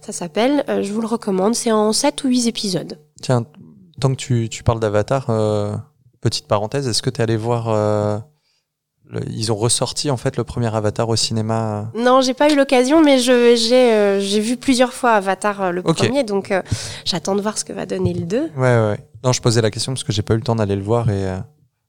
ça 0.00 0.10
s'appelle, 0.10 0.64
euh, 0.68 0.82
je 0.82 0.92
vous 0.92 1.00
le 1.00 1.06
recommande. 1.06 1.54
C'est 1.54 1.70
en 1.70 1.92
7 1.92 2.24
ou 2.24 2.28
8 2.28 2.48
épisodes. 2.48 2.98
Tiens, 3.22 3.44
tant 4.00 4.10
que 4.10 4.16
tu, 4.16 4.48
tu 4.48 4.64
parles 4.64 4.80
d'Avatar, 4.80 5.26
petite 6.20 6.48
parenthèse, 6.48 6.88
est-ce 6.88 7.02
que 7.02 7.10
tu 7.10 7.20
es 7.20 7.22
allé 7.22 7.36
voir 7.36 8.24
ils 9.30 9.52
ont 9.52 9.56
ressorti 9.56 10.10
en 10.10 10.16
fait 10.16 10.36
le 10.36 10.44
premier 10.44 10.74
Avatar 10.74 11.08
au 11.08 11.16
cinéma. 11.16 11.90
Non, 11.94 12.20
j'ai 12.20 12.34
pas 12.34 12.52
eu 12.52 12.56
l'occasion, 12.56 13.02
mais 13.02 13.18
je, 13.18 13.56
j'ai, 13.56 13.92
euh, 13.92 14.20
j'ai 14.20 14.40
vu 14.40 14.56
plusieurs 14.56 14.92
fois 14.92 15.12
Avatar 15.12 15.62
euh, 15.62 15.70
le 15.70 15.82
premier, 15.82 16.24
donc 16.24 16.50
euh, 16.50 16.62
j'attends 17.04 17.34
de 17.34 17.40
voir 17.40 17.58
ce 17.58 17.64
que 17.64 17.72
va 17.72 17.86
donner 17.86 18.12
le 18.12 18.22
2. 18.22 18.38
Ouais, 18.38 18.50
ouais. 18.56 18.98
Non, 19.24 19.32
je 19.32 19.40
posais 19.40 19.62
la 19.62 19.70
question 19.70 19.92
parce 19.92 20.04
que 20.04 20.12
j'ai 20.12 20.22
pas 20.22 20.34
eu 20.34 20.38
le 20.38 20.42
temps 20.42 20.56
d'aller 20.56 20.76
le 20.76 20.82
voir 20.82 21.10
et 21.10 21.26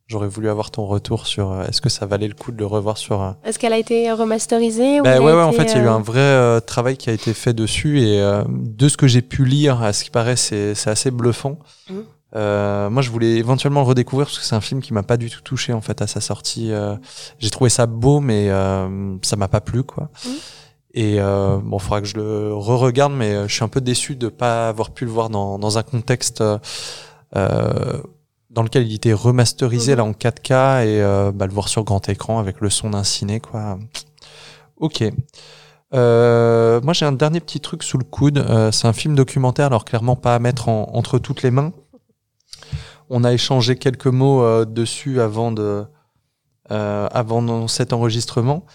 j'aurais 0.08 0.28
voulu 0.28 0.50
avoir 0.50 0.72
ton 0.72 0.88
retour 0.88 1.28
sur 1.28 1.62
est-ce 1.62 1.80
que 1.80 1.90
ça 1.90 2.08
valait 2.08 2.28
le 2.28 2.34
coup 2.34 2.52
de 2.52 2.58
le 2.58 2.66
revoir 2.66 2.98
sur. 2.98 3.36
Est-ce 3.44 3.60
qu'elle 3.60 3.74
a 3.74 3.78
été 3.78 4.12
remasterisée 4.12 5.02
bah, 5.02 5.20
Ouais, 5.20 5.34
ouais. 5.34 5.42
En 5.44 5.52
fait, 5.52 5.66
il 5.66 5.78
y 5.78 5.80
a 5.80 5.84
eu 5.84 5.88
un 5.88 6.00
vrai 6.00 6.60
travail 6.62 6.98
qui 6.98 7.10
a 7.10 7.14
été 7.14 7.34
fait 7.34 7.54
dessus 7.54 8.02
et 8.02 8.20
de 8.48 8.90
ce 8.90 8.98
que 8.98 9.08
j'ai 9.08 9.22
pu 9.22 9.46
lire, 9.46 9.84
à 9.84 9.94
ce 9.94 10.06
qui 10.06 10.10
paraît, 10.10 10.38
c'est, 10.38 10.74
c'est 10.74 10.90
assez 10.90 11.12
bluffant. 11.12 11.60
Mmh. 11.90 12.00
Euh, 12.36 12.90
moi, 12.90 13.02
je 13.02 13.10
voulais 13.10 13.38
éventuellement 13.38 13.82
le 13.82 13.88
redécouvrir 13.88 14.28
parce 14.28 14.38
que 14.38 14.46
c'est 14.46 14.56
un 14.56 14.62
film 14.62 14.82
qui 14.82 14.94
m'a 14.94 15.04
pas 15.04 15.18
du 15.18 15.30
tout 15.30 15.42
touché 15.42 15.74
en 15.74 15.82
fait 15.82 16.02
à 16.02 16.08
sa 16.08 16.22
sortie. 16.22 16.72
Euh, 16.72 16.96
j'ai 17.40 17.50
trouvé 17.50 17.70
ça 17.70 17.86
beau, 17.88 18.20
mais 18.20 18.50
euh, 18.50 19.16
ça 19.22 19.36
m'a 19.36 19.48
pas 19.48 19.62
plu 19.62 19.84
quoi. 19.84 20.10
Mmh. 20.26 20.30
Et 20.96 21.16
euh, 21.20 21.58
bon, 21.64 21.78
il 21.78 21.82
faudra 21.82 22.02
que 22.02 22.08
je 22.08 22.16
le 22.16 22.54
re-regarde, 22.54 23.14
mais 23.14 23.34
euh, 23.34 23.48
je 23.48 23.54
suis 23.54 23.64
un 23.64 23.68
peu 23.68 23.82
déçu 23.82 24.16
de 24.16 24.28
pas 24.28 24.70
avoir 24.70 24.92
pu 24.92 25.06
le 25.06 25.12
voir 25.12 25.30
dans, 25.30 25.60
dans 25.60 25.78
un 25.78 25.84
contexte 25.84 26.44
dans 28.52 28.64
lequel 28.64 28.88
il 28.88 28.96
était 28.96 29.14
remasterisé 29.14 29.94
mmh. 29.94 29.98
là 29.98 30.04
en 30.04 30.12
4K 30.12 30.86
et 30.86 31.32
bah, 31.34 31.46
le 31.46 31.54
voir 31.54 31.68
sur 31.68 31.84
grand 31.84 32.10
écran 32.10 32.40
avec 32.40 32.62
le 32.62 32.70
son 32.70 32.92
d'un 32.92 33.04
ciné 33.04 33.40
quoi. 33.40 33.78
Ok. 34.78 35.04
moi, 35.92 36.94
j'ai 36.94 37.06
un 37.06 37.12
dernier 37.12 37.40
petit 37.40 37.60
truc 37.60 37.84
sous 37.84 38.00
le 38.00 38.04
coude. 38.04 38.44
c'est 38.72 38.88
un 38.88 38.94
film 38.94 39.14
documentaire, 39.14 39.68
alors 39.68 39.86
clairement 39.86 40.16
pas 40.16 40.34
à 40.34 40.40
mettre 40.40 40.70
entre 40.70 41.20
toutes 41.20 41.44
les 41.44 41.52
mains. 41.52 41.72
On 43.10 43.24
a 43.24 43.34
échangé 43.34 43.76
quelques 43.76 44.08
mots 44.08 44.44
euh, 44.44 44.66
dessus 44.66 45.20
avant 45.20 45.52
de 45.52 45.84
euh, 46.72 47.08
avant 47.12 47.68
cet 47.68 47.94
enregistrement. 47.94 48.66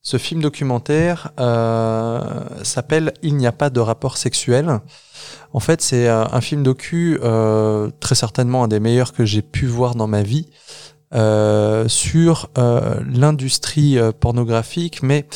Ce 0.00 0.16
film 0.16 0.40
documentaire 0.40 1.32
euh, 1.38 2.20
s'appelle 2.62 3.12
Il 3.22 3.36
n'y 3.36 3.46
a 3.46 3.52
pas 3.52 3.68
de 3.68 3.80
rapport 3.80 4.16
sexuel. 4.16 4.80
En 5.52 5.60
fait, 5.60 5.82
c'est 5.82 6.08
un 6.08 6.40
film 6.40 6.62
docu 6.62 7.18
très 8.00 8.14
certainement 8.14 8.64
un 8.64 8.68
des 8.68 8.80
meilleurs 8.80 9.12
que 9.12 9.24
j'ai 9.24 9.40
pu 9.40 9.66
voir 9.66 9.94
dans 9.94 10.06
ma 10.06 10.22
vie 10.22 10.48
sur 11.86 12.50
l'industrie 12.56 13.98
pornographique, 14.20 15.02
mais 15.02 15.26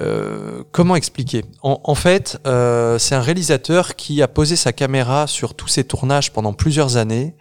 euh, 0.00 0.62
comment 0.72 0.96
expliquer? 0.96 1.44
En, 1.62 1.94
fait, 1.94 2.40
euh, 2.46 2.98
c'est 2.98 3.14
un 3.14 3.20
réalisateur 3.20 3.96
qui 3.96 4.22
a 4.22 4.28
posé 4.28 4.56
sa 4.56 4.72
caméra 4.72 5.26
sur 5.26 5.54
tous 5.54 5.68
ses 5.68 5.84
tournages 5.84 6.32
pendant 6.32 6.52
plusieurs 6.52 6.96
années. 6.96 7.34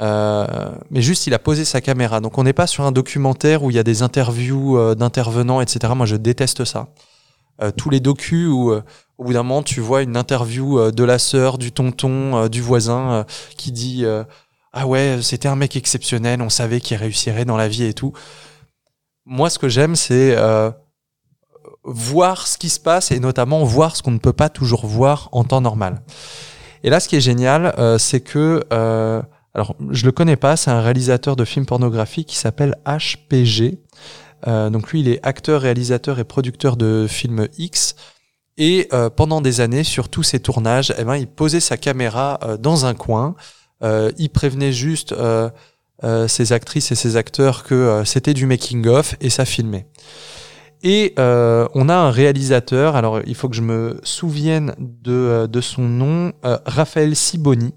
Euh, 0.00 0.46
mais 0.90 1.02
juste, 1.02 1.26
il 1.26 1.34
a 1.34 1.38
posé 1.38 1.64
sa 1.64 1.80
caméra. 1.80 2.20
Donc, 2.20 2.38
on 2.38 2.44
n'est 2.44 2.52
pas 2.52 2.66
sur 2.66 2.84
un 2.84 2.92
documentaire 2.92 3.62
où 3.62 3.70
il 3.70 3.76
y 3.76 3.78
a 3.78 3.82
des 3.82 4.02
interviews 4.02 4.94
d'intervenants, 4.94 5.60
etc. 5.60 5.92
Moi, 5.94 6.06
je 6.06 6.16
déteste 6.16 6.64
ça. 6.64 6.88
tous 7.76 7.90
les 7.90 8.00
docus 8.00 8.48
où, 8.48 8.72
au 8.72 9.24
bout 9.24 9.32
d'un 9.32 9.42
moment, 9.42 9.62
tu 9.62 9.80
vois 9.80 10.02
une 10.02 10.16
interview 10.16 10.90
de 10.90 11.04
la 11.04 11.18
sœur, 11.18 11.58
du 11.58 11.70
tonton, 11.70 12.48
du 12.48 12.62
voisin 12.62 13.26
qui 13.56 13.72
dit 13.72 14.04
ah 14.72 14.86
ouais, 14.86 15.18
c'était 15.22 15.48
un 15.48 15.54
mec 15.54 15.76
exceptionnel, 15.76 16.42
on 16.42 16.50
savait 16.50 16.80
qu'il 16.80 16.96
réussirait 16.96 17.44
dans 17.44 17.56
la 17.56 17.68
vie 17.68 17.84
et 17.84 17.94
tout. 17.94 18.12
Moi, 19.26 19.48
ce 19.48 19.58
que 19.58 19.68
j'aime, 19.68 19.94
c'est 19.94 20.36
voir 21.84 22.46
ce 22.46 22.58
qui 22.58 22.68
se 22.68 22.80
passe 22.80 23.10
et 23.10 23.20
notamment 23.20 23.62
voir 23.64 23.96
ce 23.96 24.02
qu'on 24.02 24.10
ne 24.10 24.18
peut 24.18 24.32
pas 24.32 24.48
toujours 24.48 24.86
voir 24.86 25.28
en 25.32 25.44
temps 25.44 25.60
normal. 25.60 26.02
Et 26.82 26.90
là, 26.90 27.00
ce 27.00 27.08
qui 27.08 27.16
est 27.16 27.20
génial, 27.20 27.74
euh, 27.78 27.98
c'est 27.98 28.20
que, 28.20 28.64
euh, 28.72 29.22
alors 29.54 29.74
je 29.90 30.04
le 30.04 30.12
connais 30.12 30.36
pas, 30.36 30.56
c'est 30.56 30.70
un 30.70 30.80
réalisateur 30.80 31.36
de 31.36 31.44
films 31.44 31.66
pornographiques 31.66 32.28
qui 32.28 32.36
s'appelle 32.36 32.76
HPG. 32.86 33.78
Euh, 34.46 34.70
donc 34.70 34.90
lui, 34.90 35.00
il 35.00 35.08
est 35.08 35.20
acteur, 35.22 35.62
réalisateur 35.62 36.18
et 36.18 36.24
producteur 36.24 36.76
de 36.76 37.06
films 37.08 37.48
X. 37.58 37.94
Et 38.56 38.88
euh, 38.92 39.10
pendant 39.10 39.40
des 39.40 39.60
années, 39.60 39.84
sur 39.84 40.08
tous 40.08 40.22
ses 40.22 40.40
tournages, 40.40 40.94
eh 40.98 41.04
ben, 41.04 41.16
il 41.16 41.26
posait 41.26 41.60
sa 41.60 41.76
caméra 41.76 42.38
euh, 42.42 42.56
dans 42.56 42.86
un 42.86 42.94
coin. 42.94 43.34
il 43.82 44.30
prévenait 44.30 44.72
juste 44.72 45.14
ses 46.26 46.52
actrices 46.52 46.90
et 46.90 46.94
ses 46.94 47.16
acteurs 47.16 47.64
que 47.64 48.02
c'était 48.06 48.32
du 48.32 48.46
making 48.46 48.86
of 48.86 49.14
et 49.20 49.28
ça 49.28 49.44
filmait. 49.44 49.86
Et 50.86 51.14
euh, 51.18 51.66
on 51.74 51.88
a 51.88 51.94
un 51.94 52.10
réalisateur, 52.10 52.94
alors 52.94 53.20
il 53.26 53.34
faut 53.34 53.48
que 53.48 53.56
je 53.56 53.62
me 53.62 53.98
souvienne 54.02 54.74
de, 54.78 55.12
euh, 55.12 55.46
de 55.46 55.62
son 55.62 55.82
nom, 55.82 56.34
euh, 56.44 56.58
Raphaël 56.66 57.16
Siboni, 57.16 57.72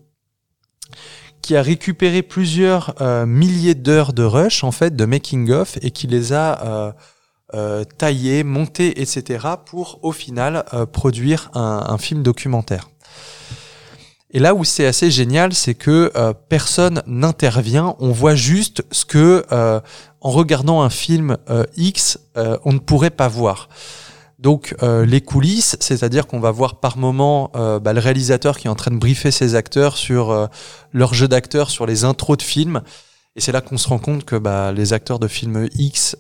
qui 1.42 1.56
a 1.56 1.62
récupéré 1.62 2.22
plusieurs 2.22 2.96
milliers 3.26 3.76
d'heures 3.76 4.12
de 4.12 4.24
rush, 4.24 4.66
en 4.66 4.74
fait, 4.74 4.98
de 4.98 5.06
making-of, 5.06 5.78
et 5.82 5.92
qui 5.92 6.06
les 6.08 6.34
a 6.34 6.94
taillés, 7.98 8.44
montés, 8.44 9.02
etc., 9.02 9.48
pour 9.66 10.00
au 10.04 10.12
final 10.12 10.66
produire 10.92 11.50
un, 11.54 11.98
film 11.98 12.22
documentaire. 12.22 12.90
Et 14.38 14.40
là 14.40 14.54
où 14.54 14.64
c'est 14.64 14.86
assez 14.86 15.10
génial, 15.10 15.52
c'est 15.52 15.74
que 15.74 16.12
personne 16.48 17.02
n'intervient, 17.08 17.96
on 17.98 18.12
voit 18.12 18.36
juste 18.36 18.84
ce 18.92 19.04
que 19.04 19.44
en 20.28 20.32
regardant 20.32 20.82
un 20.82 20.90
film 20.90 21.38
euh, 21.50 21.64
X, 21.78 22.20
euh, 22.36 22.58
on 22.66 22.74
ne 22.74 22.80
pourrait 22.80 23.12
pas 23.12 23.30
voir. 23.30 23.70
Donc 24.40 24.76
euh, 24.84 25.06
les 25.06 25.22
coulisses, 25.22 25.78
c'est-à-dire 25.80 26.28
qu'on 26.28 26.42
va 26.42 26.52
voir 26.52 26.82
par 26.82 26.98
moment 26.98 27.52
bah, 27.54 27.94
le 27.94 28.00
réalisateur 28.00 28.58
qui 28.58 28.68
est 28.68 28.70
en 28.70 28.76
train 28.76 28.92
de 28.92 28.98
briefer 28.98 29.32
ses 29.32 29.56
acteurs 29.56 29.98
sur 29.98 30.50
leur 30.92 31.14
jeu 31.14 31.28
d'acteurs, 31.28 31.70
sur 31.70 31.86
les 31.86 32.04
intros 32.04 32.38
de 32.38 32.44
films. 32.44 32.82
Et 33.36 33.42
c'est 33.42 33.52
là 33.52 33.62
qu'on 33.62 33.78
se 33.78 33.88
rend 33.88 34.00
compte 34.00 34.26
que 34.26 34.36
bah, 34.36 34.72
les 34.74 34.94
acteurs 34.94 35.20
de 35.20 35.28
films 35.28 35.70
X, 35.76 36.18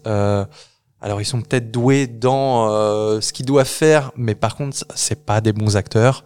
alors 1.02 1.22
ils 1.22 1.26
sont 1.26 1.42
peut-être 1.42 1.72
doués 1.72 2.08
dans 2.08 2.70
ce 3.22 3.34
qu'ils 3.34 3.46
doivent 3.46 3.68
faire, 3.68 4.12
mais 4.16 4.36
par 4.36 4.56
contre 4.56 4.78
c'est 4.96 5.26
pas 5.26 5.42
des 5.42 5.54
bons 5.54 5.78
acteurs. 5.78 6.24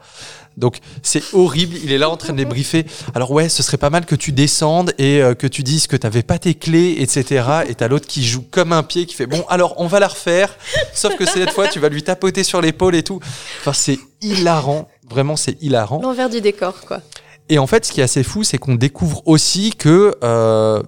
Donc 0.58 0.80
c'est 1.02 1.24
horrible, 1.34 1.78
il 1.84 1.92
est 1.92 1.98
là 1.98 2.10
en 2.10 2.18
train 2.18 2.34
de 2.34 2.38
les 2.38 2.46
briefer. 2.46 2.86
Alors 3.16 3.32
ouais, 3.32 3.50
ce 3.50 3.64
serait 3.64 3.78
pas 3.78 3.90
mal 3.90 4.06
que 4.06 4.16
tu 4.16 4.32
descendes 4.32 4.94
et 4.98 5.22
euh, 5.22 5.34
que 5.34 5.48
tu 5.48 5.64
dises 5.64 5.88
que 5.88 5.96
t'avais 5.96 6.24
pas 6.24 6.40
tes 6.40 6.56
clés, 6.56 6.98
etc. 7.00 7.64
Et 7.68 7.76
t'as 7.76 7.88
l'autre 7.88 8.08
qui 8.08 8.26
joue 8.26 8.44
comme 8.52 8.74
un 8.74 8.84
pied, 8.84 9.06
qui 9.06 9.16
fait 9.16 9.28
bon, 9.28 9.44
alors 9.50 9.76
on 9.78 9.88
va 9.88 10.00
la 10.00 10.08
refaire. 10.08 10.56
Sauf 10.94 11.16
que 11.16 11.26
cette 11.26 11.52
fois, 11.52 11.68
tu 11.68 11.80
vas 11.80 11.90
lui 11.90 12.04
tapoter 12.04 12.44
sur 12.44 12.62
l'épaule 12.62 12.96
et 12.96 13.04
tout. 13.04 13.20
Enfin, 13.60 13.74
c'est 13.74 14.00
hilarant, 14.22 14.88
vraiment 15.10 15.36
c'est 15.36 15.62
hilarant. 15.62 16.02
L'envers 16.02 16.30
du 16.30 16.42
décor, 16.42 16.82
quoi. 16.82 17.02
Et 17.50 17.58
en 17.58 17.68
fait, 17.68 17.86
ce 17.86 17.92
qui 17.92 18.02
est 18.02 18.04
assez 18.04 18.24
fou, 18.24 18.44
c'est 18.44 18.58
qu'on 18.58 18.76
découvre 18.76 19.22
aussi 19.26 19.72
que 19.72 20.16
euh, 20.24 20.82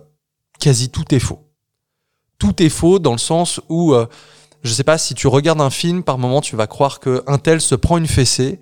quasi 0.59 0.89
tout 0.89 1.13
est 1.13 1.19
faux. 1.19 1.42
Tout 2.37 2.61
est 2.61 2.69
faux 2.69 2.99
dans 2.99 3.13
le 3.13 3.17
sens 3.17 3.61
où, 3.69 3.93
euh, 3.93 4.05
je 4.63 4.73
sais 4.73 4.83
pas, 4.83 4.97
si 4.97 5.13
tu 5.15 5.27
regardes 5.27 5.61
un 5.61 5.69
film, 5.69 6.03
par 6.03 6.17
moment, 6.17 6.41
tu 6.41 6.55
vas 6.55 6.67
croire 6.67 6.99
que 6.99 7.23
un 7.27 7.37
tel 7.37 7.61
se 7.61 7.75
prend 7.75 7.97
une 7.97 8.07
fessée 8.07 8.59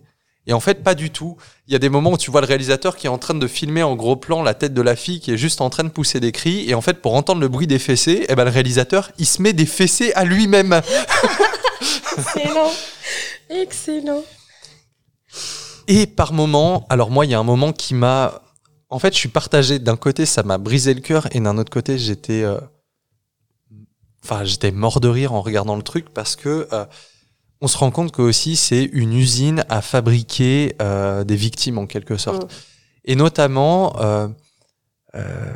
et 0.48 0.54
en 0.54 0.60
fait, 0.60 0.84
pas 0.84 0.96
du 0.96 1.12
tout. 1.12 1.38
Il 1.68 1.74
y 1.74 1.76
a 1.76 1.80
des 1.80 1.90
moments 1.90 2.14
où 2.14 2.18
tu 2.18 2.32
vois 2.32 2.42
le 2.42 2.48
réalisateur 2.48 2.96
qui 2.96 3.06
est 3.06 3.10
en 3.10 3.20
train 3.20 3.36
de 3.36 3.48
filmer 3.48 3.84
en 3.84 3.96
gros 3.96 4.16
plan 4.16 4.42
la 4.42 4.54
tête 4.54 4.74
de 4.74 4.82
la 4.82 4.96
fille 4.96 5.20
qui 5.20 5.32
est 5.32 5.38
juste 5.38 5.62
en 5.62 5.70
train 5.70 5.84
de 5.84 5.90
pousser 5.90 6.20
des 6.20 6.32
cris. 6.32 6.68
Et 6.68 6.74
en 6.74 6.82
fait, 6.82 7.02
pour 7.02 7.14
entendre 7.14 7.42
le 7.42 7.48
bruit 7.48 7.68
des 7.68 7.80
fessées, 7.80 8.26
eh 8.28 8.36
ben, 8.36 8.46
le 8.46 8.50
réalisateur, 8.50 9.12
il 9.20 9.28
se 9.28 9.42
met 9.42 9.54
des 9.54 9.68
fessées 9.68 10.12
à 10.14 10.26
lui-même. 10.26 10.74
Excellent. 12.18 12.72
Excellent. 13.50 14.24
Et 15.88 16.08
par 16.08 16.34
moment, 16.34 16.88
alors 16.90 17.12
moi, 17.12 17.26
il 17.26 17.32
y 17.32 17.36
a 17.36 17.40
un 17.40 17.44
moment 17.44 17.72
qui 17.72 17.94
m'a. 17.94 18.42
En 18.90 19.00
fait, 19.00 19.14
je 19.14 19.20
suis 19.20 19.30
partagé. 19.30 19.78
D'un 19.78 19.96
côté, 19.96 20.26
ça 20.26 20.42
m'a 20.42 20.58
brisé 20.58 20.94
le 20.94 21.02
cœur. 21.02 21.28
Et 21.36 21.40
d'un 21.40 21.58
autre 21.58 21.72
côté, 21.72 22.00
j'étais. 22.00 22.44
Euh, 22.44 22.60
enfin, 24.24 24.44
j'étais 24.44 24.72
mort 24.72 25.00
de 25.00 25.08
rire 25.08 25.34
en 25.34 25.42
regardant 25.42 25.76
le 25.76 25.84
truc 25.84 26.10
parce 26.14 26.36
que. 26.36 26.68
Euh, 26.72 26.86
on 27.62 27.68
se 27.68 27.78
rend 27.78 27.92
compte 27.92 28.12
que 28.12 28.24
aussi 28.24 28.56
c'est 28.56 28.84
une 28.86 29.14
usine 29.14 29.64
à 29.70 29.82
fabriquer 29.82 30.76
euh, 30.82 31.24
des 31.24 31.36
victimes 31.36 31.78
en 31.78 31.86
quelque 31.86 32.18
sorte. 32.18 32.46
Mm. 32.46 32.56
Et 33.06 33.16
notamment, 33.16 34.00
euh, 34.02 34.28
euh, 35.16 35.54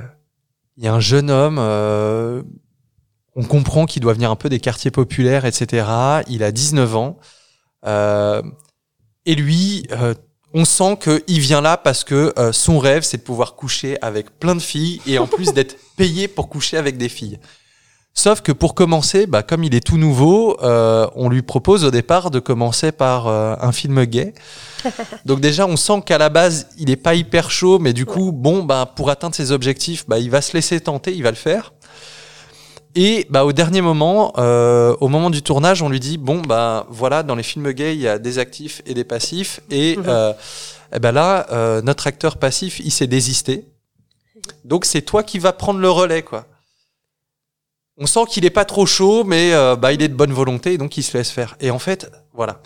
il 0.78 0.84
y 0.84 0.88
a 0.88 0.94
un 0.94 1.00
jeune 1.00 1.32
homme, 1.32 1.58
euh, 1.60 2.44
on 3.36 3.44
comprend 3.44 3.86
qu'il 3.86 4.02
doit 4.02 4.14
venir 4.14 4.32
un 4.32 4.36
peu 4.36 4.50
des 4.50 4.60
quartiers 4.60 4.92
populaires, 4.92 5.46
etc. 5.46 5.88
Il 6.28 6.44
a 6.44 6.52
19 6.52 6.96
ans. 6.96 7.18
Euh, 7.86 8.42
et 9.26 9.36
lui, 9.36 9.88
euh, 9.92 10.14
on 10.54 10.64
sent 10.64 10.98
qu'il 11.02 11.40
vient 11.40 11.62
là 11.62 11.76
parce 11.76 12.04
que 12.04 12.34
euh, 12.38 12.52
son 12.52 12.80
rêve, 12.80 13.04
c'est 13.04 13.18
de 13.18 13.24
pouvoir 13.24 13.56
coucher 13.56 14.02
avec 14.02 14.40
plein 14.40 14.56
de 14.56 14.62
filles 14.62 15.02
et 15.06 15.18
en 15.18 15.28
plus 15.28 15.54
d'être 15.54 15.76
payé 15.98 16.28
pour 16.28 16.50
coucher 16.50 16.78
avec 16.78 16.98
des 16.98 17.10
filles. 17.10 17.40
Sauf 18.18 18.42
que 18.42 18.52
pour 18.52 18.76
commencer, 18.76 19.28
bah, 19.28 19.44
comme 19.44 19.64
il 19.64 19.76
est 19.76 19.86
tout 19.86 19.98
nouveau, 19.98 20.58
euh, 20.64 21.06
on 21.16 21.30
lui 21.30 21.42
propose 21.42 21.84
au 21.84 21.92
départ 21.92 22.32
de 22.32 22.40
commencer 22.40 22.92
par 22.92 23.28
euh, 23.28 23.56
un 23.60 23.72
film 23.72 24.06
gay. 24.06 24.34
Donc 25.26 25.42
déjà, 25.42 25.68
on 25.68 25.76
sent 25.76 26.02
qu'à 26.06 26.18
la 26.18 26.30
base, 26.30 26.68
il 26.78 26.90
est 26.90 26.96
pas 26.96 27.14
hyper 27.14 27.52
chaud, 27.52 27.78
mais 27.78 27.94
du 27.94 28.06
coup, 28.06 28.32
bon, 28.32 28.64
bah, 28.64 28.92
pour 28.96 29.10
atteindre 29.10 29.36
ses 29.36 29.52
objectifs, 29.52 30.06
bah, 30.08 30.18
il 30.18 30.32
va 30.32 30.42
se 30.42 30.54
laisser 30.54 30.80
tenter, 30.80 31.14
il 31.14 31.24
va 31.24 31.30
le 31.30 31.36
faire. 31.36 31.74
Et 32.96 33.28
bah, 33.30 33.44
au 33.44 33.52
dernier 33.52 33.82
moment, 33.82 34.32
euh, 34.38 34.96
au 35.02 35.10
moment 35.10 35.30
du 35.30 35.42
tournage, 35.42 35.82
on 35.82 35.90
lui 35.90 36.00
dit 36.00 36.18
bon 36.18 36.42
bah 36.42 36.88
voilà, 36.90 37.24
dans 37.24 37.36
les 37.36 37.44
films 37.44 37.74
gays, 37.74 37.94
il 37.94 38.02
y 38.02 38.08
a 38.08 38.18
des 38.18 38.40
actifs 38.40 38.82
et 38.86 38.94
des 38.94 39.04
passifs, 39.04 39.60
et 39.70 40.00
euh, 40.08 40.32
eh 40.94 41.00
ben 41.00 41.12
là, 41.12 41.46
euh, 41.52 41.82
notre 41.82 42.08
acteur 42.08 42.38
passif, 42.38 42.80
il 42.80 42.92
s'est 42.92 43.08
désisté. 43.08 43.66
Donc 44.64 44.86
c'est 44.86 45.02
toi 45.02 45.24
qui 45.24 45.40
vas 45.40 45.52
prendre 45.52 45.80
le 45.82 45.90
relais, 45.90 46.24
quoi. 46.24 46.46
On 47.98 48.08
sent 48.08 48.26
qu'il 48.30 48.44
est 48.44 48.50
pas 48.50 48.66
trop 48.66 48.86
chaud, 48.86 49.24
mais 49.24 49.54
euh, 49.54 49.78
bah 49.78 49.94
il 49.94 50.02
est 50.02 50.10
de 50.10 50.16
bonne 50.16 50.34
volonté, 50.34 50.78
donc 50.78 50.98
il 50.98 51.04
se 51.04 51.18
laisse 51.18 51.32
faire. 51.32 51.56
Et 51.62 51.72
en 51.72 51.80
fait, 51.80 52.12
voilà. 52.34 52.60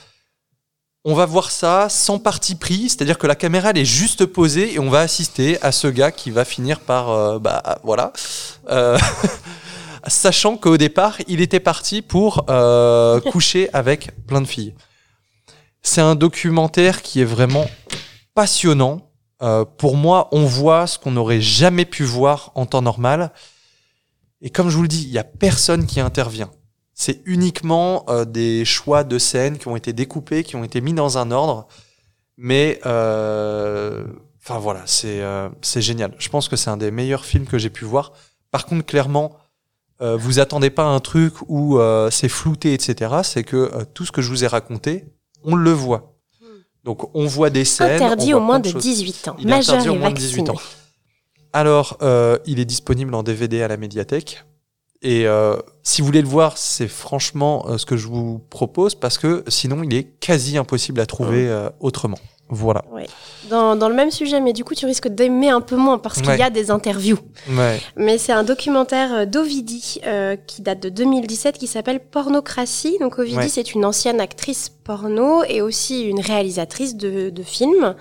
On 1.06 1.14
va 1.14 1.26
voir 1.26 1.52
ça 1.52 1.88
sans 1.88 2.18
parti 2.18 2.56
pris, 2.56 2.90
c'est-à-dire 2.90 3.18
que 3.18 3.28
la 3.28 3.36
caméra 3.36 3.70
elle 3.70 3.78
est 3.78 3.86
juste 3.86 4.26
posée 4.26 4.74
et 4.74 4.80
on 4.80 4.90
va 4.90 5.00
assister 5.02 5.62
à 5.62 5.72
ce 5.72 5.88
gars 5.88 6.12
qui 6.12 6.30
va 6.32 6.46
finir 6.46 6.80
par 6.80 7.10
euh, 7.10 7.40
bah 7.40 7.62
voilà, 7.84 8.12
Euh, 8.70 8.98
sachant 10.08 10.58
qu'au 10.58 10.78
départ 10.78 11.18
il 11.28 11.42
était 11.42 11.60
parti 11.60 12.02
pour 12.02 12.46
coucher 13.32 13.70
avec 13.72 14.12
plein 14.26 14.42
de 14.42 14.48
filles. 14.48 14.74
C'est 15.84 16.02
un 16.02 16.16
documentaire 16.16 17.02
qui 17.02 17.22
est 17.22 17.26
vraiment 17.26 17.70
passionnant. 18.34 19.02
Pour 19.78 19.96
moi, 19.96 20.28
on 20.32 20.44
voit 20.44 20.88
ce 20.88 21.00
qu'on 21.00 21.12
n'aurait 21.12 21.40
jamais 21.40 21.86
pu 21.86 22.04
voir 22.04 22.52
en 22.56 22.66
temps 22.66 22.82
normal. 22.82 23.32
Et 24.42 24.50
comme 24.50 24.70
je 24.70 24.76
vous 24.76 24.82
le 24.84 24.88
dis, 24.88 25.04
il 25.04 25.10
y 25.10 25.18
a 25.18 25.24
personne 25.24 25.86
qui 25.86 26.00
intervient. 26.00 26.50
C'est 26.94 27.22
uniquement 27.26 28.06
euh, 28.10 28.26
des 28.26 28.66
choix 28.66 29.04
de 29.04 29.18
scènes 29.18 29.58
qui 29.58 29.68
ont 29.68 29.76
été 29.76 29.94
découpés, 29.94 30.44
qui 30.44 30.56
ont 30.56 30.64
été 30.64 30.82
mis 30.82 30.94
dans 30.94 31.18
un 31.18 31.32
ordre. 31.32 31.68
Mais, 32.38 32.80
euh, 32.86 34.06
enfin 34.42 34.60
voilà, 34.60 34.82
c'est 34.86 35.22
euh, 35.22 35.50
c'est 35.62 35.82
génial. 35.82 36.14
Je 36.20 36.30
pense 36.30 36.48
que 36.50 36.56
c'est 36.56 36.70
un 36.70 36.78
des 36.78 36.92
meilleurs 36.92 37.26
films 37.26 37.46
que 37.46 37.58
j'ai 37.58 37.70
pu 37.70 37.86
voir. 37.86 38.14
Par 38.52 38.66
contre, 38.66 38.86
clairement, 38.86 39.36
euh, 40.02 40.16
vous 40.16 40.40
attendez 40.40 40.70
pas 40.70 40.86
un 40.86 41.00
truc 41.00 41.34
où 41.48 41.78
euh, 41.78 42.10
c'est 42.10 42.30
flouté, 42.30 42.74
etc. 42.74 43.16
C'est 43.24 43.44
que 43.44 43.58
euh, 43.58 43.84
tout 43.94 44.06
ce 44.06 44.12
que 44.12 44.22
je 44.22 44.30
vous 44.30 44.44
ai 44.44 44.48
raconté, 44.48 45.06
on 45.44 45.56
le 45.56 45.72
voit. 45.72 46.16
Donc 46.86 47.14
on 47.14 47.28
voit 47.28 47.50
des 47.50 47.66
scènes. 47.66 48.02
Interdit 48.02 48.34
on 48.34 48.38
au 48.38 48.40
moins 48.40 48.60
de 48.60 48.70
choses. 48.70 48.82
18 48.82 49.28
ans. 49.28 49.36
Il 49.40 49.48
est 49.48 49.50
Majeur 49.50 49.76
interdit 49.76 49.90
au 49.90 49.96
et 49.96 50.00
moins 50.00 50.12
de 50.12 50.16
18 50.16 50.42
vacciné. 50.44 50.50
ans. 50.58 50.62
Alors, 51.54 51.98
euh, 52.02 52.38
il 52.46 52.60
est 52.60 52.66
disponible 52.66 53.14
en 53.16 53.24
DVD 53.24 53.62
à 53.62 53.68
la 53.68 53.78
médiathèque. 53.78 54.44
Et 55.02 55.28
euh, 55.28 55.58
si 55.82 56.02
vous 56.02 56.08
voulez 56.08 56.22
le 56.22 56.28
voir, 56.28 56.58
c'est 56.58 56.88
franchement 56.88 57.66
euh, 57.68 57.78
ce 57.78 57.86
que 57.86 57.96
je 57.96 58.08
vous 58.08 58.40
propose 58.50 58.96
parce 58.96 59.18
que 59.18 59.44
sinon, 59.48 59.84
il 59.84 59.94
est 59.94 60.04
quasi 60.20 60.58
impossible 60.58 61.00
à 61.00 61.06
trouver 61.06 61.48
euh, 61.48 61.70
autrement. 61.80 62.20
Voilà. 62.50 62.84
Dans, 63.50 63.76
dans 63.76 63.90
le 63.90 63.96
même 63.96 64.12
sujet, 64.12 64.42
mais 64.42 64.54
du 64.54 64.64
coup, 64.64 64.74
tu 64.76 64.86
risques 64.86 65.08
d'aimer 65.08 65.50
un 65.50 65.62
peu 65.62 65.76
moins 65.76 65.98
parce 66.00 66.20
qu'il 66.20 66.30
Ouais. 66.30 66.38
y 66.40 66.42
a 66.44 66.50
des 66.50 66.72
interviews. 66.72 67.18
Ouais. 67.50 67.80
Mais 67.96 68.18
c'est 68.18 68.32
un 68.32 68.44
documentaire 68.44 69.14
euh, 69.14 69.26
d'Ovidi 69.26 70.02
euh, 70.06 70.36
qui 70.48 70.62
date 70.62 70.80
de 70.82 70.90
2017 70.90 71.58
qui 71.58 71.68
s'appelle 71.68 72.00
Pornocratie. 72.00 72.98
Donc 73.00 73.20
Ovidi, 73.20 73.50
c'est 73.50 73.74
une 73.74 73.86
ancienne 73.86 74.20
actrice 74.20 74.70
porno 74.84 75.44
et 75.48 75.62
aussi 75.62 76.02
une 76.02 76.20
réalisatrice 76.20 76.96
de, 76.96 77.30
de 77.30 77.44
films 77.44 77.96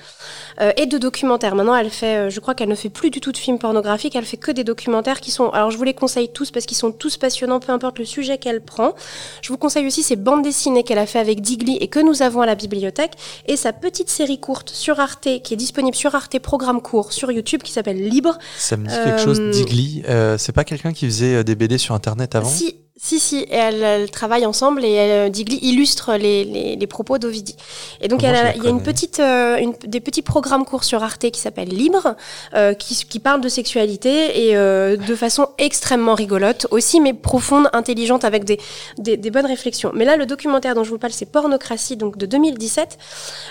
euh, 0.60 0.72
et 0.76 0.86
de 0.86 0.96
documentaires. 0.98 1.54
Maintenant, 1.54 1.74
elle 1.76 1.90
fait, 1.90 2.30
je 2.30 2.40
crois 2.40 2.54
qu'elle 2.54 2.68
ne 2.70 2.74
fait 2.74 2.88
plus 2.88 3.10
du 3.10 3.20
tout 3.20 3.32
de 3.32 3.36
films 3.36 3.58
pornographiques, 3.58 4.16
elle 4.16 4.24
fait 4.24 4.38
que 4.38 4.50
des 4.50 4.64
documentaires 4.64 5.20
qui 5.20 5.30
sont. 5.30 5.50
Alors, 5.50 5.70
je 5.70 5.76
vous 5.76 5.84
les 5.84 5.94
conseille 5.94 6.30
tous 6.30 6.50
parce 6.50 6.64
qu'ils 6.66 6.76
sont 6.78 6.90
tous 6.92 7.16
passionnants, 7.18 7.60
peu 7.60 7.72
importe 7.72 7.98
le 7.98 8.04
sujet 8.06 8.38
qu'elle 8.38 8.62
prend. 8.62 8.94
Je 9.42 9.48
vous 9.52 9.58
conseille 9.58 9.86
aussi 9.86 10.02
ses 10.02 10.16
bandes 10.16 10.42
dessinées 10.42 10.82
qu'elle 10.84 10.98
a 10.98 11.06
fait 11.06 11.18
avec 11.18 11.40
Digli 11.42 11.76
et 11.76 11.88
que 11.88 12.00
nous 12.00 12.22
avons 12.22 12.40
à 12.40 12.46
la 12.46 12.54
bibliothèque 12.54 13.12
et 13.46 13.56
sa 13.56 13.72
petite 13.72 14.08
série 14.08 14.37
courte 14.38 14.70
sur 14.70 15.00
Arte 15.00 15.28
qui 15.42 15.54
est 15.54 15.56
disponible 15.56 15.96
sur 15.96 16.14
Arte 16.14 16.38
programme 16.38 16.80
court 16.80 17.12
sur 17.12 17.30
YouTube 17.30 17.62
qui 17.62 17.72
s'appelle 17.72 18.08
Libre. 18.08 18.38
Ça 18.56 18.76
me 18.76 18.86
dit 18.88 18.94
quelque 18.94 19.20
chose, 19.20 19.40
Euh, 19.40 19.50
Digli. 19.50 20.02
Euh, 20.08 20.38
c'est 20.38 20.52
pas 20.52 20.64
quelqu'un 20.64 20.92
qui 20.92 21.06
faisait 21.06 21.36
euh, 21.36 21.42
des 21.42 21.54
BD 21.54 21.78
sur 21.78 21.94
Internet 21.94 22.34
avant? 22.34 22.48
Si, 22.48 22.76
si, 23.00 23.20
si, 23.20 23.46
elles, 23.50 23.82
elles 23.82 24.10
travaillent 24.10 24.44
ensemble 24.46 24.84
et 24.84 24.92
elle, 24.92 25.30
Digli 25.30 25.58
illustre 25.62 26.14
les, 26.16 26.44
les, 26.44 26.74
les 26.76 26.86
propos 26.88 27.18
d'Ovidi. 27.18 27.54
Et 28.00 28.08
donc 28.08 28.24
elle 28.24 28.54
il 28.56 28.64
y 28.64 28.66
a 28.66 28.70
une 28.70 28.82
petite, 28.82 29.20
euh, 29.20 29.56
une- 29.56 29.74
des 29.86 30.00
petits 30.00 30.22
programmes 30.22 30.64
courts 30.64 30.82
sur 30.82 31.02
Arte 31.04 31.30
qui 31.30 31.40
s'appellent 31.40 31.68
Libre, 31.68 32.16
euh, 32.54 32.74
qui, 32.74 32.96
qui 33.08 33.20
parlent 33.20 33.40
de 33.40 33.48
sexualité 33.48 34.48
et 34.48 34.56
euh, 34.56 34.96
de 34.96 35.14
façon 35.14 35.46
extrêmement 35.58 36.14
rigolote 36.14 36.66
aussi, 36.72 37.00
mais 37.00 37.14
profonde, 37.14 37.68
intelligente, 37.72 38.24
avec 38.24 38.42
des, 38.44 38.58
des, 38.98 39.16
des 39.16 39.30
bonnes 39.30 39.46
réflexions. 39.46 39.92
Mais 39.94 40.04
là, 40.04 40.16
le 40.16 40.26
documentaire 40.26 40.74
dont 40.74 40.82
je 40.82 40.90
vous 40.90 40.98
parle, 40.98 41.12
c'est 41.12 41.30
Pornocratie, 41.30 41.96
donc 41.96 42.18
de 42.18 42.26
2017. 42.26 42.98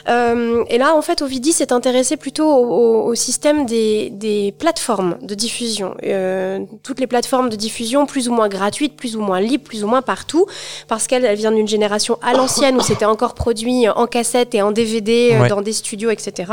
Euh, 0.09 0.63
et 0.69 0.77
là, 0.77 0.93
en 0.95 1.01
fait, 1.01 1.21
Ovidi 1.21 1.53
s'est 1.53 1.71
intéressé 1.71 2.17
plutôt 2.17 2.47
au, 2.49 2.65
au- 2.65 3.03
au 3.07 3.15
système 3.15 3.65
des, 3.65 4.09
des 4.09 4.51
plateformes 4.57 5.17
de 5.21 5.35
diffusion. 5.35 5.95
Euh, 6.03 6.59
toutes 6.83 6.99
les 6.99 7.07
plateformes 7.07 7.49
de 7.49 7.55
diffusion, 7.55 8.05
plus 8.05 8.27
ou 8.29 8.33
moins 8.33 8.49
gratuites, 8.49 8.95
plus 8.97 9.15
ou 9.15 9.21
moins 9.21 9.36
libres, 9.39 9.63
plus 9.63 9.83
ou 9.83 9.87
moins 9.87 10.01
partout, 10.01 10.45
parce 10.87 11.07
qu'elle 11.07 11.25
elle 11.25 11.37
vient 11.37 11.51
d'une 11.51 11.67
génération 11.67 12.17
à 12.21 12.33
l'ancienne 12.33 12.75
où 12.77 12.81
c'était 12.81 13.05
encore 13.05 13.33
produit 13.33 13.87
en 13.89 14.07
cassette 14.07 14.53
et 14.55 14.61
en 14.61 14.71
DVD 14.71 15.31
euh, 15.33 15.41
Ouais. 15.41 15.49
dans 15.49 15.61
des 15.61 15.73
studios, 15.73 16.09
etc. 16.09 16.51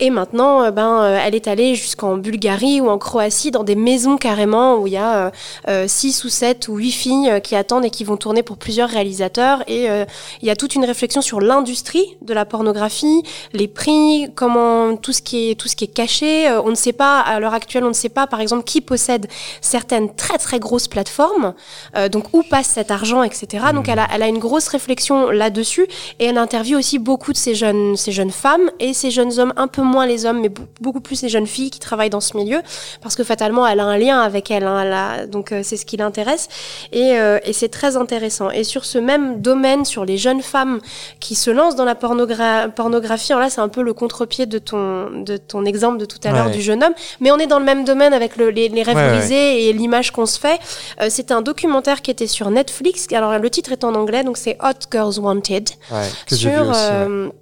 Et 0.00 0.10
maintenant, 0.10 0.62
euh, 0.62 0.70
ben, 0.70 1.02
euh, 1.02 1.18
elle 1.24 1.34
est 1.34 1.48
allée 1.48 1.74
jusqu'en 1.74 2.16
Bulgarie 2.16 2.80
ou 2.80 2.88
en 2.88 2.98
Croatie, 2.98 3.50
dans 3.50 3.64
des 3.64 3.74
maisons 3.74 4.16
carrément 4.16 4.76
où 4.78 4.86
il 4.86 4.92
y 4.92 4.96
a 4.96 5.26
euh, 5.26 5.30
euh, 5.68 5.84
six 5.88 6.24
ou 6.24 6.28
sept 6.28 6.68
ou 6.68 6.76
huit 6.76 6.92
filles 6.92 7.40
qui 7.42 7.56
attendent 7.56 7.84
et 7.84 7.90
qui 7.90 8.04
vont 8.04 8.16
tourner 8.16 8.42
pour 8.42 8.56
plusieurs 8.58 8.88
réalisateurs. 8.88 9.62
Et 9.66 9.90
euh, 9.90 10.04
il 10.40 10.48
y 10.48 10.50
a 10.50 10.56
toute 10.56 10.74
une 10.74 10.84
réflexion 10.84 11.20
sur 11.22 11.40
l'industrie 11.40 12.16
de 12.22 12.32
la 12.34 12.44
pornographie, 12.44 13.22
les 13.52 13.68
prix, 13.68 14.28
comment 14.34 14.96
tout 14.96 15.12
ce 15.12 15.22
qui 15.22 15.50
est 15.50 15.54
tout 15.54 15.68
ce 15.68 15.76
qui 15.76 15.84
est 15.84 15.94
caché. 15.94 16.48
On 16.64 16.68
ne 16.70 16.74
sait 16.74 16.92
pas 16.92 17.20
à 17.20 17.40
l'heure 17.40 17.54
actuelle, 17.54 17.84
on 17.84 17.88
ne 17.88 17.92
sait 17.92 18.08
pas 18.08 18.26
par 18.26 18.40
exemple 18.40 18.64
qui 18.64 18.80
possède 18.80 19.26
certaines 19.60 20.14
très 20.14 20.38
très 20.38 20.58
grosses 20.58 20.88
plateformes, 20.88 21.54
euh, 21.96 22.08
donc 22.12 22.26
où 22.32 22.42
passe 22.42 22.68
cet 22.68 22.90
argent, 22.90 23.22
etc. 23.22 23.64
Donc 23.74 23.88
elle 23.88 23.98
a, 23.98 24.06
elle 24.14 24.22
a 24.22 24.28
une 24.28 24.38
grosse 24.38 24.68
réflexion 24.68 25.30
là-dessus 25.30 25.86
et 26.20 26.26
elle 26.26 26.38
interviewe 26.38 26.76
aussi 26.78 26.98
beaucoup 26.98 27.32
de 27.32 27.36
ces 27.38 27.54
jeunes 27.54 27.96
ces 27.96 28.12
jeunes 28.12 28.30
femmes 28.30 28.70
et 28.78 28.92
ces 28.94 29.10
jeunes 29.10 29.38
hommes, 29.40 29.52
un 29.56 29.66
peu 29.66 29.82
moins 29.82 30.06
les 30.06 30.26
hommes, 30.26 30.40
mais 30.40 30.48
be- 30.48 30.60
beaucoup 30.80 31.00
plus 31.00 31.22
les 31.22 31.28
jeunes 31.28 31.46
filles 31.46 31.70
qui 31.70 31.80
travaillent 31.80 32.10
dans 32.10 32.20
ce 32.20 32.36
milieu 32.36 32.60
parce 33.02 33.16
que 33.16 33.24
fatalement 33.24 33.66
elle 33.66 33.80
a 33.80 33.84
un 33.84 33.96
lien 33.98 34.20
avec 34.20 34.50
elle, 34.50 34.64
hein, 34.64 34.82
elle 34.84 34.92
a- 34.92 35.26
donc 35.26 35.52
euh, 35.52 35.60
c'est 35.64 35.76
ce 35.76 35.86
qui 35.86 35.96
l'intéresse 35.96 36.48
et, 36.92 37.18
euh, 37.18 37.38
et 37.44 37.52
c'est 37.52 37.68
très 37.70 37.96
intéressant. 37.96 38.50
Et 38.50 38.62
sur 38.64 38.84
ce 38.84 38.98
même 38.98 39.40
domaine, 39.40 39.84
sur 39.84 40.04
les 40.04 40.18
jeunes 40.18 40.42
femmes 40.42 40.80
qui 41.18 41.34
se 41.34 41.50
lancent 41.50 41.76
dans 41.76 41.84
la 41.86 41.94
pornogra- 41.94 42.70
pornographie, 42.70 43.32
alors 43.32 43.42
là 43.42 43.50
c'est 43.50 43.60
un 43.60 43.68
peu 43.68 43.82
le 43.82 43.94
contre-pied 43.94 44.46
de 44.46 44.58
ton, 44.58 45.10
de 45.10 45.36
ton 45.38 45.64
exemple 45.64 45.98
de 45.98 46.04
tout 46.04 46.18
à 46.24 46.30
l'heure 46.32 46.50
du 46.50 46.60
jeune 46.60 46.84
homme, 46.84 46.94
mais 47.20 47.30
on 47.30 47.38
est 47.38 47.46
dans 47.46 47.58
le 47.58 47.64
même 47.64 47.84
domaine 47.84 48.12
avec 48.12 48.36
le- 48.36 48.50
les, 48.50 48.68
les 48.68 48.82
rêves 48.82 48.96
Ouais, 48.96 49.02
ouais. 49.02 49.18
brisés 49.18 49.68
et 49.68 49.72
l'image 49.72 50.10
qu'on 50.10 50.26
se 50.26 50.38
fait. 50.38 50.58
Euh, 51.00 51.06
c'est 51.08 51.32
un 51.32 51.40
documentaire 51.40 52.01
qui 52.02 52.10
était 52.10 52.26
sur 52.26 52.50
Netflix, 52.50 53.06
alors 53.12 53.38
le 53.38 53.48
titre 53.50 53.72
est 53.72 53.84
en 53.84 53.94
anglais, 53.94 54.24
donc 54.24 54.36
c'est 54.36 54.58
Hot 54.62 54.86
Girls 54.90 55.18
Wanted 55.18 55.70
Ouais, 55.90 56.08
que 56.26 56.36
j'ai 56.36 56.50
sur 56.50 56.64
vu 56.64 56.70
aussi. 56.70 56.80
ouais. 56.80 57.32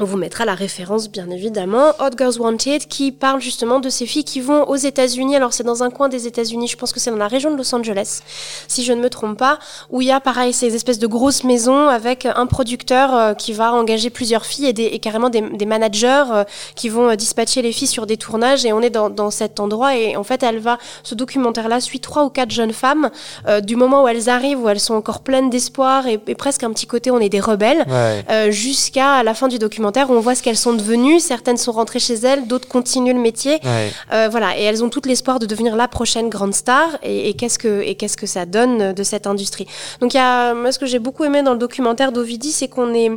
On 0.00 0.04
vous 0.04 0.16
mettra 0.18 0.44
la 0.44 0.54
référence, 0.54 1.08
bien 1.10 1.30
évidemment. 1.30 1.90
Hot 2.00 2.10
Girls 2.18 2.38
Wanted, 2.38 2.86
qui 2.86 3.12
parle 3.12 3.40
justement 3.40 3.80
de 3.80 3.88
ces 3.88 4.04
filles 4.06 4.24
qui 4.24 4.40
vont 4.40 4.64
aux 4.68 4.76
États-Unis. 4.76 5.36
Alors, 5.36 5.52
c'est 5.54 5.64
dans 5.64 5.82
un 5.82 5.90
coin 5.90 6.08
des 6.08 6.26
États-Unis, 6.26 6.68
je 6.68 6.76
pense 6.76 6.92
que 6.92 7.00
c'est 7.00 7.10
dans 7.10 7.16
la 7.16 7.28
région 7.28 7.50
de 7.50 7.56
Los 7.56 7.74
Angeles, 7.74 8.20
si 8.68 8.84
je 8.84 8.92
ne 8.92 9.00
me 9.00 9.08
trompe 9.08 9.38
pas, 9.38 9.58
où 9.90 10.02
il 10.02 10.08
y 10.08 10.12
a 10.12 10.20
pareil 10.20 10.52
ces 10.52 10.74
espèces 10.74 10.98
de 10.98 11.06
grosses 11.06 11.44
maisons 11.44 11.88
avec 11.88 12.26
un 12.26 12.46
producteur 12.46 13.14
euh, 13.14 13.34
qui 13.34 13.52
va 13.54 13.72
engager 13.72 14.10
plusieurs 14.10 14.44
filles 14.44 14.66
et, 14.66 14.72
des, 14.74 14.84
et 14.84 14.98
carrément 14.98 15.30
des, 15.30 15.40
des 15.40 15.66
managers 15.66 16.24
euh, 16.30 16.44
qui 16.74 16.88
vont 16.90 17.08
euh, 17.10 17.16
dispatcher 17.16 17.62
les 17.62 17.72
filles 17.72 17.88
sur 17.88 18.04
des 18.06 18.18
tournages. 18.18 18.66
Et 18.66 18.72
on 18.74 18.82
est 18.82 18.90
dans, 18.90 19.08
dans 19.08 19.30
cet 19.30 19.60
endroit. 19.60 19.96
Et 19.96 20.16
en 20.16 20.24
fait, 20.24 20.42
elle 20.42 20.58
va, 20.58 20.76
ce 21.04 21.14
documentaire-là 21.14 21.80
suit 21.80 22.00
trois 22.00 22.24
ou 22.24 22.28
quatre 22.30 22.50
jeunes 22.50 22.72
femmes 22.74 23.10
euh, 23.48 23.60
du 23.62 23.76
moment 23.76 24.02
où 24.04 24.08
elles 24.08 24.28
arrivent, 24.28 24.60
où 24.60 24.68
elles 24.68 24.80
sont 24.80 24.94
encore 24.94 25.20
pleines 25.20 25.48
d'espoir 25.48 26.06
et, 26.06 26.20
et 26.26 26.34
presque 26.34 26.62
un 26.64 26.72
petit 26.72 26.86
côté, 26.86 27.10
on 27.10 27.18
est 27.18 27.30
des 27.30 27.40
rebelles 27.40 27.84
Ouais. 27.88 28.24
euh, 28.30 28.50
jusqu'à 28.50 29.22
la 29.22 29.32
fin 29.34 29.48
du 29.48 29.58
documentaire 29.58 29.85
où 30.10 30.12
on 30.12 30.20
voit 30.20 30.34
ce 30.34 30.42
qu'elles 30.42 30.56
sont 30.56 30.72
devenues. 30.72 31.20
Certaines 31.20 31.56
sont 31.56 31.72
rentrées 31.72 31.98
chez 31.98 32.14
elles, 32.14 32.46
d'autres 32.46 32.68
continuent 32.68 33.14
le 33.14 33.20
métier. 33.20 33.58
Ouais. 33.64 33.90
Euh, 34.12 34.28
voilà, 34.30 34.58
et 34.58 34.62
elles 34.62 34.82
ont 34.84 34.88
toutes 34.88 35.06
l'espoir 35.06 35.38
de 35.38 35.46
devenir 35.46 35.76
la 35.76 35.88
prochaine 35.88 36.28
grande 36.28 36.54
star. 36.54 36.86
Et, 37.02 37.28
et 37.28 37.34
qu'est-ce 37.34 37.58
que 37.58 37.82
et 37.82 37.94
qu'est-ce 37.94 38.16
que 38.16 38.26
ça 38.26 38.46
donne 38.46 38.92
de 38.92 39.02
cette 39.02 39.26
industrie? 39.26 39.66
Donc, 40.00 40.14
il 40.14 40.16
y 40.16 40.20
a 40.20 40.54
moi, 40.54 40.72
ce 40.72 40.78
que 40.78 40.86
j'ai 40.86 40.98
beaucoup 40.98 41.24
aimé 41.24 41.42
dans 41.42 41.52
le 41.52 41.58
documentaire 41.58 42.12
d'Ovidie, 42.12 42.52
c'est 42.52 42.68
qu'on 42.68 42.94
est, 42.94 43.10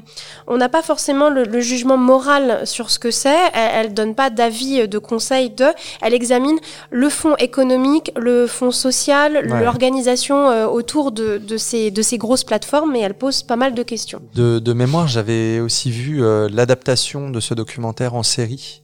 on 0.47 0.57
n'a 0.57 0.69
pas 0.69 0.81
forcément 0.81 1.29
le, 1.29 1.43
le 1.43 1.59
jugement 1.61 1.97
moral 1.97 2.61
sur 2.65 2.89
ce 2.89 2.99
que 2.99 3.11
c'est. 3.11 3.29
Elle, 3.53 3.85
elle 3.87 3.93
donne 3.93 4.15
pas 4.15 4.29
d'avis, 4.29 4.87
de 4.87 4.97
conseils, 4.97 5.49
de. 5.49 5.65
Elle 6.01 6.13
examine 6.13 6.57
le 6.89 7.09
fond 7.09 7.35
économique, 7.37 8.11
le 8.17 8.47
fond 8.47 8.71
social, 8.71 9.45
Ouais. 9.49 9.63
l'organisation 9.63 10.49
euh, 10.49 10.67
autour 10.67 11.11
de, 11.11 11.37
de 11.37 11.57
ces 11.57 11.91
de 11.91 12.01
ces 12.01 12.17
grosses 12.17 12.43
plateformes. 12.43 12.95
Et 12.95 12.99
elle 12.99 13.13
pose 13.13 13.41
pas 13.43 13.55
mal 13.55 13.73
de 13.73 13.83
questions. 13.83 14.21
De, 14.35 14.59
de 14.59 14.73
mémoire, 14.73 15.07
j'avais 15.07 15.59
aussi 15.59 15.91
vu 15.91 16.23
euh, 16.23 16.47
l'adaptation 16.59 17.29
de 17.29 17.39
ce 17.39 17.53
documentaire 17.53 18.13
en 18.13 18.23
série. 18.23 18.81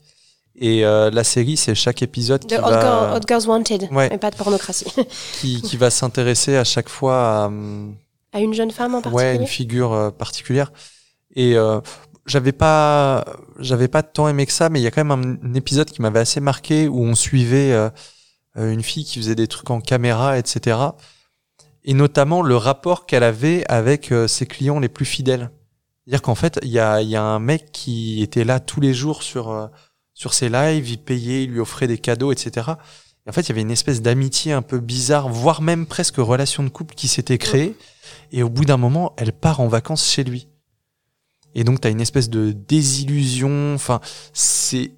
Et 0.58 0.86
euh, 0.86 1.12
la 1.12 1.24
série, 1.26 1.58
c'est 1.58 1.76
chaque 1.76 2.02
épisode 2.02 2.42
De 2.44 2.48
qui 2.48 2.56
Hot, 2.56 2.70
va, 2.70 3.16
Hot 3.18 3.22
Girls 3.28 3.46
Wanted, 3.48 3.90
Ouais. 3.92 4.08
mais 4.10 4.18
pas 4.18 4.32
de 4.32 4.38
pornocratie. 4.38 4.86
qui, 5.42 5.62
qui 5.62 5.76
va 5.78 5.90
s'intéresser 5.90 6.56
à 6.56 6.64
chaque 6.64 6.88
fois 6.90 7.18
à, 7.46 7.52
à 8.32 8.40
une 8.40 8.54
jeune 8.54 8.72
femme 8.72 8.96
en 8.96 9.00
ouais, 9.00 9.04
particulier. 9.04 9.36
une 9.42 9.48
figure 9.48 9.92
euh, 9.94 10.12
particulière. 10.12 10.72
Et 11.36 11.56
euh, 11.58 11.82
j'avais 12.26 12.54
pas, 12.54 13.26
j'avais 13.60 13.90
pas 13.90 14.02
tant 14.02 14.30
aimé 14.30 14.46
que 14.46 14.54
ça, 14.54 14.70
mais 14.70 14.80
il 14.80 14.84
y 14.84 14.88
a 14.88 14.92
quand 14.92 15.04
même 15.04 15.38
un, 15.44 15.50
un 15.50 15.54
épisode 15.56 15.92
qui 15.92 16.02
m'avait 16.02 16.20
assez 16.22 16.40
marqué 16.40 16.88
où 16.88 17.04
on 17.04 17.16
suivait 17.16 17.74
euh, 17.74 17.90
euh, 18.58 18.72
une 18.72 18.82
fille 18.84 19.04
qui 19.04 19.20
faisait 19.20 19.36
des 19.36 19.48
trucs 19.48 19.70
en 19.70 19.82
caméra, 19.82 20.38
etc. 20.40 20.78
Et 21.84 21.94
notamment 21.94 22.42
le 22.42 22.56
rapport 22.56 23.06
qu'elle 23.06 23.24
avait 23.24 23.66
avec 23.68 24.14
euh, 24.14 24.28
ses 24.30 24.46
clients 24.46 24.80
les 24.80 24.90
plus 24.90 25.06
fidèles. 25.06 25.50
C'est-à-dire 26.06 26.22
qu'en 26.22 26.36
fait, 26.36 26.60
il 26.62 26.70
y 26.70 26.80
a, 26.80 27.02
y 27.02 27.16
a 27.16 27.24
un 27.24 27.40
mec 27.40 27.72
qui 27.72 28.22
était 28.22 28.44
là 28.44 28.60
tous 28.60 28.80
les 28.80 28.94
jours 28.94 29.24
sur 29.24 29.50
euh, 29.50 29.68
sur 30.16 30.34
ses 30.34 30.50
lives, 30.50 30.90
il 30.90 30.98
payait, 30.98 31.44
il 31.44 31.52
lui 31.52 31.60
offrait 31.60 31.88
des 31.88 31.98
cadeaux, 31.98 32.32
etc. 32.32 32.72
Et 33.26 33.30
en 33.30 33.34
fait, 33.34 33.42
il 33.42 33.50
y 33.50 33.52
avait 33.52 33.62
une 33.62 33.72
espèce 33.72 34.02
d'amitié 34.02 34.54
un 34.54 34.62
peu 34.62 34.80
bizarre, 34.80 35.30
voire 35.30 35.62
même 35.62 35.86
presque 35.86 36.18
relation 36.18 36.64
de 36.64 36.70
couple 36.70 36.96
qui 36.96 37.08
s'était 37.08 37.38
créée. 37.38 37.76
Et 38.32 38.42
au 38.42 38.50
bout 38.50 38.66
d'un 38.66 38.78
moment, 38.78 39.14
elle 39.18 39.34
part 39.34 39.60
en 39.60 39.68
vacances 39.68 40.10
chez 40.10 40.24
lui. 40.24 40.48
Et 41.54 41.64
donc, 41.64 41.82
tu 41.82 41.90
une 41.90 42.02
espèce 42.02 42.30
de 42.30 42.52
désillusion. 42.52 43.74
Enfin, 43.76 44.00
c'est 44.34 44.92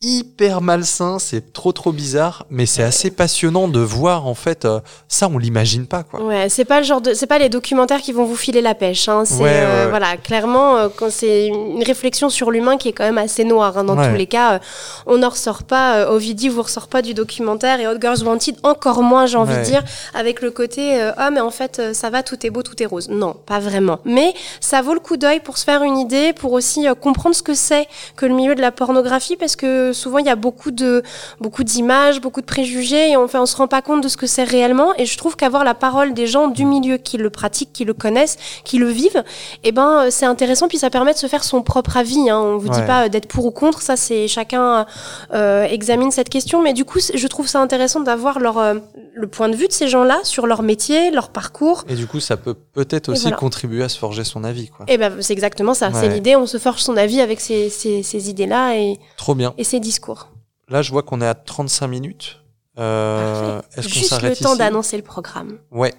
hyper 0.00 0.60
malsain, 0.60 1.18
c'est 1.18 1.52
trop 1.52 1.72
trop 1.72 1.90
bizarre, 1.90 2.46
mais 2.50 2.66
c'est 2.66 2.84
assez 2.84 3.10
passionnant 3.10 3.66
de 3.66 3.80
voir 3.80 4.28
en 4.28 4.34
fait 4.34 4.64
euh, 4.64 4.78
ça, 5.08 5.28
on 5.28 5.38
l'imagine 5.38 5.86
pas 5.88 6.04
quoi. 6.04 6.22
Ouais, 6.22 6.48
c'est 6.48 6.64
pas 6.64 6.78
le 6.78 6.86
genre 6.86 7.00
de, 7.00 7.14
c'est 7.14 7.26
pas 7.26 7.40
les 7.40 7.48
documentaires 7.48 8.00
qui 8.00 8.12
vont 8.12 8.24
vous 8.24 8.36
filer 8.36 8.60
la 8.60 8.76
pêche. 8.76 9.08
Hein. 9.08 9.24
C'est 9.24 9.42
Ouais, 9.42 9.42
ouais, 9.42 9.56
euh, 9.56 9.84
ouais. 9.84 9.90
voilà, 9.90 10.16
clairement, 10.16 10.76
euh, 10.76 10.88
quand 10.94 11.10
c'est 11.10 11.48
une 11.48 11.82
réflexion 11.82 12.28
sur 12.28 12.52
l'humain 12.52 12.76
qui 12.76 12.88
est 12.88 12.92
quand 12.92 13.02
même 13.02 13.18
assez 13.18 13.42
noire. 13.42 13.76
Hein. 13.76 13.84
Dans 13.84 13.96
tous 13.96 14.16
les 14.16 14.26
cas, 14.26 14.60
on 15.06 15.18
n'en 15.18 15.30
ressort 15.30 15.64
pas. 15.64 16.08
Ovidie 16.12 16.48
vous 16.48 16.62
ressort 16.62 16.86
pas 16.86 17.02
du 17.02 17.12
documentaire 17.12 17.80
et 17.80 17.88
Hot 17.88 18.00
Girls 18.00 18.22
Wanted 18.22 18.56
encore 18.62 19.02
moins, 19.02 19.26
j'ai 19.26 19.36
envie 19.36 19.56
de 19.56 19.64
dire, 19.64 19.82
avec 20.14 20.42
le 20.42 20.52
côté 20.52 21.02
euh, 21.02 21.10
ah 21.16 21.30
mais 21.30 21.40
en 21.40 21.50
fait 21.50 21.92
ça 21.92 22.08
va, 22.10 22.22
tout 22.22 22.46
est 22.46 22.50
beau, 22.50 22.62
tout 22.62 22.80
est 22.80 22.86
rose. 22.86 23.08
Non, 23.08 23.34
pas 23.46 23.58
vraiment. 23.58 23.98
Mais 24.04 24.32
ça 24.60 24.80
vaut 24.80 24.94
le 24.94 25.00
coup 25.00 25.16
d'œil 25.16 25.40
pour 25.40 25.58
se 25.58 25.64
faire 25.64 25.82
une 25.82 25.98
idée, 25.98 26.32
pour 26.32 26.52
aussi 26.52 26.86
comprendre 27.00 27.34
ce 27.34 27.42
que 27.42 27.54
c'est 27.54 27.88
que 28.14 28.26
le 28.26 28.34
milieu 28.34 28.54
de 28.54 28.60
la 28.60 28.70
pornographie, 28.70 29.36
parce 29.36 29.56
que 29.56 29.87
souvent 29.92 30.18
il 30.18 30.26
y 30.26 30.30
a 30.30 30.36
beaucoup 30.36 30.70
de 30.70 31.02
beaucoup 31.40 31.64
d'images, 31.64 32.20
beaucoup 32.20 32.40
de 32.40 32.46
préjugés, 32.46 33.10
et 33.10 33.16
on, 33.16 33.28
fait, 33.28 33.38
on 33.38 33.46
se 33.46 33.56
rend 33.56 33.68
pas 33.68 33.82
compte 33.82 34.02
de 34.02 34.08
ce 34.08 34.16
que 34.16 34.26
c'est 34.26 34.44
réellement. 34.44 34.92
Et 34.98 35.06
je 35.06 35.16
trouve 35.18 35.36
qu'avoir 35.36 35.64
la 35.64 35.74
parole 35.74 36.14
des 36.14 36.26
gens 36.26 36.48
du 36.48 36.64
milieu 36.64 36.96
qui 36.96 37.16
le 37.16 37.30
pratiquent, 37.30 37.72
qui 37.72 37.84
le 37.84 37.94
connaissent, 37.94 38.36
qui 38.64 38.78
le 38.78 38.88
vivent, 38.88 39.22
eh 39.64 39.72
ben 39.72 40.04
euh, 40.04 40.08
c'est 40.10 40.26
intéressant. 40.26 40.68
Puis 40.68 40.78
ça 40.78 40.90
permet 40.90 41.12
de 41.12 41.18
se 41.18 41.26
faire 41.26 41.44
son 41.44 41.62
propre 41.62 41.96
avis. 41.96 42.30
Hein. 42.30 42.38
On 42.38 42.58
vous 42.58 42.68
dit 42.68 42.82
pas 42.86 43.04
euh, 43.04 43.08
d'être 43.08 43.26
pour 43.28 43.46
ou 43.46 43.50
contre. 43.50 43.82
Ça, 43.82 43.96
c'est 43.96 44.28
chacun 44.28 44.86
euh, 45.34 45.64
examine 45.64 46.10
cette 46.10 46.28
question. 46.28 46.62
Mais 46.62 46.72
du 46.72 46.84
coup, 46.84 46.98
je 47.14 47.26
trouve 47.26 47.46
ça 47.48 47.60
intéressant 47.60 48.00
d'avoir 48.00 48.38
leur 48.40 48.58
euh, 48.58 48.74
le 49.14 49.26
point 49.26 49.48
de 49.48 49.56
vue 49.56 49.68
de 49.68 49.72
ces 49.72 49.88
gens-là 49.88 50.18
sur 50.22 50.46
leur 50.46 50.62
métier, 50.62 51.10
leur 51.10 51.30
parcours. 51.30 51.84
Et 51.88 51.94
du 51.94 52.06
coup, 52.06 52.20
ça 52.20 52.36
peut 52.36 52.54
peut-être 52.54 53.08
Et 53.08 53.12
aussi 53.12 53.22
voilà. 53.22 53.36
contribuer 53.36 53.82
à 53.82 53.88
se 53.88 53.98
forger 53.98 54.24
son 54.24 54.44
avis 54.44 54.68
quoi. 54.68 54.86
Et 54.88 54.96
ben 54.98 55.12
c'est 55.20 55.32
exactement 55.32 55.74
ça. 55.74 55.90
C'est 55.92 56.08
l'idée. 56.08 56.36
On 56.36 56.46
se 56.46 56.58
forge 56.58 56.80
son 56.80 56.96
avis 56.96 57.20
avec 57.20 57.40
ces, 57.40 57.68
ces, 57.70 58.02
ces 58.02 58.30
idées-là 58.30 58.76
et, 58.76 58.98
Trop 59.16 59.34
bien. 59.34 59.54
et 59.58 59.64
discours. 59.80 60.28
Là, 60.68 60.82
je 60.82 60.90
vois 60.92 61.02
qu'on 61.02 61.20
est 61.20 61.26
à 61.26 61.34
35 61.34 61.86
minutes. 61.88 62.40
Euh. 62.78 63.60
Est-ce 63.76 63.88
qu'on 63.88 63.94
Juste 63.94 64.22
le 64.22 64.36
temps 64.36 64.56
d'annoncer 64.56 64.96
le 64.96 65.02
programme. 65.02 65.58
Ouais. 65.70 65.94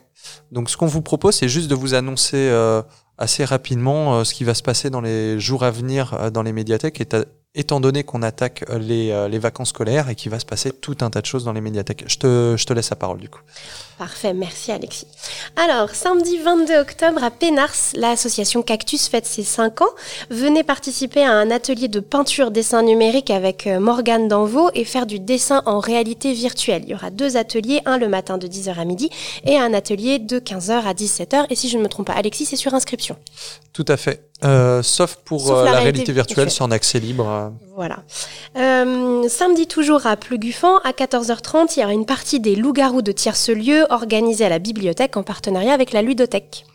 Donc, 0.51 0.69
ce 0.69 0.77
qu'on 0.77 0.85
vous 0.87 1.01
propose, 1.01 1.35
c'est 1.35 1.49
juste 1.49 1.69
de 1.69 1.75
vous 1.75 1.93
annoncer 1.93 2.37
euh, 2.37 2.81
assez 3.17 3.43
rapidement 3.45 4.15
euh, 4.19 4.23
ce 4.23 4.33
qui 4.33 4.43
va 4.43 4.53
se 4.53 4.63
passer 4.63 4.89
dans 4.89 5.01
les 5.01 5.39
jours 5.39 5.63
à 5.63 5.71
venir 5.71 6.31
dans 6.31 6.43
les 6.43 6.53
médiathèques, 6.53 6.99
éta- 7.01 7.25
étant 7.55 7.79
donné 7.79 8.03
qu'on 8.03 8.21
attaque 8.21 8.63
euh, 8.69 8.77
les, 8.77 9.09
euh, 9.11 9.27
les 9.27 9.39
vacances 9.39 9.69
scolaires 9.69 10.07
et 10.09 10.15
qu'il 10.15 10.29
va 10.29 10.39
se 10.39 10.45
passer 10.45 10.71
tout 10.71 10.97
un 11.01 11.09
tas 11.09 11.21
de 11.21 11.25
choses 11.25 11.45
dans 11.45 11.53
les 11.53 11.61
médiathèques. 11.61 12.03
Je 12.07 12.17
te, 12.17 12.55
je 12.57 12.65
te 12.65 12.73
laisse 12.73 12.91
la 12.91 12.95
parole, 12.95 13.17
du 13.17 13.27
coup. 13.27 13.41
Parfait, 13.97 14.33
merci 14.33 14.71
Alexis. 14.71 15.07
Alors, 15.55 15.89
samedi 15.89 16.37
22 16.37 16.77
octobre 16.79 17.23
à 17.23 17.31
Pénars, 17.31 17.73
l'association 17.95 18.61
Cactus 18.61 19.07
fête 19.07 19.25
ses 19.25 19.43
5 19.43 19.81
ans. 19.81 19.89
Venez 20.29 20.63
participer 20.63 21.23
à 21.23 21.31
un 21.31 21.49
atelier 21.49 21.87
de 21.87 21.99
peinture 21.99 22.51
dessin 22.51 22.83
numérique 22.83 23.31
avec 23.31 23.65
euh, 23.65 23.79
Morgane 23.79 24.27
Danvaux 24.27 24.69
et 24.75 24.85
faire 24.85 25.07
du 25.07 25.19
dessin 25.19 25.63
en 25.65 25.79
réalité 25.79 26.33
virtuelle. 26.33 26.83
Il 26.85 26.91
y 26.91 26.93
aura 26.93 27.09
deux 27.09 27.35
ateliers, 27.35 27.81
un 27.85 27.97
le 27.97 28.09
matin 28.09 28.37
de 28.37 28.47
10h 28.47 28.75
à 28.75 28.85
midi 28.85 29.09
et 29.43 29.57
un 29.57 29.73
atelier 29.73 30.19
de 30.19 30.39
15h 30.39 30.83
à 30.83 30.93
17h. 30.93 31.47
Et 31.49 31.55
si 31.55 31.67
je 31.67 31.77
ne 31.79 31.83
me 31.83 31.89
trompe 31.89 32.07
pas, 32.07 32.13
Alexis, 32.13 32.45
c'est 32.45 32.55
sur 32.55 32.75
inscription. 32.75 33.17
Tout 33.73 33.85
à 33.87 33.97
fait. 33.97 34.28
Euh, 34.45 34.81
sauf 34.81 35.15
pour 35.25 35.41
Sauf 35.47 35.57
euh, 35.57 35.65
la 35.65 35.71
la, 35.73 35.79
réalité 35.79 36.11
virtuelle, 36.13 36.45
virtuelle. 36.45 36.51
c'est 36.51 36.61
en 36.63 36.71
accès 36.71 36.99
libre. 36.99 37.27
euh. 37.27 37.49
Voilà. 37.75 37.97
Euh, 38.57 39.27
samedi 39.27 39.67
toujours 39.67 40.05
à 40.07 40.15
Pleguffan, 40.15 40.77
à 40.85 40.91
14h30, 40.91 41.73
il 41.75 41.81
y 41.81 41.83
aura 41.83 41.93
une 41.93 42.05
partie 42.05 42.39
des 42.39 42.55
loups-garous 42.55 43.01
de 43.01 43.11
Tierce-Lieu 43.11 43.85
organisée 43.89 44.45
à 44.45 44.49
la 44.49 44.59
bibliothèque 44.59 45.17
en 45.17 45.23
partenariat 45.23 45.73
avec 45.73 45.91
la 45.91 46.01
ludothèque. 46.01 46.65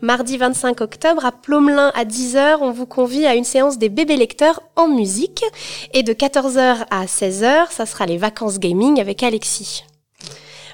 Mardi 0.00 0.38
25 0.38 0.80
octobre, 0.80 1.24
à 1.26 1.32
Plomelin 1.32 1.92
à 1.94 2.04
10h, 2.04 2.58
on 2.60 2.70
vous 2.70 2.86
convie 2.86 3.26
à 3.26 3.34
une 3.34 3.44
séance 3.44 3.76
des 3.76 3.88
bébés 3.90 4.16
lecteurs 4.16 4.60
en 4.76 4.88
musique. 4.88 5.42
Et 5.92 6.02
de 6.02 6.12
14h 6.12 6.86
à 6.90 7.04
16h, 7.04 7.70
ça 7.70 7.86
sera 7.86 8.06
les 8.06 8.16
vacances 8.16 8.58
gaming 8.58 9.00
avec 9.00 9.22
Alexis. 9.22 9.84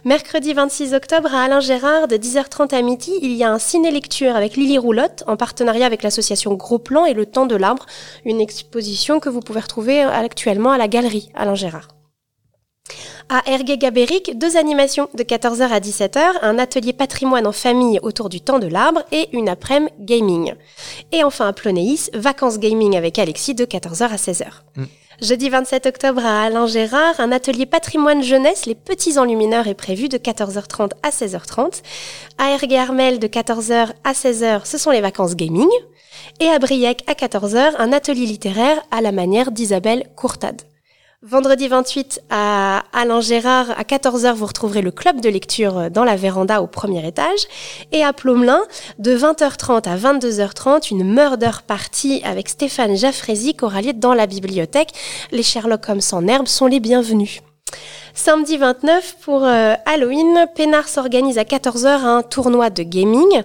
Mercredi 0.06 0.52
26 0.52 0.94
octobre 0.94 1.34
à 1.34 1.42
Alain 1.42 1.58
Gérard, 1.58 2.06
de 2.06 2.16
10h30 2.16 2.72
à 2.72 2.80
midi, 2.80 3.10
il 3.22 3.32
y 3.32 3.42
a 3.42 3.50
un 3.50 3.58
ciné-lecture 3.58 4.36
avec 4.36 4.54
Lily 4.54 4.78
Roulotte 4.78 5.24
en 5.26 5.36
partenariat 5.36 5.84
avec 5.84 6.04
l'association 6.04 6.54
Gros 6.54 6.78
Plan 6.78 7.06
et 7.06 7.12
Le 7.12 7.26
Temps 7.26 7.46
de 7.46 7.56
l'Arbre, 7.56 7.86
une 8.24 8.40
exposition 8.40 9.18
que 9.18 9.28
vous 9.28 9.40
pouvez 9.40 9.58
retrouver 9.58 10.02
actuellement 10.02 10.70
à 10.70 10.78
la 10.78 10.86
galerie 10.86 11.32
Alain 11.34 11.56
Gérard. 11.56 11.88
À 13.28 13.42
Ergué-Gabéric, 13.50 14.38
deux 14.38 14.56
animations 14.56 15.08
de 15.14 15.24
14h 15.24 15.62
à 15.62 15.80
17h, 15.80 16.20
un 16.40 16.60
atelier 16.60 16.92
patrimoine 16.92 17.48
en 17.48 17.50
famille 17.50 17.98
autour 18.00 18.28
du 18.28 18.40
temps 18.40 18.60
de 18.60 18.68
l'arbre 18.68 19.02
et 19.10 19.28
une 19.32 19.48
après-midi 19.48 19.92
gaming. 19.98 20.54
Et 21.10 21.24
enfin 21.24 21.48
à 21.48 21.52
Plonéis, 21.52 22.10
vacances 22.14 22.60
gaming 22.60 22.96
avec 22.96 23.18
Alexis 23.18 23.56
de 23.56 23.64
14h 23.64 24.04
à 24.04 24.16
16h. 24.16 24.46
Mm. 24.76 24.84
Jeudi 25.22 25.48
27 25.48 25.86
octobre 25.86 26.26
à 26.26 26.42
Alain 26.42 26.66
Gérard, 26.66 27.20
un 27.20 27.32
atelier 27.32 27.64
patrimoine 27.64 28.22
jeunesse, 28.22 28.66
les 28.66 28.74
petits 28.74 29.18
enlumineurs 29.18 29.66
est 29.66 29.74
prévu 29.74 30.10
de 30.10 30.18
14h30 30.18 30.90
à 31.02 31.08
16h30. 31.08 31.80
À 32.36 32.50
Ergué-Armel 32.50 33.18
de 33.18 33.26
14h 33.26 33.92
à 34.04 34.12
16h, 34.12 34.66
ce 34.66 34.76
sont 34.76 34.90
les 34.90 35.00
vacances 35.00 35.34
gaming. 35.34 35.70
Et 36.38 36.48
à 36.48 36.58
Briec 36.58 37.02
à 37.06 37.14
14h, 37.14 37.76
un 37.78 37.92
atelier 37.92 38.26
littéraire 38.26 38.76
à 38.90 39.00
la 39.00 39.10
manière 39.10 39.52
d'Isabelle 39.52 40.04
Courtade. 40.16 40.60
Vendredi 41.28 41.66
28 41.66 42.20
à 42.30 42.84
Alain 42.92 43.20
Gérard, 43.20 43.72
à 43.76 43.82
14h, 43.82 44.34
vous 44.34 44.46
retrouverez 44.46 44.80
le 44.80 44.92
club 44.92 45.20
de 45.20 45.28
lecture 45.28 45.90
dans 45.90 46.04
la 46.04 46.14
véranda 46.14 46.62
au 46.62 46.68
premier 46.68 47.04
étage. 47.04 47.48
Et 47.90 48.04
à 48.04 48.12
Plomelin, 48.12 48.60
de 49.00 49.18
20h30 49.18 49.88
à 49.88 49.96
22h30, 49.96 50.92
une 50.92 51.02
murder 51.02 51.50
party 51.66 52.22
avec 52.24 52.48
Stéphane 52.48 52.94
Jaffrézy 52.94 53.56
lieu 53.60 53.92
dans 53.92 54.14
la 54.14 54.28
bibliothèque. 54.28 54.90
Les 55.32 55.42
Sherlock 55.42 55.88
Holmes 55.88 56.00
en 56.12 56.28
herbe 56.28 56.46
sont 56.46 56.66
les 56.66 56.78
bienvenus. 56.78 57.40
Samedi 58.18 58.56
29, 58.56 59.16
pour 59.20 59.44
euh, 59.44 59.74
Halloween, 59.84 60.46
Pénard 60.54 60.88
s'organise 60.88 61.36
à 61.36 61.42
14h 61.44 61.86
un 61.86 62.22
tournoi 62.22 62.70
de 62.70 62.82
gaming. 62.82 63.42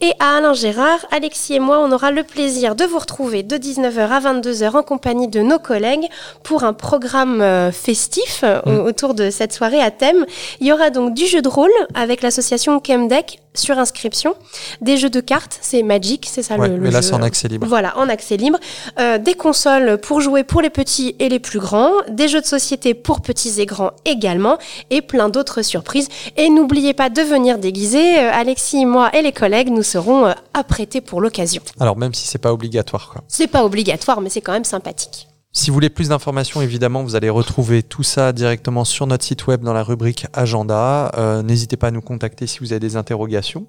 Et 0.00 0.12
à 0.20 0.36
Alain 0.36 0.54
Gérard, 0.54 1.00
Alexis 1.10 1.54
et 1.54 1.58
moi, 1.58 1.80
on 1.80 1.90
aura 1.90 2.12
le 2.12 2.22
plaisir 2.22 2.76
de 2.76 2.84
vous 2.84 3.00
retrouver 3.00 3.42
de 3.42 3.56
19h 3.56 3.98
à 3.98 4.20
22h 4.20 4.76
en 4.76 4.82
compagnie 4.84 5.26
de 5.26 5.40
nos 5.40 5.58
collègues 5.58 6.08
pour 6.44 6.62
un 6.62 6.72
programme 6.72 7.42
euh, 7.42 7.72
festif 7.72 8.42
euh, 8.44 8.60
Mm. 8.64 8.86
autour 8.86 9.14
de 9.14 9.30
cette 9.30 9.52
soirée 9.52 9.80
à 9.80 9.90
thème. 9.90 10.24
Il 10.60 10.66
y 10.68 10.72
aura 10.72 10.90
donc 10.90 11.14
du 11.14 11.26
jeu 11.26 11.42
de 11.42 11.48
rôle 11.48 11.72
avec 11.94 12.22
l'association 12.22 12.80
Chemdeck 12.84 13.40
sur 13.54 13.78
inscription, 13.78 14.34
des 14.80 14.96
jeux 14.96 15.10
de 15.10 15.20
cartes, 15.20 15.58
c'est 15.60 15.82
Magic, 15.82 16.26
c'est 16.30 16.42
ça 16.42 16.56
Ouais, 16.56 16.68
le, 16.68 16.76
le 16.76 16.80
mais 16.82 16.90
là, 16.90 17.02
c'est 17.02 17.12
en 17.12 17.22
accès 17.22 17.48
libre. 17.48 17.66
Voilà, 17.66 17.96
en 17.98 18.08
accès 18.08 18.36
libre. 18.36 18.58
Euh, 18.98 19.18
des 19.18 19.34
consoles 19.34 19.98
pour 19.98 20.20
jouer 20.20 20.42
pour 20.44 20.62
les 20.62 20.70
petits 20.70 21.14
et 21.18 21.28
les 21.28 21.38
plus 21.38 21.58
grands. 21.58 21.90
Des 22.08 22.28
jeux 22.28 22.40
de 22.40 22.46
société 22.46 22.94
pour 22.94 23.20
petits 23.20 23.60
et 23.60 23.66
grands 23.66 23.90
également 24.04 24.58
et 24.90 25.02
plein 25.02 25.28
d'autres 25.28 25.62
surprises. 25.62 26.08
Et 26.36 26.48
n'oubliez 26.48 26.94
pas 26.94 27.10
de 27.10 27.20
venir 27.22 27.58
déguiser. 27.58 28.18
Euh, 28.18 28.30
Alexis, 28.32 28.86
moi 28.86 29.10
et 29.14 29.22
les 29.22 29.32
collègues, 29.32 29.68
nous 29.70 29.82
serons 29.82 30.26
euh, 30.26 30.32
apprêtés 30.54 31.00
pour 31.00 31.20
l'occasion. 31.20 31.62
Alors 31.78 31.96
même 31.96 32.14
si 32.14 32.26
c'est 32.26 32.38
pas 32.38 32.52
obligatoire. 32.52 33.10
Quoi. 33.12 33.22
C'est 33.28 33.46
pas 33.48 33.64
obligatoire, 33.64 34.20
mais 34.20 34.30
c'est 34.30 34.40
quand 34.40 34.52
même 34.52 34.64
sympathique. 34.64 35.28
Si 35.54 35.68
vous 35.68 35.74
voulez 35.74 35.90
plus 35.90 36.08
d'informations, 36.08 36.62
évidemment, 36.62 37.02
vous 37.02 37.14
allez 37.14 37.28
retrouver 37.28 37.82
tout 37.82 38.02
ça 38.02 38.32
directement 38.32 38.84
sur 38.84 39.06
notre 39.06 39.24
site 39.24 39.46
web 39.46 39.62
dans 39.62 39.74
la 39.74 39.82
rubrique 39.82 40.26
Agenda. 40.32 41.12
Euh, 41.18 41.42
N'hésitez 41.42 41.76
pas 41.76 41.88
à 41.88 41.90
nous 41.90 42.00
contacter 42.00 42.46
si 42.46 42.60
vous 42.60 42.72
avez 42.72 42.80
des 42.80 42.96
interrogations. 42.96 43.66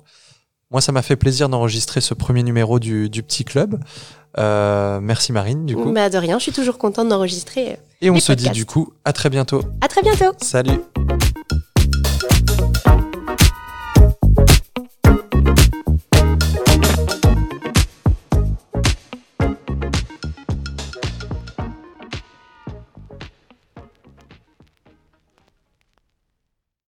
Moi, 0.72 0.80
ça 0.80 0.94
m'a 0.94 1.02
fait 1.02 1.18
plaisir 1.18 1.50
d'enregistrer 1.50 2.00
ce 2.00 2.14
premier 2.14 2.42
numéro 2.42 2.80
du, 2.80 3.10
du 3.10 3.22
petit 3.22 3.44
club. 3.44 3.80
Euh, 4.40 5.02
merci 5.02 5.34
Marine, 5.34 5.66
du 5.66 5.76
coup. 5.76 5.92
Bah 5.92 6.10
de 6.10 6.18
rien, 6.18 6.40
je 6.40 6.44
suis 6.44 6.52
toujours 6.54 6.78
contente 6.78 7.10
d'enregistrer. 7.10 7.78
Et 8.02 8.10
on 8.10 8.16
les 8.16 8.20
se 8.22 8.32
dit 8.32 8.50
du 8.50 8.66
coup 8.66 8.94
à 9.04 9.12
très 9.14 9.30
bientôt. 9.30 9.62
À 9.82 9.88
très 9.90 10.02
bientôt. 10.02 10.32
Salut 10.42 10.80